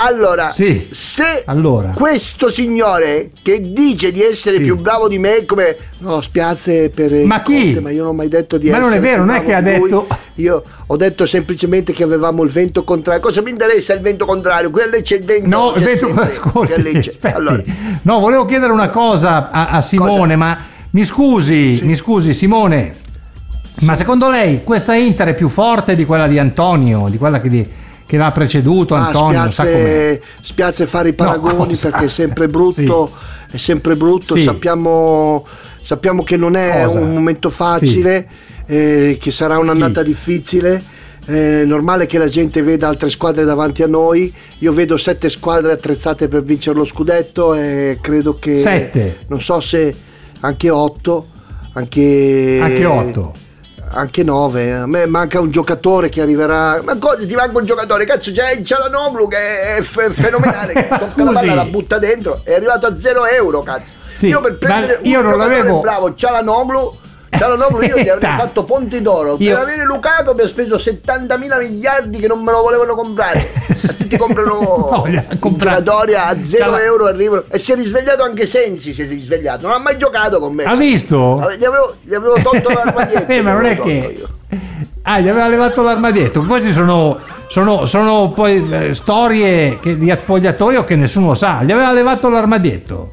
allora 0.00 0.50
Sì. 0.50 0.86
se 0.90 1.42
Allora. 1.46 1.88
questo 1.94 2.50
signore 2.50 3.30
che 3.42 3.72
dice 3.72 4.12
di 4.12 4.22
essere 4.22 4.56
Sì. 4.56 4.62
più 4.62 4.76
bravo 4.76 5.08
di 5.08 5.18
me, 5.18 5.44
come 5.44 5.76
no, 5.98 6.20
spiazze 6.20 6.88
per 6.90 7.10
Ma 7.24 7.42
chi? 7.42 7.64
Conte, 7.64 7.80
ma 7.80 7.90
io 7.90 8.02
non 8.02 8.12
ho 8.12 8.14
mai 8.14 8.28
detto 8.28 8.58
di 8.58 8.70
Ma 8.70 8.76
essere 8.76 8.88
non 8.90 8.96
è 8.98 9.00
vero, 9.00 9.24
non 9.24 9.34
è 9.34 9.44
che 9.44 9.54
ha 9.54 9.60
lui. 9.60 9.70
detto- 9.90 10.06
Io 10.36 10.62
ho 10.86 10.96
detto 10.96 11.26
semplicemente 11.26 11.92
che 11.92 12.04
avevamo 12.04 12.44
il 12.44 12.50
vento 12.50 12.84
contrario. 12.84 13.20
Cosa 13.20 13.42
mi 13.42 13.50
interessa 13.50 13.92
il 13.92 14.00
vento 14.00 14.24
contrario? 14.24 14.70
Quello 14.70 15.00
c'è 15.02 15.16
il 15.16 15.24
vento. 15.24 15.48
No, 15.48 15.72
il 15.74 15.82
vento, 15.82 16.08
ascolti, 16.14 16.72
aspetti. 16.74 17.26
Allora, 17.34 17.60
No, 18.02 18.20
volevo 18.20 18.44
chiedere 18.44 18.72
una 18.72 18.90
cosa 18.90 19.50
a, 19.50 19.68
a 19.70 19.80
Simone, 19.80 20.34
Cosa? 20.34 20.36
ma 20.36 20.58
mi 20.90 21.04
scusi, 21.04 21.76
Sì. 21.78 21.84
mi 21.84 21.96
scusi 21.96 22.32
Simone, 22.34 22.94
ma 23.80 23.96
secondo 23.96 24.30
lei 24.30 24.62
questa 24.62 24.94
Inter 24.94 25.28
è 25.28 25.34
più 25.34 25.48
forte 25.48 25.96
di 25.96 26.04
quella 26.04 26.28
di 26.28 26.38
Antonio, 26.38 27.08
di 27.10 27.18
quella 27.18 27.40
che, 27.40 27.48
di- 27.48 27.68
che 28.08 28.16
l'ha 28.16 28.32
preceduto 28.32 28.94
ah, 28.94 29.08
Antonio, 29.08 29.38
com'è? 29.40 29.50
spiace, 29.52 30.22
spiace 30.40 30.86
fare 30.86 31.10
i 31.10 31.12
paragoni 31.12 31.66
cosa? 31.68 31.90
perché 31.90 32.06
è 32.06 32.08
sempre 32.08 32.48
brutto. 32.48 33.10
È 33.50 33.58
sempre 33.58 33.96
brutto. 33.96 34.34
Sì. 34.34 34.44
Sappiamo, 34.44 35.46
sappiamo 35.82 36.22
che 36.24 36.38
non 36.38 36.56
è 36.56 36.84
Cosa? 36.84 37.00
un 37.00 37.12
momento 37.12 37.50
facile, 37.50 38.26
eh, 38.64 39.18
che 39.20 39.30
sarà 39.30 39.58
un'annata 39.58 40.00
Sì. 40.00 40.06
difficile. 40.06 40.82
È 41.22 41.64
normale 41.66 42.06
che 42.06 42.16
la 42.16 42.28
gente 42.28 42.62
veda 42.62 42.88
altre 42.88 43.10
squadre 43.10 43.44
davanti 43.44 43.82
a 43.82 43.86
noi. 43.86 44.32
Io 44.60 44.72
vedo 44.72 44.96
sette 44.96 45.28
squadre 45.28 45.72
attrezzate 45.72 46.28
per 46.28 46.42
vincere 46.42 46.78
lo 46.78 46.86
scudetto 46.86 47.52
e 47.52 47.98
credo 48.00 48.38
che. 48.38 48.58
Sette? 48.62 49.18
Non 49.26 49.42
so 49.42 49.60
se 49.60 49.94
anche 50.40 50.70
otto. 50.70 51.26
Anche, 51.74 52.58
Anche 52.62 52.84
otto. 52.86 53.34
Anche 53.90 54.22
9. 54.22 54.72
A 54.72 54.86
me 54.86 55.06
manca 55.06 55.40
un 55.40 55.50
giocatore 55.50 56.08
che 56.08 56.20
arriverà. 56.20 56.80
Ma 56.82 56.96
cosa 56.98 57.16
ti 57.26 57.34
manca 57.34 57.58
un 57.58 57.64
giocatore? 57.64 58.04
Cazzo, 58.04 58.30
c'è 58.32 58.52
il 58.52 58.64
Cialanoglu 58.64 59.28
che 59.28 59.76
è 59.76 59.82
fe- 59.82 60.10
fenomenale. 60.10 60.72
che 60.72 60.88
tocca 60.98 61.24
la 61.24 61.32
palla, 61.32 61.54
la 61.54 61.64
butta 61.64 61.98
dentro. 61.98 62.40
È 62.44 62.54
arrivato 62.54 62.86
a 62.86 62.98
0 62.98 63.26
euro, 63.26 63.62
cazzo. 63.62 63.96
Sì, 64.14 64.26
io 64.28 64.40
per 64.40 64.58
prendere 64.58 64.98
io 65.02 65.18
un 65.18 65.24
non 65.24 65.32
giocatore 65.34 65.56
l'avevo- 65.58 65.80
bravo, 65.80 66.14
Cialanoglu. 66.14 66.98
Cialanoglu 67.30 67.82
io 67.82 67.96
gli 67.98 68.08
avrei 68.08 68.36
fatto 68.36 68.62
ponti 68.64 69.02
d'oro. 69.02 69.36
Io- 69.38 69.54
Per 69.54 69.62
avere 69.62 69.84
Lukaku 69.84 70.32
mi 70.32 70.42
ha 70.42 70.46
speso 70.46 70.76
70.000 70.76 71.58
miliardi 71.58 72.18
che 72.18 72.26
non 72.26 72.42
me 72.42 72.50
lo 72.52 72.62
volevano 72.62 72.94
comprare. 72.94 73.46
Tutti 73.98 74.16
comprano 74.16 75.04
giocatoria 75.40 76.26
a 76.26 76.36
0 76.42 76.46
Ciala- 76.46 76.82
euro 76.82 77.06
arrivano. 77.06 77.44
E 77.50 77.58
si 77.58 77.72
è 77.72 77.74
risvegliato 77.76 78.22
anche 78.22 78.46
Sensi. 78.46 78.92
Si 78.92 79.02
è 79.02 79.06
risvegliato. 79.06 79.66
Non 79.66 79.76
ha 79.76 79.78
mai 79.78 79.98
giocato 79.98 80.38
con 80.40 80.54
me. 80.54 80.64
Ha 80.64 80.74
visto? 80.74 81.40
Gli 81.58 81.64
avevo, 81.64 81.94
gli 82.02 82.14
avevo 82.14 82.34
tolto 82.42 82.70
l'armadietto. 82.70 83.26
Eh, 83.38 83.42
ma 83.42 83.52
non 83.52 83.66
è 83.66 83.78
che... 83.78 84.16
io. 84.18 84.28
Ah, 85.02 85.20
gli 85.20 85.28
aveva 85.28 85.48
levato 85.48 85.82
l'armadietto. 85.82 86.42
Queste 86.44 86.72
sono, 86.72 87.18
sono, 87.48 87.84
sono 87.86 88.30
poi 88.34 88.66
eh, 88.70 88.94
storie 88.94 89.78
che, 89.80 89.96
di 89.96 90.10
spogliatoio 90.10 90.84
che 90.84 90.96
nessuno 90.96 91.34
sa. 91.34 91.60
Gli 91.62 91.72
aveva 91.72 91.92
levato 91.92 92.28
l'armadietto. 92.28 93.12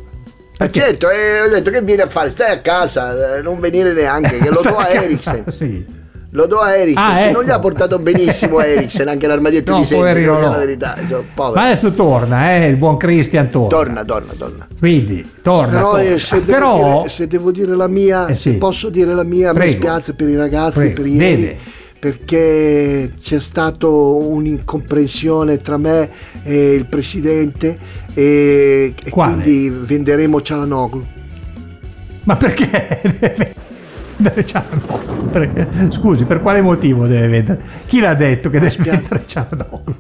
Ma 0.58 0.70
certo, 0.70 1.10
eh, 1.10 1.42
ho 1.42 1.50
detto 1.50 1.70
che 1.70 1.82
vieni 1.82 2.02
a 2.02 2.08
fare? 2.08 2.30
Stai 2.30 2.52
a 2.52 2.60
casa, 2.60 3.38
eh, 3.38 3.42
non 3.42 3.60
venire 3.60 3.94
neanche, 3.94 4.38
che 4.38 4.50
lo 4.50 4.62
do 4.64 4.76
a 4.78 4.84
casa, 4.86 5.04
Eriksen. 5.04 5.44
Sì. 5.48 5.86
Lo 6.32 6.48
do 6.48 6.60
a 6.60 6.76
Eriksen, 6.76 7.06
Ah, 7.06 7.16
che 7.18 7.22
non 7.24 7.30
ecco. 7.30 7.44
gli 7.46 7.50
ha 7.50 7.60
portato 7.60 7.98
benissimo 8.00 8.58
a 8.58 8.66
Eriksen, 8.66 9.08
anche 9.08 9.26
l'armadietto 9.28 9.72
No, 9.74 9.80
di 9.80 9.86
Sensi, 9.86 10.24
no. 10.26 10.40
la 10.40 10.58
verità. 10.58 10.96
povero. 11.34 11.56
Ma 11.60 11.66
adesso 11.70 11.92
torna, 11.94 12.52
eh, 12.56 12.68
il 12.68 12.76
buon 12.76 12.98
Cristian 12.98 13.50
torna. 13.50 13.70
Torna, 13.70 14.04
torna, 14.04 14.34
torna. 14.38 14.68
Quindi, 14.78 15.30
torna. 15.42 15.72
Però, 15.78 15.92
torna. 15.92 16.04
eh, 16.10 16.20
se, 16.20 16.36
devo 16.44 16.52
Però- 16.52 16.98
dire, 16.98 17.10
se 17.10 17.28
devo 17.28 17.52
dire 17.52 17.76
la 17.76 17.88
mia, 17.88 18.28
Eh, 18.28 18.36
sì. 18.36 18.52
se 18.52 18.58
posso 18.58 18.90
dire 18.90 19.14
la 19.14 19.24
mia, 19.24 19.52
mi 19.54 19.58
Prego. 19.60 19.72
spiace 19.74 20.14
per 20.14 20.28
i 20.30 20.36
ragazzi, 20.36 20.80
Prego, 20.80 20.94
per 21.02 21.06
ieri, 21.06 21.42
deve. 21.42 21.58
Perché 22.06 23.14
c'è 23.20 23.40
stato 23.40 24.18
un'incomprensione 24.18 25.58
tra 25.58 25.78
me 25.78 26.12
e 26.44 26.76
il 26.76 26.86
presidente 26.86 27.80
e, 28.14 28.94
e 29.04 29.10
quindi 29.10 29.70
venderemo 29.70 30.40
Cialanoglu. 30.40 31.04
Ma 32.26 32.36
perché? 32.36 33.54
Vendere 34.18 34.46
Cialanoglu? 34.46 35.92
Scusi, 35.92 36.26
per 36.26 36.44
quale 36.44 36.62
motivo 36.62 37.08
deve 37.08 37.28
vendere? 37.28 37.64
Chi 37.88 38.00
l'ha 38.00 38.14
detto 38.14 38.52
che 38.52 38.60
deve 38.60 38.76
vendere 38.78 39.24
Cialanoglu? 39.26 39.96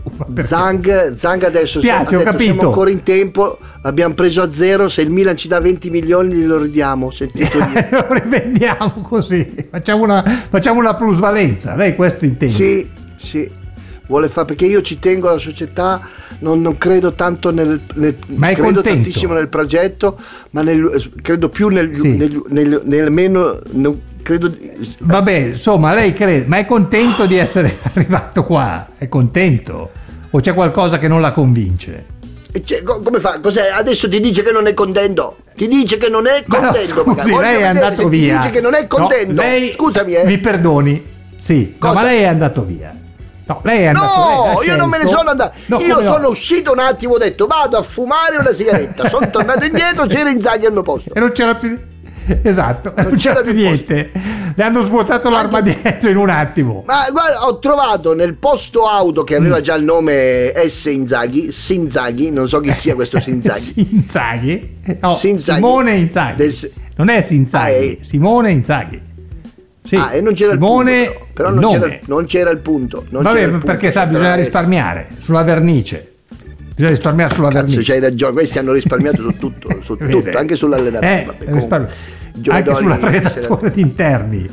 Zang, 0.45 1.15
Zang 1.15 1.43
adesso 1.43 1.79
Spiace, 1.79 2.15
ha 2.15 2.17
ho 2.17 2.19
detto, 2.19 2.31
capito. 2.31 2.43
siamo 2.53 2.67
ancora 2.69 2.89
in 2.89 3.03
tempo, 3.03 3.57
l'abbiamo 3.81 4.13
preso 4.13 4.41
a 4.41 4.51
zero, 4.53 4.89
se 4.89 5.01
il 5.01 5.11
Milan 5.11 5.35
ci 5.37 5.47
dà 5.47 5.59
20 5.59 5.89
milioni 5.89 6.33
glielo 6.35 6.61
ridiamo, 6.61 7.11
lo 7.19 8.13
rivendiamo 8.13 9.01
così, 9.01 9.67
facciamo 9.69 10.03
una, 10.03 10.23
facciamo 10.23 10.79
una 10.79 10.95
plusvalenza, 10.95 11.75
lei 11.75 11.95
questo 11.95 12.25
intende? 12.25 12.53
Sì, 12.53 12.89
sì. 13.17 13.63
Vuole 14.07 14.29
fare 14.29 14.45
perché 14.45 14.65
io 14.67 14.83
ci 14.83 14.99
tengo 14.99 15.29
alla 15.29 15.39
società, 15.39 15.99
non, 16.39 16.61
non 16.61 16.77
credo 16.77 17.13
tanto 17.13 17.51
nel, 17.51 17.81
nel- 17.95 18.15
Ma 18.35 18.49
è 18.49 18.53
credo 18.53 18.73
contento? 18.73 18.89
tantissimo 19.01 19.33
nel 19.33 19.47
progetto, 19.47 20.19
ma 20.51 20.61
nel- 20.61 21.11
credo 21.23 21.49
più 21.49 21.69
nel, 21.69 21.95
Sì. 21.95 22.15
nel, 22.15 22.39
nel- 22.49 22.81
nel 22.85 23.11
meno 23.11 23.59
no, 23.71 23.99
credo 24.21 24.55
Vabbè, 24.99 25.31
insomma, 25.31 25.95
lei 25.95 26.13
crede, 26.13 26.45
ma 26.45 26.57
è 26.57 26.67
contento 26.67 27.25
di 27.25 27.35
essere 27.35 27.75
arrivato 27.93 28.43
qua? 28.43 28.89
È 28.95 29.09
contento? 29.09 29.89
O 30.35 30.41
c'è 30.41 30.53
qualcosa 30.53 30.99
che 30.99 31.07
non 31.07 31.21
la 31.21 31.31
convince? 31.31 32.05
Cioè, 32.61 32.83
co- 32.83 32.99
come 32.99 33.21
fa? 33.21 33.39
Cos'è? 33.39 33.69
Adesso 33.69 34.09
ti 34.09 34.19
dice 34.19 34.43
che 34.43 34.51
non 34.51 34.67
è 34.67 34.73
contento. 34.73 35.37
Ti 35.55 35.65
dice 35.65 35.95
che 35.95 36.09
non 36.09 36.27
è 36.27 36.43
Ma 36.47 36.59
no, 36.59 36.63
contento. 36.71 37.03
scusi, 37.03 37.35
lei 37.37 37.61
è 37.61 37.63
andato 37.63 38.09
via. 38.09 38.33
Ti 38.33 38.37
dice 38.39 38.51
che 38.51 38.59
non 38.59 38.73
è 38.73 38.81
No, 38.81 38.87
contento. 38.89 39.41
lei- 39.41 39.71
Scusami, 39.71 40.13
eh. 40.13 40.25
Mi 40.25 40.37
perdoni? 40.37 41.05
Sì, 41.37 41.77
no, 41.79 41.93
ma 41.93 42.03
lei 42.03 42.19
è 42.23 42.25
andato 42.25 42.65
via. 42.65 42.93
No, 43.45 43.61
lei 43.63 43.83
è 43.83 43.85
andato 43.85 44.51
No, 44.55 44.61
io 44.63 44.75
non 44.75 44.89
me 44.89 44.97
ne 45.03 45.07
sono 45.07 45.29
andato. 45.29 45.55
No, 45.67 45.79
io 45.79 45.93
come 45.95 46.05
no? 46.05 46.11
sono 46.11 46.27
uscito 46.27 46.73
un 46.73 46.79
attimo, 46.79 47.13
ho 47.13 47.17
detto 47.17 47.45
vado 47.47 47.77
a 47.77 47.81
fumare 47.81 48.35
una 48.35 48.51
sigaretta. 48.51 49.07
sono 49.07 49.29
tornato 49.29 49.63
indietro, 49.63 50.05
c'era 50.07 50.29
Inzaghi 50.29 50.65
al 50.65 50.73
mio 50.73 50.81
posto. 50.81 51.13
E 51.13 51.19
non 51.21 51.31
c'era 51.31 51.55
più. 51.55 51.79
Esatto, 52.41 52.93
non, 52.95 53.05
Non 53.09 53.17
c'era 53.17 53.41
più 53.41 53.53
niente. 53.53 54.11
Le 54.55 54.63
hanno 54.63 54.81
svuotato 54.81 55.29
l'armadietto 55.29 56.07
in 56.09 56.17
un 56.17 56.29
attimo. 56.29 56.83
Ma 56.85 57.07
guarda, 57.11 57.45
ho 57.45 57.59
trovato 57.59 58.13
nel 58.13 58.35
posto 58.35 58.85
auto 58.85 59.23
che 59.23 59.35
Mm. 59.35 59.41
aveva 59.41 59.61
già 59.61 59.75
il 59.75 59.83
nome 59.83 60.53
S 60.67 60.85
Inzaghi, 60.85 61.51
Sinzaghi, 61.51 62.31
non 62.31 62.47
so 62.47 62.59
chi 62.61 62.71
sia 62.71 62.95
questo 62.95 63.19
Sinzaghi. 63.21 63.59
Sinzaghi? 63.59 64.77
No, 65.01 65.13
Sinzaghi. 65.15 65.59
Simone 65.61 65.91
Inzaghi. 65.93 66.35
Del- 66.35 66.71
Non 66.97 67.09
è 67.09 67.21
Sinzaghi, 67.21 67.71
Ah, 67.73 67.77
è- 67.77 67.97
Simone 68.01 68.51
Inzaghi. 68.51 69.01
Sì, 69.83 69.95
ah, 69.97 70.13
e 70.13 70.21
non 70.21 70.33
c'era 70.33 70.53
Simone 70.53 71.01
il 71.01 71.07
punto, 71.09 71.27
però, 71.33 71.49
però 71.53 71.61
non, 71.69 71.71
c'era, 71.79 71.99
non 72.05 72.25
c'era 72.25 72.49
il 72.49 72.57
punto. 72.59 73.05
Non 73.09 73.21
Vabbè, 73.21 73.41
il 73.41 73.49
punto, 73.51 73.65
perché 73.65 73.91
sa, 73.91 74.05
bisogna 74.07 74.33
eh, 74.33 74.37
risparmiare 74.37 75.07
sulla 75.19 75.43
vernice. 75.43 76.13
Bisogna 76.75 76.89
risparmiare 76.93 77.33
sulla 77.33 77.47
Cazzo, 77.49 77.65
vernice. 77.67 77.83
c'hai 77.91 77.99
ragione, 78.01 78.33
questi 78.33 78.57
hanno 78.59 78.73
risparmiato 78.73 79.21
su 79.21 79.37
tutto, 79.37 79.69
su 79.81 79.95
tutto, 79.97 80.37
anche 80.37 80.55
sull'allenamento. 80.55 81.05
Eh, 81.05 81.25
vabbè, 81.25 81.45
comunque, 81.45 81.53
risparmi- 81.53 81.87
i 82.43 82.49
Anche 82.49 82.75
sull'arredatore 82.75 83.69
di 83.71 83.81
interni. 83.81 84.49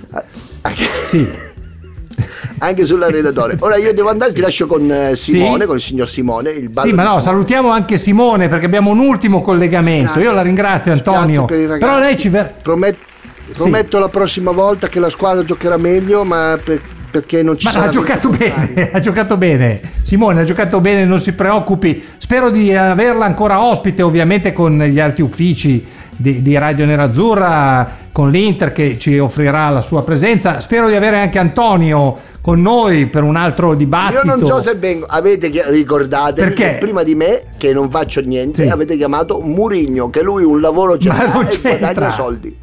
Anche, 0.62 0.84
Sì. 1.08 1.28
anche 2.58 2.84
sull'allenatore. 2.84 3.56
Ora 3.58 3.76
io 3.76 3.92
devo 3.92 4.08
andare, 4.08 4.32
ti 4.32 4.40
lascio 4.40 4.68
con 4.68 4.88
eh, 4.88 5.16
Simone, 5.16 5.60
Sì. 5.62 5.66
con 5.66 5.76
il 5.76 5.82
signor 5.82 6.08
Simone. 6.08 6.50
Il 6.52 6.70
Sì, 6.74 6.92
ma 6.92 7.02
no, 7.02 7.18
salutiamo 7.18 7.70
anche 7.70 7.98
Simone 7.98 8.46
perché 8.46 8.66
abbiamo 8.66 8.90
un 8.90 9.00
ultimo 9.00 9.42
collegamento. 9.42 10.20
Io 10.20 10.30
la 10.32 10.42
ringrazio 10.42 10.92
Antonio. 10.92 11.46
Per. 11.46 11.78
Però 11.78 11.98
lei 11.98 12.16
ci 12.16 12.28
ver- 12.28 12.54
Promet- 12.62 12.98
prometto 13.52 13.98
la 13.98 14.08
prossima 14.08 14.52
volta 14.52 14.88
che 14.88 15.00
la 15.00 15.10
squadra 15.10 15.44
giocherà 15.44 15.76
meglio, 15.76 16.22
ma 16.24 16.56
per- 16.62 16.80
perché 17.12 17.42
non 17.42 17.56
ci 17.58 17.66
Ma 17.66 17.84
ha 17.84 17.88
giocato 17.88 18.30
bene, 18.30 18.90
ha 18.90 18.98
giocato 18.98 19.36
bene. 19.36 19.80
Simone 20.02 20.40
ha 20.40 20.44
giocato 20.44 20.80
bene, 20.80 21.04
non 21.04 21.20
si 21.20 21.34
preoccupi. 21.34 22.02
Spero 22.16 22.50
di 22.50 22.74
averla 22.74 23.26
ancora 23.26 23.62
ospite, 23.62 24.02
ovviamente 24.02 24.52
con 24.52 24.78
gli 24.78 24.98
altri 24.98 25.22
uffici 25.22 25.84
di, 26.16 26.40
di 26.42 26.56
Radio 26.56 26.86
Nerazzurra, 26.86 27.98
con 28.10 28.30
l'Inter 28.30 28.72
che 28.72 28.98
ci 28.98 29.18
offrirà 29.18 29.68
la 29.68 29.82
sua 29.82 30.02
presenza. 30.02 30.58
Spero 30.60 30.88
di 30.88 30.94
avere 30.94 31.18
anche 31.18 31.38
Antonio 31.38 32.30
con 32.40 32.60
noi 32.60 33.06
per 33.06 33.22
un 33.22 33.36
altro 33.36 33.74
dibattito. 33.74 34.26
Io 34.26 34.34
non 34.36 34.46
so 34.46 34.62
se 34.62 34.74
vengo, 34.74 35.06
avete 35.06 35.50
ricordatevi 35.68 36.54
Perché? 36.54 36.78
prima 36.80 37.02
di 37.02 37.14
me, 37.14 37.42
che 37.58 37.72
non 37.72 37.88
faccio 37.90 38.20
niente, 38.20 38.64
Sì. 38.64 38.68
avete 38.68 38.96
chiamato 38.96 39.40
Murigno, 39.40 40.10
che 40.10 40.22
lui 40.22 40.42
un 40.42 40.60
lavoro 40.60 40.96
ce 40.98 41.08
l'ha 41.08 41.40
e 41.40 41.46
c'entra. 41.48 41.76
guadagna 41.92 42.10
soldi. 42.12 42.56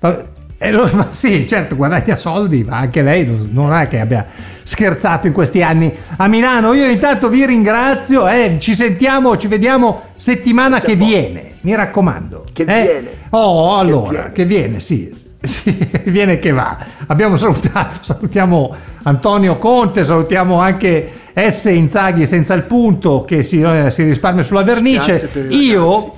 Ma- 0.00 0.22
eh, 0.62 0.70
lo- 0.70 0.88
ma 0.92 1.08
sì, 1.10 1.46
certo, 1.46 1.76
guadagna 1.76 2.16
soldi, 2.16 2.64
ma 2.64 2.78
anche 2.78 3.02
lei 3.02 3.26
non- 3.50 3.72
è 3.72 3.88
che 3.88 4.00
abbia 4.00 4.26
scherzato 4.62 5.26
in 5.26 5.32
questi 5.32 5.62
anni 5.62 5.92
a 6.16 6.28
Milano. 6.28 6.72
Io 6.72 6.86
intanto 6.88 7.28
vi 7.28 7.44
ringrazio, 7.44 8.28
eh, 8.28 8.56
ci 8.60 8.74
sentiamo, 8.74 9.36
ci 9.36 9.48
vediamo 9.48 10.02
settimana 10.16 10.80
che 10.80 10.94
viene, 10.94 11.54
mi 11.62 11.74
raccomando. 11.74 12.44
Che 12.52 12.62
eh? 12.62 12.82
viene. 12.82 13.08
Oh, 13.30 13.76
allora, 13.78 14.10
viene. 14.10 14.32
che 14.32 14.44
viene, 14.44 14.80
sì. 14.80 15.20
Sì, 15.40 15.76
viene 16.04 16.38
che 16.38 16.52
va. 16.52 16.78
Abbiamo 17.08 17.36
salutato, 17.36 17.98
salutiamo 18.02 18.74
Antonio 19.02 19.58
Conte, 19.58 20.04
salutiamo 20.04 20.60
anche 20.60 21.10
S. 21.34 21.64
Inzaghi 21.64 22.26
senza 22.26 22.54
il 22.54 22.62
punto 22.62 23.24
che 23.24 23.42
si, 23.42 23.60
eh, 23.60 23.90
si 23.90 24.04
risparmia 24.04 24.44
sulla 24.44 24.62
vernice. 24.62 25.28
Io 25.48 26.14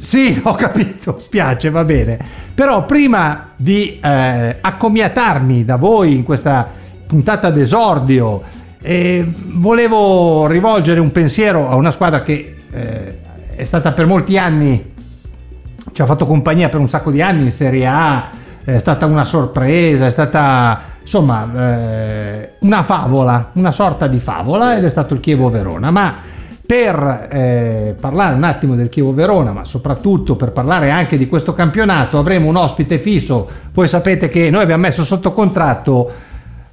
sì, 0.00 0.40
ho 0.42 0.54
capito, 0.54 1.18
spiace, 1.18 1.70
va 1.70 1.84
bene. 1.84 2.18
Però 2.54 2.84
prima 2.86 3.50
di 3.56 4.00
eh, 4.02 4.56
accomiatarmi 4.60 5.64
da 5.64 5.76
voi 5.76 6.16
in 6.16 6.24
questa 6.24 6.68
puntata 7.06 7.50
d'esordio, 7.50 8.42
eh, 8.82 9.30
volevo 9.34 10.46
rivolgere 10.46 11.00
un 11.00 11.12
pensiero 11.12 11.68
a 11.68 11.74
una 11.74 11.90
squadra 11.90 12.22
che 12.22 12.56
eh, 12.70 13.18
è 13.54 13.64
stata 13.64 13.92
per 13.92 14.06
molti 14.06 14.38
anni, 14.38 14.92
ci 15.92 16.02
ha 16.02 16.06
fatto 16.06 16.26
compagnia 16.26 16.68
per 16.68 16.80
un 16.80 16.88
sacco 16.88 17.10
di 17.10 17.20
anni 17.20 17.44
in 17.44 17.52
Serie 17.52 17.86
A, 17.86 18.28
è 18.64 18.78
stata 18.78 19.06
una 19.06 19.24
sorpresa, 19.24 20.06
è 20.06 20.10
stata 20.10 20.80
insomma 21.00 21.50
eh, 21.54 22.52
una 22.60 22.82
favola, 22.82 23.50
una 23.54 23.72
sorta 23.72 24.06
di 24.06 24.18
favola 24.18 24.76
ed 24.76 24.84
è 24.84 24.90
stato 24.90 25.14
il 25.14 25.20
Chievo 25.20 25.50
Verona. 25.50 25.90
Ma 25.90 26.14
per 26.70 27.26
eh, 27.32 27.96
parlare 27.98 28.36
un 28.36 28.44
attimo 28.44 28.76
del 28.76 28.88
Chievo 28.88 29.12
Verona, 29.12 29.50
ma 29.50 29.64
soprattutto 29.64 30.36
per 30.36 30.52
parlare 30.52 30.90
anche 30.90 31.18
di 31.18 31.26
questo 31.26 31.52
campionato, 31.52 32.16
avremo 32.16 32.46
un 32.46 32.54
ospite 32.54 33.00
fisso. 33.00 33.50
Voi 33.72 33.88
sapete 33.88 34.28
che 34.28 34.50
noi 34.50 34.62
abbiamo 34.62 34.82
messo 34.82 35.02
sotto 35.02 35.32
contratto 35.32 36.12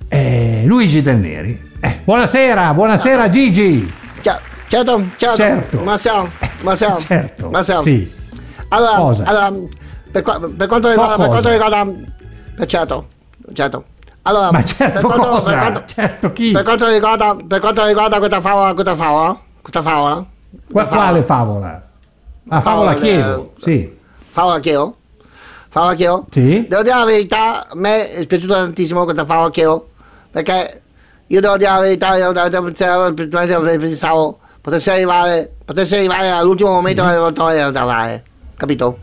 eh, 0.07 0.61
Luigi 0.67 1.01
Del 1.01 1.17
Neri. 1.17 1.71
Eh, 1.79 2.01
buonasera, 2.03 2.75
buonasera 2.75 3.27
Gigi. 3.29 3.91
Ciao, 4.21 4.37
ciao 4.67 4.83
Tom, 4.83 5.09
ciao 5.17 5.33
Tom. 5.33 5.45
Certo. 5.47 5.81
Ma 5.81 5.97
ciao, 5.97 6.29
ma 6.61 6.75
ciao. 6.75 6.97
Certo, 7.01 7.49
Ma 7.49 7.63
ciao. 7.63 7.81
sì. 7.81 8.13
Allora, 8.67 8.97
Cosa? 8.97 9.23
allora, 9.23 9.51
per, 10.11 10.23
per 10.55 10.67
quanto 10.67 10.89
So 10.89 10.93
riguarda, 10.93 11.15
per 11.15 11.27
quanto 11.27 11.49
riguarda 11.49 11.87
certo, 12.67 13.07
certo. 13.51 13.83
Allora, 14.21 14.51
Ma 14.51 14.63
certo 14.63 15.07
per 15.07 15.17
quanto, 15.17 15.27
cosa? 15.27 15.49
Per 15.49 15.57
quanto, 15.57 15.83
certo 15.87 16.33
chi? 16.33 16.51
per 16.51 16.61
quanto 16.61 16.87
riguarda, 16.87 17.35
per 17.47 17.59
quanto 17.59 17.83
riguarda 17.83 18.19
questa 18.19 18.41
favola, 18.41 18.73
questa 18.75 18.95
favola, 18.95 19.39
questa 19.69 19.81
favola, 19.81 20.25
Qua- 20.71 20.85
quale 20.85 21.23
favola? 21.23 21.85
Ah, 22.49 22.61
favola 22.61 22.91
Favola, 22.93 23.05
Chievo, 23.05 23.53
eh, 23.57 23.61
sì. 23.61 23.97
favola 24.31 24.59
Chievo, 24.59 24.95
favola 25.69 25.93
Chievo. 25.95 26.25
Sì. 26.29 26.65
Devo 26.67 26.81
dire 26.83 26.95
la 26.95 27.03
verità, 27.03 27.67
a 27.67 27.75
me 27.75 28.09
è 28.09 28.25
piaciuta 28.25 28.55
tantissimo 28.55 29.03
questa 29.03 29.25
favola 29.25 29.49
Chievo, 29.51 29.89
perché 30.31 30.81
io 31.27 31.41
devo 31.41 31.57
dire 31.57 31.69
la 31.69 31.79
verità, 31.79 32.15
io 32.15 32.31
pensavo 32.31 32.63
potesse 34.61 34.91
arrivare, 34.91 35.53
potesse 35.65 35.97
arrivare 35.97 36.29
all'ultimo 36.29 36.71
momento 36.71 37.03
Sì. 37.03 37.09
che 37.09 37.15
da 37.71 37.85
fare, 37.85 38.23
capito? 38.55 38.99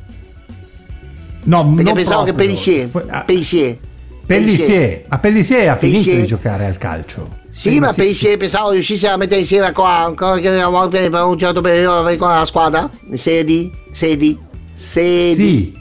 No, 1.47 1.75
Perché 1.75 1.93
pensavo 1.93 2.23
proprio. 2.23 2.25
che 2.25 2.33
Pellissier, 2.33 2.91
ah, 3.11 3.21
Pellissier, 3.25 3.79
Pellissier, 4.25 5.05
ma 5.09 5.19
Pellissier 5.19 5.69
ha 5.69 5.77
finito 5.77 5.99
Pellissier. 5.99 6.21
di 6.23 6.27
giocare 6.27 6.65
al 6.67 6.79
calcio. 6.79 7.43
Sì, 7.57 7.79
ma 7.79 7.93
Pellissier 7.93 8.37
pensavo 8.37 8.71
riuscisse 8.73 9.07
a 9.07 9.17
mettere 9.17 9.41
insieme 9.41 9.71
qua 9.71 9.99
ancora 10.07 10.39
che 10.39 10.49
eravamo 10.49 10.89
per 10.89 11.09
per 11.09 11.23
un 11.23 11.39
certo 11.39 11.61
periodo 11.61 12.17
con 12.17 12.29
la 12.29 12.45
squadra, 12.45 12.91
sedi, 13.13 13.73
sedi, 13.93 14.37
sedi, 14.75 15.73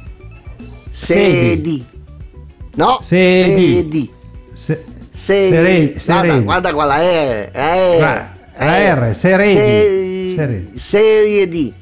Sì, 0.92 1.14
sedi. 1.14 1.86
No, 2.76 3.00
Sedi. 3.02 4.12
sedi. 5.14 5.94
Guarda, 6.06 6.40
guarda 6.40 6.74
qua 6.74 6.86
la 6.86 6.98
R, 6.98 7.50
eh, 7.54 8.00
la 8.00 8.94
R, 9.10 9.16
Seredi. 9.16 9.56
Seri- 9.56 10.32
Seredi. 10.32 10.80
Serie 10.80 11.50
D. 11.50 11.74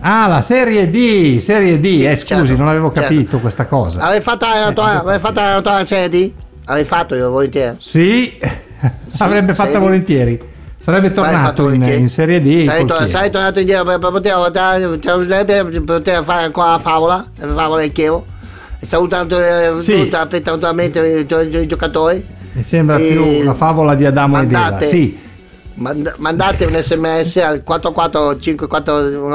Ah, 0.00 0.26
la 0.26 0.40
Serie 0.40 0.88
D, 0.90 1.38
Serie 1.38 1.78
D. 1.80 1.84
Eh, 2.06 2.16
scusi, 2.16 2.26
certo, 2.46 2.56
non 2.56 2.68
avevo 2.68 2.90
certo. 2.92 3.08
capito 3.08 3.38
questa 3.40 3.66
cosa. 3.66 4.00
Avevi 4.00 4.22
fatto 4.22 4.46
la 4.46 4.72
tua, 4.72 4.92
Eh, 4.92 4.96
avevi 4.96 5.18
fatto 5.18 5.40
la 5.40 5.60
tua 5.62 5.84
Serie 5.84 6.08
D? 6.08 6.32
Avevi 6.64 6.86
fatto 6.88 7.14
io, 7.14 7.30
volentieri. 7.30 7.76
Sì, 7.78 8.38
avrebbe 9.18 9.54
fatto 9.54 9.78
volentieri. 9.78 10.48
Sarebbe 10.80 11.12
tornato 11.12 11.68
in, 11.70 11.82
in 11.82 12.08
Serie 12.08 12.40
D. 12.40 12.64
Sarei, 12.64 12.86
col 12.86 12.96
to- 12.96 13.06
sarei 13.06 13.30
tornato 13.30 13.58
indietro 13.60 13.84
per, 13.84 13.98
per 13.98 14.10
poter 15.84 16.24
fare 16.24 16.44
ancora 16.44 16.70
la 16.70 16.78
favola, 16.78 17.26
la 17.36 17.54
favola 17.54 17.80
del 17.82 17.92
Chievo. 17.92 18.24
E 18.78 18.86
salutando 18.86 19.38
eh, 19.38 19.74
Sì. 19.82 20.08
attentamente 20.10 21.06
i, 21.06 21.26
giocatori. 21.66 22.26
Mi 22.52 22.62
sembra 22.62 22.96
E 22.96 23.12
più 23.12 23.42
la 23.44 23.52
favola 23.54 23.94
di 23.94 24.06
Adamo 24.06 24.38
e 24.38 24.42
Eva. 24.44 24.58
mandate- 24.58 24.84
Sì, 24.86 25.18
Mand- 25.74 26.14
mandate 26.18 26.64
un 26.64 26.74
sms 26.82 27.36
al 27.36 27.62
4454 27.62 29.28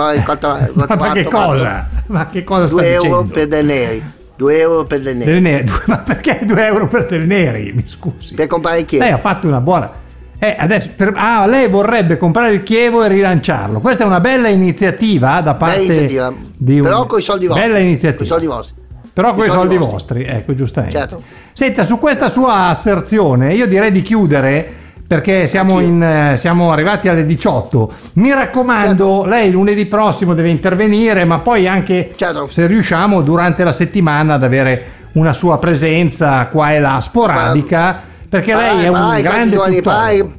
ma 0.98 1.12
che 1.14 1.24
cosa? 1.26 1.88
Ma 2.08 2.28
che 2.28 2.44
cosa 2.44 2.66
sta 2.68 2.76
2 2.76 2.92
euro 2.94 3.04
dicendo? 3.22 3.34
per 3.34 3.48
dei 3.48 3.64
neri 3.64 4.04
2 4.36 4.60
euro 4.60 4.86
per 4.86 5.02
dei 5.02 5.16
neri 5.16 5.32
Del 5.32 5.42
ne- 5.42 5.64
ma 5.86 5.98
perché 6.00 6.40
2 6.44 6.66
euro 6.66 6.88
per 6.88 7.06
del 7.06 7.26
neri? 7.26 7.72
Mi 7.74 7.84
scusi. 7.86 8.34
per 8.34 8.48
comprare 8.48 8.80
il 8.80 8.86
chiedo 8.86 9.04
Lei 9.06 9.14
ha 9.14 9.18
fatto 9.18 9.48
una 9.48 9.62
buona. 9.62 10.04
Eh, 10.38 10.56
adesso, 10.60 10.90
per- 10.96 11.14
ah, 11.16 11.46
lei 11.46 11.68
vorrebbe 11.70 12.18
comprare 12.18 12.54
il 12.54 12.64
Chievo 12.64 13.04
e 13.04 13.08
rilanciarlo. 13.08 13.80
Questa 13.80 14.04
è 14.04 14.06
una 14.08 14.20
bella 14.20 14.50
iniziativa 14.50 15.40
da 15.42 15.56
parte 15.56 15.84
iniziativa. 15.84 16.34
di 16.58 16.80
un... 16.80 16.86
Però 16.86 17.06
coi 17.06 17.22
soldi 17.22 17.48
vostri. 17.48 17.66
Bella 17.66 17.80
iniziativa. 17.80 18.18
Coi 18.18 18.28
soldi 18.28 18.46
vostri. 18.46 18.74
Però 19.14 19.34
con 19.34 19.46
i 19.46 19.50
soldi 19.50 19.76
soldi 19.76 19.92
vostri, 19.92 20.24
ecco, 20.26 20.54
giustamente. 20.54 20.98
Certo. 20.98 21.22
Senta, 21.54 21.86
su 21.86 21.98
questa 22.00 22.28
sua 22.28 22.68
asserzione 22.68 23.54
io 23.54 23.66
direi 23.66 23.94
di 23.94 24.02
chiudere 24.02 24.74
perché 25.08 25.46
siamo, 25.48 25.80
in, 25.82 26.02
eh, 26.02 26.38
siamo 26.38 26.72
arrivati 26.72 27.08
alle 27.08 27.26
18. 27.26 27.92
Mi 28.14 28.32
raccomando, 28.34 29.06
Certo. 29.22 29.26
lei 29.30 29.52
lunedì 29.52 29.86
prossimo 29.86 30.34
deve 30.34 30.50
intervenire, 30.50 31.26
ma 31.26 31.40
poi 31.40 31.68
anche 31.68 32.12
Certo. 32.16 32.48
se 32.48 32.66
riusciamo 32.68 33.22
durante 33.22 33.64
la 33.64 33.74
settimana 33.74 34.34
ad 34.36 34.44
avere 34.44 34.84
una 35.14 35.34
sua 35.34 35.60
presenza 35.60 36.48
qua 36.48 36.74
e 36.74 36.80
là 36.80 37.00
sporadica, 37.00 38.02
perché 38.28 38.56
lei 38.56 38.84
è 38.84 38.88
un 38.88 39.20
grande 39.22 39.56
giovanile, 39.56 39.78
tutore. 39.82 39.82
parlare- 39.82 40.32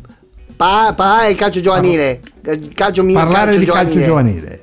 pa- 0.57 0.93
parlare 0.97 1.29
di 1.29 1.35
calcio 1.35 1.61
giovanile 1.61 2.21
il 2.45 2.73
calcio 2.75 3.05
parlare 3.07 3.59
di 3.59 3.65
calcio 3.67 4.01
giovanile. 4.01 4.61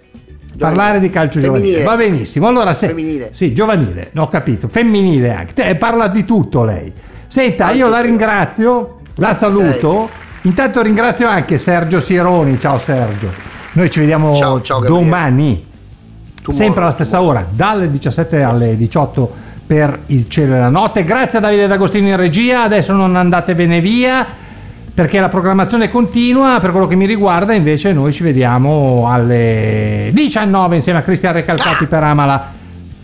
Parlare 0.57 0.99
di 0.99 1.09
calcio 1.09 1.39
giovanile. 1.41 1.83
Va 1.83 1.95
benissimo. 1.95 2.47
Allora, 2.47 2.73
se, 2.73 2.87
Femminile. 2.87 3.29
Sì, 3.33 3.53
giovanile, 3.53 4.11
ho 4.15 4.27
capito. 4.29 4.67
Femminile 4.67 5.33
anche. 5.33 5.53
Te- 5.53 5.75
parla 5.75 6.07
di 6.07 6.23
tutto 6.25 6.63
lei. 6.63 6.93
Senta, 7.27 7.71
io 7.71 7.87
la 7.89 7.99
ringrazio, 8.01 8.99
la 9.15 9.33
saluto. 9.33 10.09
Intanto 10.41 10.81
ringrazio 10.81 11.27
anche 11.27 11.57
Sergio 11.57 11.99
Sieroni. 11.99 12.59
Ciao 12.59 12.77
Sergio. 12.77 13.31
Noi 13.73 13.89
ci 13.89 13.99
vediamo 13.99 14.35
Ciao, 14.35 14.61
ciao, 14.61 14.79
domani. 14.81 15.65
sempre 16.47 16.81
alla 16.81 16.91
stessa 16.91 17.21
ora, 17.21 17.47
dalle 17.49 17.89
17 17.89 18.43
alle 18.43 18.77
18 18.77 19.31
per 19.65 20.01
il 20.07 20.27
cielo 20.29 20.55
e 20.55 20.59
la 20.59 20.69
notte. 20.69 21.03
Grazie 21.03 21.39
a 21.39 21.41
Davide 21.41 21.67
D'Agostino 21.67 22.07
in 22.07 22.17
regia. 22.17 22.63
Adesso 22.63 22.93
non 22.93 23.15
andatevene 23.15 23.79
via 23.79 24.25
perché 24.93 25.19
la 25.19 25.29
programmazione 25.29 25.89
continua. 25.89 26.59
Per 26.59 26.71
quello 26.71 26.87
che 26.87 26.95
mi 26.95 27.05
riguarda, 27.05 27.53
invece, 27.53 27.93
noi 27.93 28.11
ci 28.11 28.23
vediamo 28.23 29.07
alle 29.09 30.11
19 30.13 30.75
insieme 30.75 30.99
a 30.99 31.01
Cristian 31.01 31.33
Recalcati 31.33 31.87
per 31.87 32.03
Amala. 32.03 32.51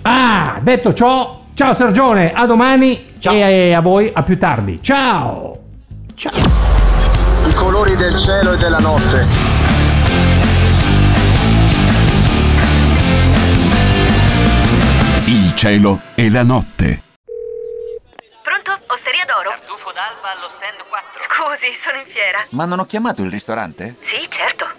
Ah, 0.01 0.59
detto 0.61 0.93
ciò, 0.93 1.45
ciao 1.53 1.73
Sergione, 1.73 2.31
a 2.33 2.45
domani 2.45 2.99
e 3.19 3.73
a 3.73 3.81
voi 3.81 4.11
a 4.13 4.23
più 4.23 4.37
tardi. 4.37 4.79
Ciao! 4.81 5.58
I 6.21 7.53
colori 7.53 7.95
del 7.95 8.17
cielo 8.17 8.51
e 8.51 8.57
della 8.57 8.79
notte. 8.79 9.25
Il 15.27 15.55
cielo 15.55 16.01
e 16.15 16.29
la 16.29 16.43
notte. 16.43 17.08
Osteria 19.09 19.25
d'oro? 19.25 19.49
Tartufo 19.49 19.89
d'alba 19.91 20.37
allo 20.37 20.49
stand 20.53 20.85
4. 20.85 21.25
Scusi, 21.25 21.73
sono 21.81 21.97
in 21.97 22.05
fiera. 22.05 22.45
Ma 22.51 22.65
non 22.65 22.77
ho 22.77 22.85
chiamato 22.85 23.23
il 23.23 23.31
ristorante? 23.31 23.95
Sì, 24.03 24.21
certo. 24.29 24.69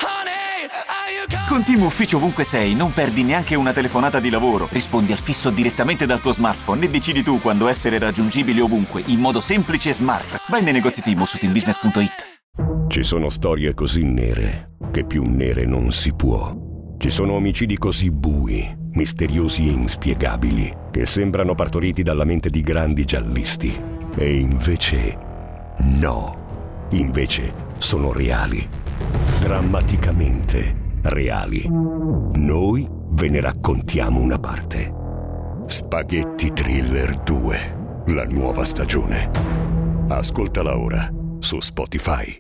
Con 1.49 1.65
Team 1.65 1.83
Ufficio 1.83 2.17
ovunque 2.19 2.45
sei, 2.45 2.77
non 2.77 2.93
perdi 2.93 3.25
neanche 3.25 3.57
una 3.57 3.73
telefonata 3.73 4.21
di 4.21 4.31
lavoro. 4.31 4.69
Rispondi 4.71 5.11
al 5.11 5.19
fisso 5.19 5.51
direttamente 5.51 6.07
dal 6.07 6.21
tuo 6.21 6.33
smartphone 6.33 6.85
e 6.85 6.89
decidi 6.89 7.25
tu 7.25 7.41
quando 7.41 7.67
essere 7.67 7.99
raggiungibile 7.99 8.61
ovunque, 8.61 9.03
in 9.07 9.19
modo 9.19 9.41
semplice 9.41 9.89
e 9.89 9.95
smart. 9.95 10.43
Vai 10.47 10.63
nei 10.63 10.75
negozi 10.75 11.03
Team 11.03 11.25
su 11.25 11.37
teambusiness.it. 11.37 12.43
Ci 12.87 13.03
sono 13.03 13.31
storie 13.31 13.75
così 13.75 14.05
nere 14.05 14.77
che 14.93 15.05
più 15.05 15.25
nere 15.25 15.65
non 15.65 15.91
si 15.91 16.15
può. 16.15 16.55
Ci 16.99 17.11
sono 17.11 17.33
omicidi 17.33 17.77
così 17.77 18.13
bui, 18.13 18.73
misteriosi 18.93 19.67
e 19.67 19.73
inspiegabili, 19.73 20.77
che 20.93 21.05
sembrano 21.05 21.57
partoriti 21.57 22.05
dalla 22.05 22.25
mente 22.25 22.49
di 22.49 22.61
grandi 22.61 23.05
giallisti. 23.05 23.99
E 24.17 24.39
invece 24.39 25.19
no. 25.79 26.39
Invece 26.91 27.53
sono 27.79 28.13
reali. 28.13 28.69
Drammaticamente 29.41 30.99
reali. 31.03 31.67
Noi 31.69 32.89
ve 32.91 33.29
ne 33.29 33.41
raccontiamo 33.41 34.21
una 34.21 34.39
parte. 34.39 34.93
Spaghetti 35.67 36.53
Thriller 36.53 37.23
2, 37.23 38.03
la 38.07 38.25
nuova 38.25 38.65
stagione. 38.65 39.31
Ascoltala 40.09 40.77
ora 40.77 41.09
su 41.39 41.61
Spotify. 41.61 42.40